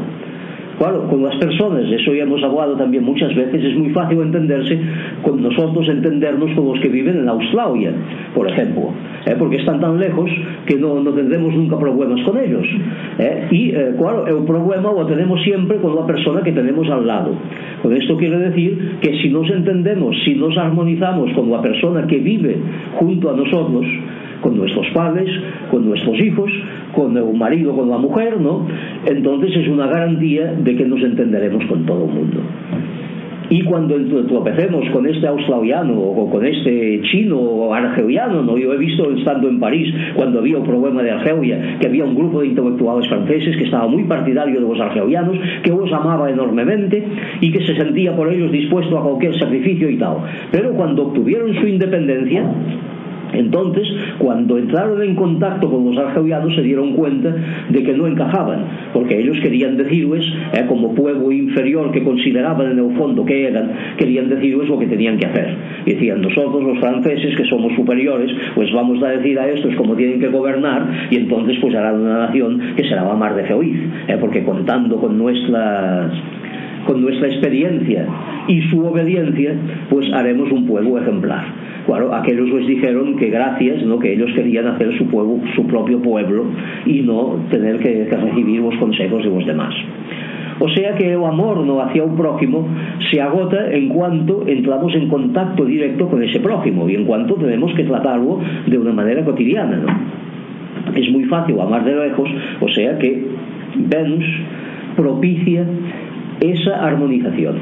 Claro, 0.77 1.07
con 1.07 1.23
las 1.23 1.35
personas, 1.37 1.85
eso 1.91 2.13
ya 2.13 2.21
hemos 2.21 2.43
hablado 2.43 2.75
también 2.75 3.03
muchas 3.03 3.33
veces, 3.33 3.63
es 3.63 3.75
muy 3.75 3.89
fácil 3.89 4.21
entenderse 4.21 4.79
con 5.23 5.41
nosotros, 5.41 5.89
entendernos 5.89 6.51
con 6.53 6.67
los 6.67 6.79
que 6.79 6.87
viven 6.87 7.17
en 7.17 7.27
Australia, 7.27 7.91
por 8.35 8.47
ejemplo, 8.47 8.93
¿eh? 9.25 9.35
porque 9.39 9.57
están 9.57 9.79
tan 9.79 9.99
lejos 9.99 10.29
que 10.67 10.75
no, 10.75 10.99
no 11.01 11.11
tendremos 11.13 11.55
nunca 11.55 11.79
problemas 11.79 12.21
con 12.23 12.37
ellos. 12.37 12.63
¿eh? 13.17 13.47
Y, 13.49 13.71
eh, 13.71 13.95
claro, 13.97 14.27
el 14.27 14.45
problema 14.45 14.91
lo 14.91 15.07
tenemos 15.07 15.41
siempre 15.41 15.77
con 15.77 15.95
la 15.95 16.05
persona 16.05 16.43
que 16.43 16.51
tenemos 16.51 16.87
al 16.91 17.07
lado. 17.07 17.31
Con 17.81 17.93
esto 17.93 18.15
quiere 18.15 18.37
decir 18.37 18.97
que 19.01 19.19
si 19.19 19.29
nos 19.29 19.49
entendemos, 19.49 20.15
si 20.25 20.35
nos 20.35 20.55
armonizamos 20.57 21.31
con 21.33 21.49
la 21.49 21.59
persona 21.59 22.05
que 22.05 22.19
vive 22.19 22.55
junto 22.99 23.31
a 23.31 23.35
nosotros, 23.35 23.83
con 24.41 24.57
nuestros 24.57 24.87
padres, 24.93 25.29
con 25.71 25.87
nuestros 25.87 26.19
hijos, 26.19 26.51
con 26.93 27.17
el 27.17 27.33
marido, 27.33 27.75
con 27.75 27.89
la 27.89 27.97
mujer, 27.97 28.39
¿no? 28.39 28.67
Entonces 29.05 29.55
es 29.55 29.67
una 29.67 29.87
garantía 29.87 30.53
de 30.53 30.75
que 30.75 30.85
nos 30.85 31.01
entenderemos 31.01 31.65
con 31.65 31.85
todo 31.85 32.05
el 32.05 32.11
mundo. 32.11 32.41
Y 33.49 33.63
cuando 33.63 33.95
tropecemos 34.27 34.89
con 34.89 35.07
este 35.07 35.25
australiano 35.25 35.97
o 35.97 36.29
con 36.29 36.45
este 36.45 37.01
chino 37.03 37.37
o 37.37 37.73
argeliano, 37.73 38.41
¿no? 38.43 38.57
yo 38.57 38.73
he 38.73 38.77
visto 38.77 39.09
estando 39.11 39.47
en 39.47 39.59
París 39.59 39.93
cuando 40.15 40.39
había 40.39 40.57
un 40.57 40.65
problema 40.65 41.01
de 41.01 41.11
Argelia, 41.11 41.77
que 41.79 41.87
había 41.87 42.03
un 42.03 42.15
grupo 42.15 42.41
de 42.41 42.47
intelectuales 42.47 43.07
franceses 43.07 43.55
que 43.55 43.63
estaba 43.63 43.87
muy 43.87 44.03
partidario 44.03 44.55
de 44.55 44.67
los 44.67 44.79
argelianos, 44.79 45.37
que 45.63 45.69
los 45.69 45.91
amaba 45.93 46.29
enormemente 46.29 47.01
y 47.39 47.51
que 47.51 47.65
se 47.65 47.75
sentía 47.75 48.13
por 48.15 48.31
ellos 48.33 48.51
dispuesto 48.51 48.97
a 48.97 49.03
cualquier 49.03 49.39
sacrificio 49.39 49.89
y 49.89 49.97
tal. 49.97 50.17
Pero 50.51 50.73
cuando 50.73 51.03
obtuvieron 51.03 51.53
su 51.55 51.67
independencia, 51.67 52.43
entonces, 53.33 53.87
cuando 54.19 54.57
entraron 54.57 55.01
en 55.01 55.15
contacto 55.15 55.69
con 55.69 55.85
los 55.85 55.97
argelianos 55.97 56.55
se 56.55 56.61
dieron 56.61 56.93
cuenta 56.93 57.35
de 57.69 57.83
que 57.83 57.93
no 57.93 58.07
encajaban, 58.07 58.65
porque 58.93 59.19
ellos 59.19 59.37
querían 59.41 59.77
decirles, 59.77 60.25
eh, 60.53 60.65
como 60.67 60.93
pueblo 60.93 61.31
inferior 61.31 61.91
que 61.91 62.03
consideraban 62.03 62.71
en 62.71 62.79
el 62.79 62.95
fondo 62.97 63.25
que 63.25 63.47
eran, 63.47 63.71
querían 63.97 64.29
decirles 64.29 64.69
lo 64.69 64.79
que 64.79 64.87
tenían 64.87 65.17
que 65.17 65.25
hacer. 65.25 65.55
Decían, 65.85 66.21
nosotros 66.21 66.63
los 66.63 66.79
franceses, 66.79 67.35
que 67.35 67.45
somos 67.45 67.73
superiores, 67.73 68.31
pues 68.55 68.71
vamos 68.73 69.01
a 69.03 69.09
decir 69.09 69.37
a 69.39 69.49
estos 69.49 69.75
cómo 69.75 69.95
tienen 69.95 70.19
que 70.19 70.27
gobernar, 70.27 71.07
y 71.09 71.17
entonces 71.17 71.57
pues 71.61 71.75
harán 71.75 72.01
una 72.01 72.27
nación 72.27 72.59
que 72.75 72.83
será 72.83 73.03
mar 73.17 73.35
de 73.35 73.43
feliz, 73.43 73.77
eh, 74.07 74.17
porque 74.19 74.43
contando 74.43 74.97
con 74.97 75.17
nuestras 75.17 76.11
con 76.85 77.01
nuestra 77.01 77.27
experiencia 77.27 78.05
y 78.47 78.61
su 78.69 78.85
obediencia, 78.85 79.53
pues 79.89 80.11
haremos 80.13 80.49
un 80.51 80.65
pueblo 80.65 80.97
ejemplar. 80.97 81.66
claro, 81.87 82.13
aquellos 82.13 82.49
les 82.49 82.67
dijeron 82.67 83.15
que 83.17 83.29
gracias, 83.29 83.83
¿no? 83.83 83.97
que 83.97 84.13
ellos 84.13 84.29
querían 84.35 84.67
hacer 84.67 84.95
su, 84.97 85.07
pueblo, 85.07 85.39
su 85.55 85.65
propio 85.65 85.99
pueblo 86.01 86.45
y 86.85 87.01
no 87.01 87.37
tener 87.49 87.79
que, 87.79 88.05
que 88.07 88.15
recibir 88.15 88.61
los 88.61 88.75
consejos 88.75 89.23
de 89.23 89.29
los 89.29 89.45
demás. 89.45 89.73
O 90.59 90.67
sea 90.69 90.95
que 90.95 91.13
el 91.13 91.23
amor 91.23 91.65
¿no? 91.65 91.81
hacia 91.81 92.03
un 92.03 92.15
prójimo 92.15 92.67
se 93.11 93.21
agota 93.21 93.71
en 93.71 93.89
cuanto 93.89 94.47
entramos 94.47 94.93
en 94.95 95.07
contacto 95.07 95.65
directo 95.65 96.07
con 96.09 96.21
ese 96.23 96.39
prójimo 96.39 96.89
y 96.89 96.95
en 96.95 97.05
cuanto 97.05 97.35
tenemos 97.35 97.73
que 97.73 97.83
tratarlo 97.83 98.39
de 98.65 98.77
una 98.77 98.91
manera 98.91 99.23
cotidiana. 99.23 99.77
¿no? 99.77 100.97
Es 100.99 101.09
muy 101.11 101.25
fácil 101.25 101.59
amar 101.59 101.85
de 101.85 101.95
lejos, 101.95 102.29
o 102.59 102.67
sea 102.69 102.97
que 102.97 103.27
Venus 103.75 104.25
propicia 104.95 105.63
esa 106.39 106.85
armonización. 106.85 107.55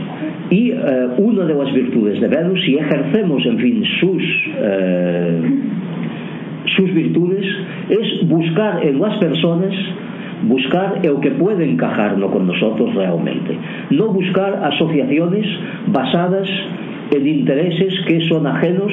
Y 0.49 0.71
eh, 0.71 1.21
unha 1.21 1.47
das 1.47 1.71
virtudes 1.71 2.19
de 2.19 2.27
Venus, 2.27 2.59
si 2.65 2.77
ejercemos, 2.77 3.45
en 3.45 3.57
fin, 3.59 3.75
sus... 3.99 4.23
Eh, 4.59 5.41
sus 6.75 6.91
virtudes 6.93 7.45
es 7.87 8.27
buscar 8.27 8.83
en 8.83 8.99
las 8.99 9.15
personas 9.17 9.71
buscar 10.43 10.99
é 11.03 11.09
o 11.09 11.19
que 11.19 11.31
pode 11.31 11.63
encajar 11.63 12.17
no 12.17 12.29
con 12.29 12.45
nosotros 12.45 12.93
realmente. 12.93 13.57
No 13.91 14.09
buscar 14.09 14.61
asociaciones 14.63 15.45
basadas 15.87 16.49
en 17.11 17.27
intereses 17.27 17.93
que 18.05 18.21
son 18.27 18.45
ajenos 18.47 18.91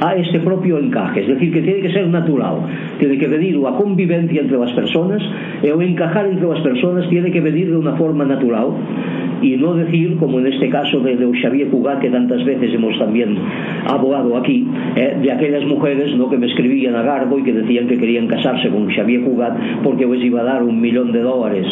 a 0.00 0.14
este 0.16 0.40
propio 0.40 0.78
encaje, 0.78 1.22
es 1.22 1.28
decir, 1.28 1.52
que 1.52 1.62
tiene 1.62 1.80
que 1.80 1.92
ser 1.92 2.08
natural, 2.08 2.58
tiene 2.98 3.18
que 3.18 3.28
venir 3.28 3.56
a 3.66 3.72
convivencia 3.76 4.42
entre 4.42 4.56
as 4.62 4.72
personas 4.72 5.22
e 5.62 5.72
o 5.72 5.80
encajar 5.80 6.26
entre 6.28 6.46
as 6.52 6.60
personas 6.60 7.08
tiene 7.08 7.30
que 7.32 7.40
venir 7.40 7.72
de 7.72 7.78
unha 7.80 7.96
forma 7.96 8.24
natural 8.24 8.76
y 9.42 9.56
no 9.56 9.74
decir, 9.74 10.16
como 10.16 10.40
en 10.40 10.46
este 10.46 10.68
caso 10.68 11.00
de, 11.00 11.16
de 11.16 11.26
Xavier 11.40 11.68
Cugat, 11.68 12.00
que 12.00 12.10
tantas 12.10 12.44
veces 12.44 12.72
hemos 12.72 12.98
también 12.98 13.36
abogado 13.86 14.36
aquí, 14.36 14.66
eh, 14.96 15.18
de 15.20 15.32
aquellas 15.32 15.64
mujeres 15.66 16.16
¿no? 16.16 16.30
que 16.30 16.38
me 16.38 16.46
escribían 16.46 16.94
a 16.96 17.02
Garbo 17.02 17.38
y 17.38 17.42
que 17.42 17.52
decían 17.52 17.86
que 17.86 17.98
querían 17.98 18.26
casarse 18.28 18.68
con 18.70 18.88
Xavier 18.88 19.22
Cugat 19.22 19.82
porque 19.82 20.06
les 20.06 20.24
iba 20.24 20.40
a 20.40 20.44
dar 20.44 20.62
un 20.62 20.80
millón 20.80 21.12
de 21.12 21.20
dólares 21.20 21.66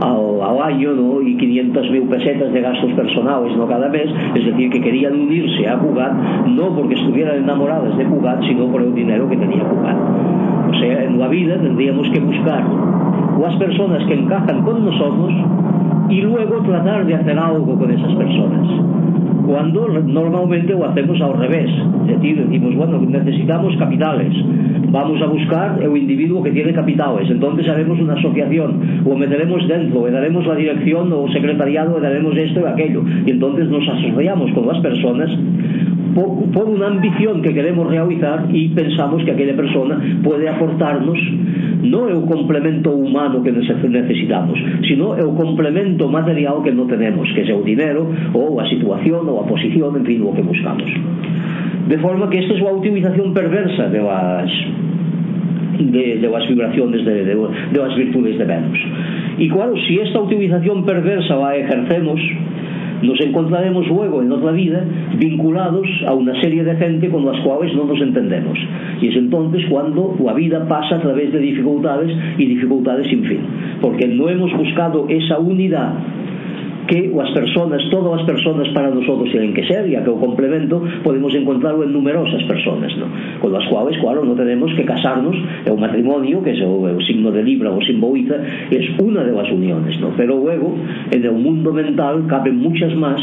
ao, 0.00 0.42
ao 0.42 0.62
año 0.62 0.94
¿no? 0.94 1.20
y 1.22 1.36
500 1.36 1.90
mil 1.90 2.02
pesetas 2.02 2.52
de 2.52 2.60
gastos 2.60 2.92
personales 2.92 3.56
¿no? 3.56 3.66
cada 3.66 3.88
mes, 3.88 4.08
es 4.34 4.46
decir, 4.46 4.70
que 4.70 4.80
querían 4.80 5.14
unirse 5.14 5.66
a 5.66 5.78
Cugat 5.78 6.46
no 6.46 6.74
porque 6.76 6.94
estuvieran 6.94 7.38
en 7.38 7.46
enamoradas 7.60 7.96
de 7.96 8.04
Cugat 8.04 8.42
sino 8.42 8.66
por 8.66 8.82
o 8.82 8.90
dinero 8.92 9.28
que 9.28 9.36
tenía 9.36 9.64
Cugat 9.64 9.96
o 10.70 10.74
sea, 10.78 11.04
en 11.04 11.18
la 11.18 11.28
vida 11.28 11.60
tendríamos 11.60 12.08
que 12.10 12.20
buscar 12.20 12.64
las 13.40 13.56
personas 13.56 14.06
que 14.06 14.14
encajan 14.14 14.62
con 14.62 14.84
nosotros 14.84 15.32
y 16.08 16.20
luego 16.22 16.60
tratar 16.62 17.06
de 17.06 17.14
hacer 17.14 17.38
algo 17.38 17.76
con 17.76 17.90
esas 17.90 18.14
personas 18.14 18.68
cuando 19.50 19.88
normalmente 19.88 20.72
lo 20.74 20.88
hacemos 20.88 21.20
al 21.20 21.36
revés. 21.36 21.68
Es 22.06 22.20
decir, 22.20 22.46
decimos, 22.46 22.76
bueno, 22.76 23.00
necesitamos 23.00 23.76
capitales. 23.78 24.32
Vamos 24.92 25.20
a 25.20 25.26
buscar 25.26 25.76
el 25.82 25.96
individuo 25.96 26.40
que 26.40 26.52
tiene 26.52 26.72
capitales. 26.72 27.28
Entonces 27.28 27.68
haremos 27.68 27.98
una 27.98 28.12
asociación, 28.12 29.02
o 29.04 29.16
meteremos 29.16 29.66
dentro, 29.66 30.06
le 30.06 30.12
daremos 30.12 30.46
la 30.46 30.54
dirección 30.54 31.12
o 31.12 31.26
secretariado, 31.32 31.98
le 31.98 32.08
daremos 32.08 32.36
esto 32.36 32.60
y 32.60 32.64
aquello. 32.64 33.02
Y 33.26 33.30
entonces 33.32 33.68
nos 33.68 33.88
asociamos 33.88 34.52
con 34.52 34.68
las 34.68 34.78
personas 34.78 35.30
por, 36.14 36.50
por 36.52 36.66
unha 36.68 36.92
ambición 36.92 37.40
que 37.40 37.56
queremos 37.56 37.88
realizar 37.88 38.46
e 38.52 38.68
pensamos 38.76 39.24
que 39.24 39.32
aquella 39.32 39.56
persona 39.56 39.96
pode 40.20 40.44
aportarnos 40.44 41.18
no 41.80 42.12
el 42.12 42.28
complemento 42.28 42.92
humano 42.92 43.40
que 43.42 43.52
necesitamos, 43.52 44.58
sino 44.84 45.16
el 45.16 45.30
o 45.30 45.34
complemento 45.38 46.10
material 46.10 46.60
que 46.66 46.74
non 46.74 46.90
tenemos, 46.90 47.30
que 47.30 47.46
es 47.46 47.50
o 47.54 47.62
dinero, 47.62 48.10
ou 48.34 48.58
a 48.58 48.66
situación, 48.66 49.22
ou 49.30 49.38
a 49.38 49.46
posición, 49.46 49.94
en 49.94 50.04
fin, 50.04 50.18
o 50.26 50.34
que 50.34 50.42
buscamos. 50.42 50.90
De 51.86 51.98
forma 51.98 52.26
que 52.28 52.42
esta 52.42 52.54
é 52.54 52.62
la 52.62 52.74
utilización 52.74 53.30
perversa 53.32 53.86
de 53.88 54.02
las 54.02 54.50
de, 55.80 56.18
de 56.18 56.28
las 56.28 56.46
vibraciones 56.46 57.04
de, 57.06 57.24
de, 57.24 57.34
de 57.34 57.78
las 57.78 57.96
virtudes 57.96 58.36
de 58.38 58.44
Venus. 58.44 58.78
Y 59.38 59.48
claro, 59.48 59.72
si 59.88 59.98
esta 59.98 60.20
utilización 60.20 60.84
perversa 60.84 61.36
la 61.36 61.56
ejercemos, 61.56 62.20
nos 63.02 63.20
encontraremos 63.20 63.86
luego 63.88 64.22
en 64.22 64.32
otra 64.32 64.52
vida 64.52 64.84
vinculados 65.18 65.86
a 66.06 66.14
una 66.14 66.38
serie 66.40 66.64
de 66.64 66.76
gente 66.76 67.08
con 67.08 67.24
las 67.24 67.40
cuales 67.40 67.74
no 67.74 67.84
nos 67.84 68.00
entendemos. 68.00 68.58
Y 69.00 69.08
es 69.08 69.16
entonces 69.16 69.62
cuando 69.70 70.16
la 70.24 70.34
vida 70.34 70.66
pasa 70.68 70.96
a 70.96 71.00
través 71.00 71.32
de 71.32 71.38
dificultades 71.38 72.10
y 72.38 72.46
dificultades 72.46 73.06
sin 73.08 73.24
fin. 73.24 73.40
Porque 73.80 74.06
no 74.06 74.28
hemos 74.28 74.52
buscado 74.56 75.06
esa 75.08 75.38
unidad 75.38 75.94
que 76.90 77.14
as 77.22 77.30
personas, 77.30 77.80
todas 77.88 78.20
as 78.20 78.26
personas 78.26 78.68
para 78.70 78.90
nosotros 78.90 79.30
tienen 79.30 79.54
que 79.54 79.64
ser, 79.64 79.88
ya 79.88 80.02
que 80.02 80.10
o 80.10 80.18
complemento 80.18 80.82
podemos 81.04 81.32
encontrarlo 81.32 81.84
en 81.84 81.92
numerosas 81.92 82.42
personas, 82.50 82.90
¿no? 82.98 83.06
con 83.38 83.52
las 83.52 83.64
cuales, 83.68 83.96
claro, 83.98 84.24
no 84.24 84.34
tenemos 84.34 84.74
que 84.74 84.84
casarnos, 84.84 85.36
é 85.64 85.70
o 85.70 85.78
matrimonio, 85.78 86.42
que 86.42 86.50
é 86.50 86.66
o, 86.66 86.82
o 86.82 87.02
signo 87.06 87.30
de 87.30 87.46
Libra 87.46 87.70
o 87.70 87.80
simboíta, 87.80 88.42
es 88.74 88.90
una 88.98 89.22
de 89.22 89.30
las 89.30 89.48
uniones, 89.52 90.00
¿no? 90.00 90.10
pero 90.16 90.34
luego, 90.34 90.74
en 91.12 91.24
el 91.24 91.32
mundo 91.38 91.72
mental 91.72 92.26
caben 92.26 92.58
muchas 92.58 92.92
más 92.96 93.22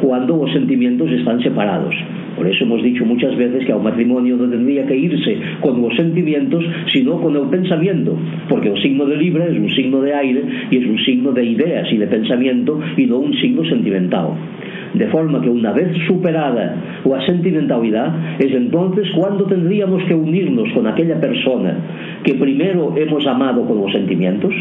cuando 0.00 0.36
los 0.36 0.52
sentimientos 0.52 1.10
están 1.10 1.42
separados. 1.42 1.94
Por 2.36 2.46
eso 2.46 2.64
hemos 2.64 2.82
dicho 2.82 3.04
muchas 3.04 3.36
veces 3.36 3.64
que 3.66 3.72
a 3.72 3.76
un 3.76 3.82
matrimonio 3.82 4.36
no 4.36 4.48
tendría 4.48 4.86
que 4.86 4.96
irse 4.96 5.38
con 5.60 5.82
los 5.82 5.94
sentimientos, 5.96 6.64
sino 6.92 7.20
con 7.20 7.34
el 7.34 7.48
pensamiento, 7.48 8.16
porque 8.48 8.68
el 8.68 8.80
signo 8.80 9.06
de 9.06 9.16
Libra 9.16 9.46
es 9.46 9.58
un 9.58 9.70
signo 9.70 10.00
de 10.00 10.14
aire 10.14 10.42
y 10.70 10.76
es 10.76 10.86
un 10.86 10.98
signo 10.98 11.32
de 11.32 11.44
ideas 11.44 11.92
y 11.92 11.96
de 11.96 12.06
pensamiento 12.06 12.80
y 12.96 13.06
no 13.06 13.18
un 13.18 13.34
signo 13.34 13.64
sentimental. 13.64 14.28
De 14.94 15.06
forma 15.08 15.40
que 15.40 15.50
una 15.50 15.72
vez 15.72 15.96
superada 16.06 16.76
la 17.04 17.26
sentimentalidad, 17.26 18.38
es 18.38 18.52
entonces 18.54 19.08
cuando 19.16 19.44
tendríamos 19.44 20.02
que 20.04 20.14
unirnos 20.14 20.72
con 20.72 20.86
aquella 20.86 21.20
persona 21.20 21.76
que 22.22 22.34
primero 22.34 22.94
hemos 22.96 23.26
amado 23.26 23.66
con 23.66 23.80
los 23.80 23.92
sentimientos, 23.92 24.54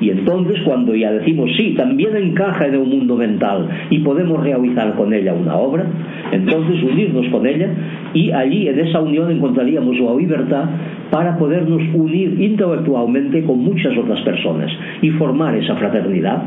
y 0.00 0.10
entonces 0.10 0.60
cuando 0.64 0.94
ya 0.94 1.12
decimos 1.12 1.50
sí, 1.56 1.74
también 1.76 2.16
encaja 2.16 2.66
en 2.66 2.76
un 2.76 2.90
mundo 2.90 3.16
mental 3.16 3.68
y 3.90 4.00
podemos 4.00 4.42
realizar 4.42 4.94
con 4.94 5.12
ella 5.12 5.32
una 5.32 5.56
obra, 5.56 5.86
entonces 6.32 6.82
unirnos 6.82 7.26
con 7.28 7.46
ella 7.46 7.68
y 8.12 8.30
allí 8.30 8.68
en 8.68 8.78
esa 8.78 9.00
unión 9.00 9.30
encontraríamos 9.30 9.98
la 9.98 10.14
libertad 10.14 10.64
para 11.10 11.36
podernos 11.38 11.82
unir 11.94 12.40
intelectualmente 12.40 13.42
con 13.44 13.60
muchas 13.60 13.96
otras 13.96 14.20
personas 14.20 14.70
y 15.02 15.10
formar 15.10 15.54
esa 15.56 15.76
fraternidad 15.76 16.42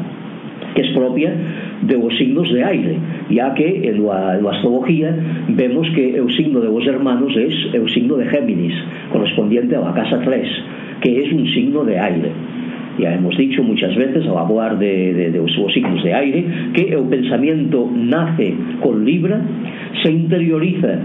que 0.75 0.81
es 0.81 0.95
propia 0.95 1.33
de 1.81 1.97
los 1.97 2.15
signos 2.17 2.51
de 2.53 2.63
aire, 2.63 2.97
ya 3.31 3.53
que 3.55 3.89
en 3.89 4.05
la, 4.05 4.33
astrología 4.33 5.15
vemos 5.47 5.87
que 5.95 6.15
el 6.15 6.29
signo 6.35 6.59
de 6.59 6.67
los 6.67 6.85
hermanos 6.85 7.35
es 7.35 7.53
el 7.73 7.89
signo 7.89 8.15
de 8.15 8.27
Géminis, 8.27 8.73
correspondiente 9.11 9.75
a 9.75 9.79
la 9.79 9.93
casa 9.93 10.19
3, 10.23 10.47
que 11.01 11.23
es 11.23 11.33
un 11.33 11.45
signo 11.47 11.83
de 11.85 11.99
aire 11.99 12.31
ya 12.99 13.15
hemos 13.15 13.37
dicho 13.37 13.63
muchas 13.63 13.95
veces 13.95 14.25
al 14.27 14.37
hablar 14.37 14.77
de, 14.77 15.13
de, 15.13 15.31
de, 15.31 15.37
los 15.39 15.73
signos 15.73 16.03
de 16.03 16.13
aire 16.13 16.45
que 16.73 16.89
el 16.89 17.03
pensamiento 17.03 17.89
nace 17.93 18.53
con 18.81 19.05
Libra 19.05 19.41
se 20.03 20.11
interioriza 20.11 20.99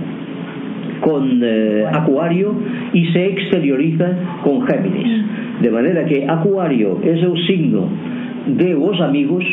con 1.04 1.40
eh, 1.42 1.84
Acuario. 1.92 2.54
Y 2.92 3.06
se 3.12 3.26
exterioriza 3.26 4.40
con 4.42 4.66
Géminis. 4.66 5.24
De 5.62 5.70
manera 5.70 6.04
que 6.06 6.26
Acuario 6.26 7.00
es 7.02 7.22
el 7.22 7.46
signo 7.46 7.88
de 8.46 8.74
los 8.74 9.00
amigos 9.00 9.44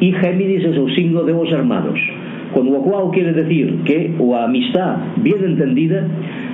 y 0.00 0.12
Géminis 0.12 0.64
es 0.64 0.76
el 0.76 0.94
signo 0.94 1.22
de 1.24 1.32
los 1.32 1.50
hermanos. 1.52 1.98
Con 2.54 2.70
lo 2.70 2.80
cual 2.82 3.10
quiere 3.12 3.32
decir 3.32 3.82
que 3.84 4.12
la 4.18 4.44
amistad 4.44 4.96
bien 5.22 5.44
entendida 5.44 6.06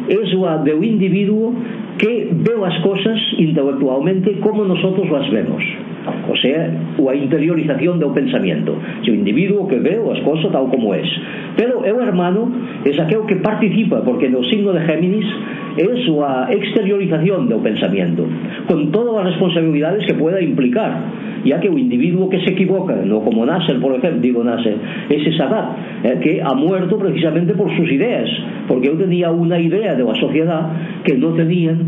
es 0.09 0.33
la 0.35 0.59
de 0.59 0.74
un 0.74 0.85
individuo 0.85 1.55
que 1.99 2.29
veo 2.33 2.65
as 2.65 2.79
cosas 2.83 3.19
intelectualmente 3.39 4.35
como 4.41 4.65
nosotros 4.65 5.11
as 5.13 5.29
vemos 5.31 5.65
o 6.29 6.37
sea, 6.37 6.70
a 6.70 7.14
interiorización 7.14 7.99
do 7.99 8.11
pensamento 8.11 8.74
o 8.77 9.12
individuo 9.14 9.68
que 9.70 9.79
ve 9.79 9.97
as 9.97 10.20
cousas 10.27 10.51
tal 10.51 10.66
como 10.68 10.95
es. 10.95 11.07
Pero 11.55 11.87
é 11.87 11.93
o 11.95 12.03
hermano 12.03 12.51
é 12.85 12.93
aquel 12.99 13.24
que 13.27 13.39
participa 13.39 14.03
porque 14.03 14.29
no 14.29 14.43
signo 14.45 14.74
de 14.74 14.83
Géminis 14.83 15.27
é 15.79 15.87
a 15.87 16.51
exteriorización 16.51 17.47
do 17.47 17.62
pensamento 17.62 18.27
con 18.66 18.91
todas 18.91 19.14
as 19.22 19.24
responsabilidades 19.37 20.03
que 20.07 20.14
pueda 20.14 20.43
implicar 20.43 20.93
ya 21.47 21.61
que 21.61 21.68
o 21.68 21.79
individuo 21.79 22.29
que 22.29 22.41
se 22.41 22.53
equivoca 22.53 22.97
no 23.07 23.20
como 23.22 23.47
Nasser, 23.47 23.79
por 23.79 23.95
exemplo, 23.95 24.20
digo 24.20 24.43
Nasser 24.43 24.74
ese 25.09 25.31
Sadat, 25.37 26.03
eh, 26.03 26.18
que 26.20 26.43
ha 26.43 26.55
muerto 26.55 26.99
precisamente 26.99 27.55
por 27.55 27.70
sus 27.77 27.91
ideas 27.93 28.29
porque 28.66 28.89
eu 28.89 28.99
tenía 28.99 29.31
unha 29.31 29.61
idea 29.61 29.95
de 29.95 30.03
unha 30.03 30.18
sociedade 30.18 31.05
que 31.07 31.14
non 31.14 31.39
tenían 31.39 31.87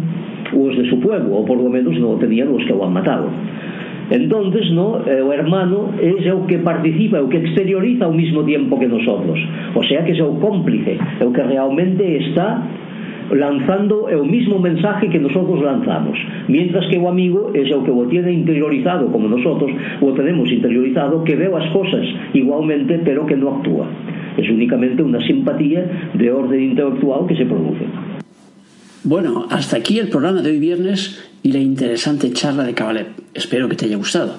os 0.55 0.73
de 0.79 0.85
su 0.89 0.97
pueblo 1.03 1.35
ou 1.35 1.43
por 1.45 1.59
lo 1.59 1.69
menos 1.69 1.99
non 1.99 2.17
tenían 2.23 2.49
os 2.55 2.63
que 2.65 2.73
o 2.73 2.81
han 2.87 2.95
matado. 2.95 3.29
Entonces 4.11 4.71
no 4.73 5.05
el 5.05 5.31
hermano 5.33 5.93
es 6.01 6.25
el 6.25 6.47
que 6.47 6.59
participa 6.59 7.19
el 7.19 7.29
que 7.29 7.39
exterioriza 7.39 8.07
al 8.07 8.15
mismo 8.15 8.43
tiempo 8.45 8.79
que 8.79 8.89
nosotros. 8.89 9.39
O 9.75 9.83
sea 9.85 10.05
que 10.05 10.13
es 10.13 10.19
el 10.19 10.39
cómplice 10.41 10.99
el 11.21 11.33
que 11.33 11.43
realmente 11.43 12.29
está 12.29 12.63
lanzando 13.31 14.09
el 14.09 14.25
mismo 14.25 14.59
mensaje 14.59 15.09
que 15.11 15.19
nosotros 15.19 15.63
lanzamos. 15.63 16.19
Mientras 16.49 16.87
que 16.89 16.97
el 16.97 17.07
amigo 17.07 17.51
es 17.53 17.71
el 17.71 17.85
que 17.85 17.91
lo 17.91 18.07
tiene 18.09 18.33
interiorizado 18.33 19.13
como 19.13 19.29
nosotros 19.29 19.71
lo 20.01 20.15
tenemos 20.15 20.51
interiorizado 20.51 21.23
que 21.25 21.37
ve 21.37 21.49
las 21.49 21.71
cosas 21.73 22.07
igualmente 22.33 23.01
pero 23.05 23.27
que 23.27 23.37
no 23.37 23.57
actúa. 23.57 23.87
Es 24.37 24.49
únicamente 24.49 25.03
una 25.03 25.21
simpatía 25.21 26.11
de 26.15 26.31
orden 26.31 26.63
intelectual 26.63 27.27
que 27.27 27.37
se 27.37 27.45
produce. 27.45 27.85
Bueno, 29.05 29.47
hasta 29.51 29.77
aquí 29.77 29.99
el 29.99 30.09
programa 30.09 30.43
de 30.43 30.51
hoy 30.51 30.59
viernes 30.59 31.28
y 31.43 31.53
la 31.53 31.59
interesante 31.59 32.33
charla 32.33 32.65
de 32.65 32.75
Cabalet. 32.75 33.09
Espero 33.35 33.69
que 33.69 33.77
te 33.77 33.87
haya 33.87 33.97
gustado. 33.97 34.37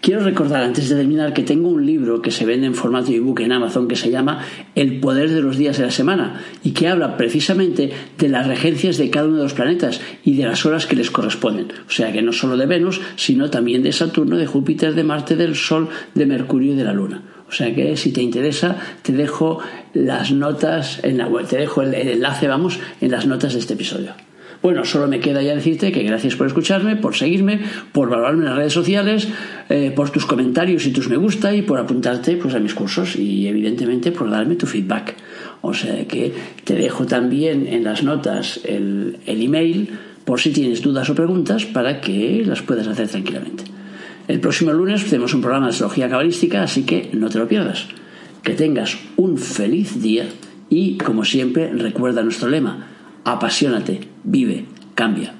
Quiero 0.00 0.24
recordar 0.24 0.62
antes 0.62 0.88
de 0.88 0.96
terminar 0.96 1.34
que 1.34 1.42
tengo 1.42 1.68
un 1.68 1.84
libro 1.84 2.22
que 2.22 2.30
se 2.30 2.46
vende 2.46 2.66
en 2.66 2.74
formato 2.74 3.12
ebook 3.12 3.40
en 3.40 3.52
Amazon 3.52 3.86
que 3.86 3.96
se 3.96 4.10
llama 4.10 4.42
El 4.74 4.98
poder 4.98 5.28
de 5.28 5.42
los 5.42 5.58
días 5.58 5.76
de 5.76 5.84
la 5.84 5.90
semana 5.90 6.40
y 6.64 6.70
que 6.70 6.88
habla 6.88 7.18
precisamente 7.18 7.90
de 8.16 8.28
las 8.30 8.46
regencias 8.46 8.96
de 8.96 9.10
cada 9.10 9.26
uno 9.26 9.36
de 9.36 9.42
los 9.42 9.52
planetas 9.52 10.00
y 10.24 10.36
de 10.36 10.46
las 10.46 10.64
horas 10.64 10.86
que 10.86 10.96
les 10.96 11.10
corresponden. 11.10 11.68
O 11.86 11.90
sea 11.90 12.12
que 12.12 12.22
no 12.22 12.32
solo 12.32 12.56
de 12.56 12.64
Venus, 12.64 13.02
sino 13.16 13.50
también 13.50 13.82
de 13.82 13.92
Saturno, 13.92 14.38
de 14.38 14.46
Júpiter, 14.46 14.94
de 14.94 15.04
Marte, 15.04 15.36
del 15.36 15.54
Sol, 15.54 15.88
de 16.14 16.24
Mercurio 16.24 16.72
y 16.72 16.76
de 16.76 16.84
la 16.84 16.94
Luna. 16.94 17.22
O 17.46 17.52
sea 17.52 17.74
que 17.74 17.94
si 17.98 18.10
te 18.10 18.22
interesa, 18.22 18.76
te 19.02 19.12
dejo 19.12 19.58
las 19.92 20.32
notas 20.32 21.00
en 21.02 21.18
la 21.18 21.26
web, 21.26 21.46
te 21.46 21.58
dejo 21.58 21.82
el, 21.82 21.92
enlace, 21.92 22.48
vamos, 22.48 22.78
en 23.02 23.10
las 23.10 23.26
notas 23.26 23.52
de 23.52 23.58
este 23.58 23.74
episodio. 23.74 24.14
Bueno, 24.62 24.84
solo 24.84 25.08
me 25.08 25.20
queda 25.20 25.40
ya 25.42 25.54
decirte 25.54 25.90
que 25.90 26.02
gracias 26.02 26.36
por 26.36 26.46
escucharme, 26.46 26.96
por 26.96 27.16
seguirme, 27.16 27.60
por 27.92 28.10
valorarme 28.10 28.42
en 28.42 28.48
las 28.50 28.56
redes 28.56 28.72
sociales, 28.74 29.28
eh, 29.70 29.90
por 29.94 30.10
tus 30.10 30.26
comentarios 30.26 30.86
y 30.86 30.92
tus 30.92 31.08
me 31.08 31.16
gusta 31.16 31.54
y 31.54 31.62
por 31.62 31.78
apuntarte 31.78 32.36
pues, 32.36 32.54
a 32.54 32.58
mis 32.58 32.74
cursos 32.74 33.16
y 33.16 33.48
evidentemente 33.48 34.12
por 34.12 34.28
darme 34.28 34.56
tu 34.56 34.66
feedback. 34.66 35.14
O 35.62 35.72
sea 35.72 36.06
que 36.06 36.34
te 36.64 36.74
dejo 36.74 37.06
también 37.06 37.66
en 37.66 37.84
las 37.84 38.02
notas 38.02 38.60
el, 38.64 39.16
el 39.24 39.42
email 39.42 39.98
por 40.26 40.40
si 40.40 40.50
tienes 40.50 40.82
dudas 40.82 41.08
o 41.08 41.14
preguntas 41.14 41.64
para 41.64 42.02
que 42.02 42.42
las 42.44 42.60
puedas 42.60 42.86
hacer 42.86 43.08
tranquilamente. 43.08 43.64
El 44.28 44.40
próximo 44.40 44.72
lunes 44.72 45.04
tenemos 45.06 45.32
un 45.32 45.40
programa 45.40 45.66
de 45.66 45.70
astrología 45.70 46.08
cabalística, 46.08 46.62
así 46.62 46.84
que 46.84 47.10
no 47.14 47.30
te 47.30 47.38
lo 47.38 47.48
pierdas. 47.48 47.86
Que 48.42 48.52
tengas 48.52 48.96
un 49.16 49.38
feliz 49.38 50.00
día 50.00 50.26
y, 50.68 50.98
como 50.98 51.24
siempre, 51.24 51.72
recuerda 51.72 52.22
nuestro 52.22 52.48
lema, 52.48 52.86
apasionate, 53.24 54.09
vive, 54.24 54.66
cambia. 54.94 55.39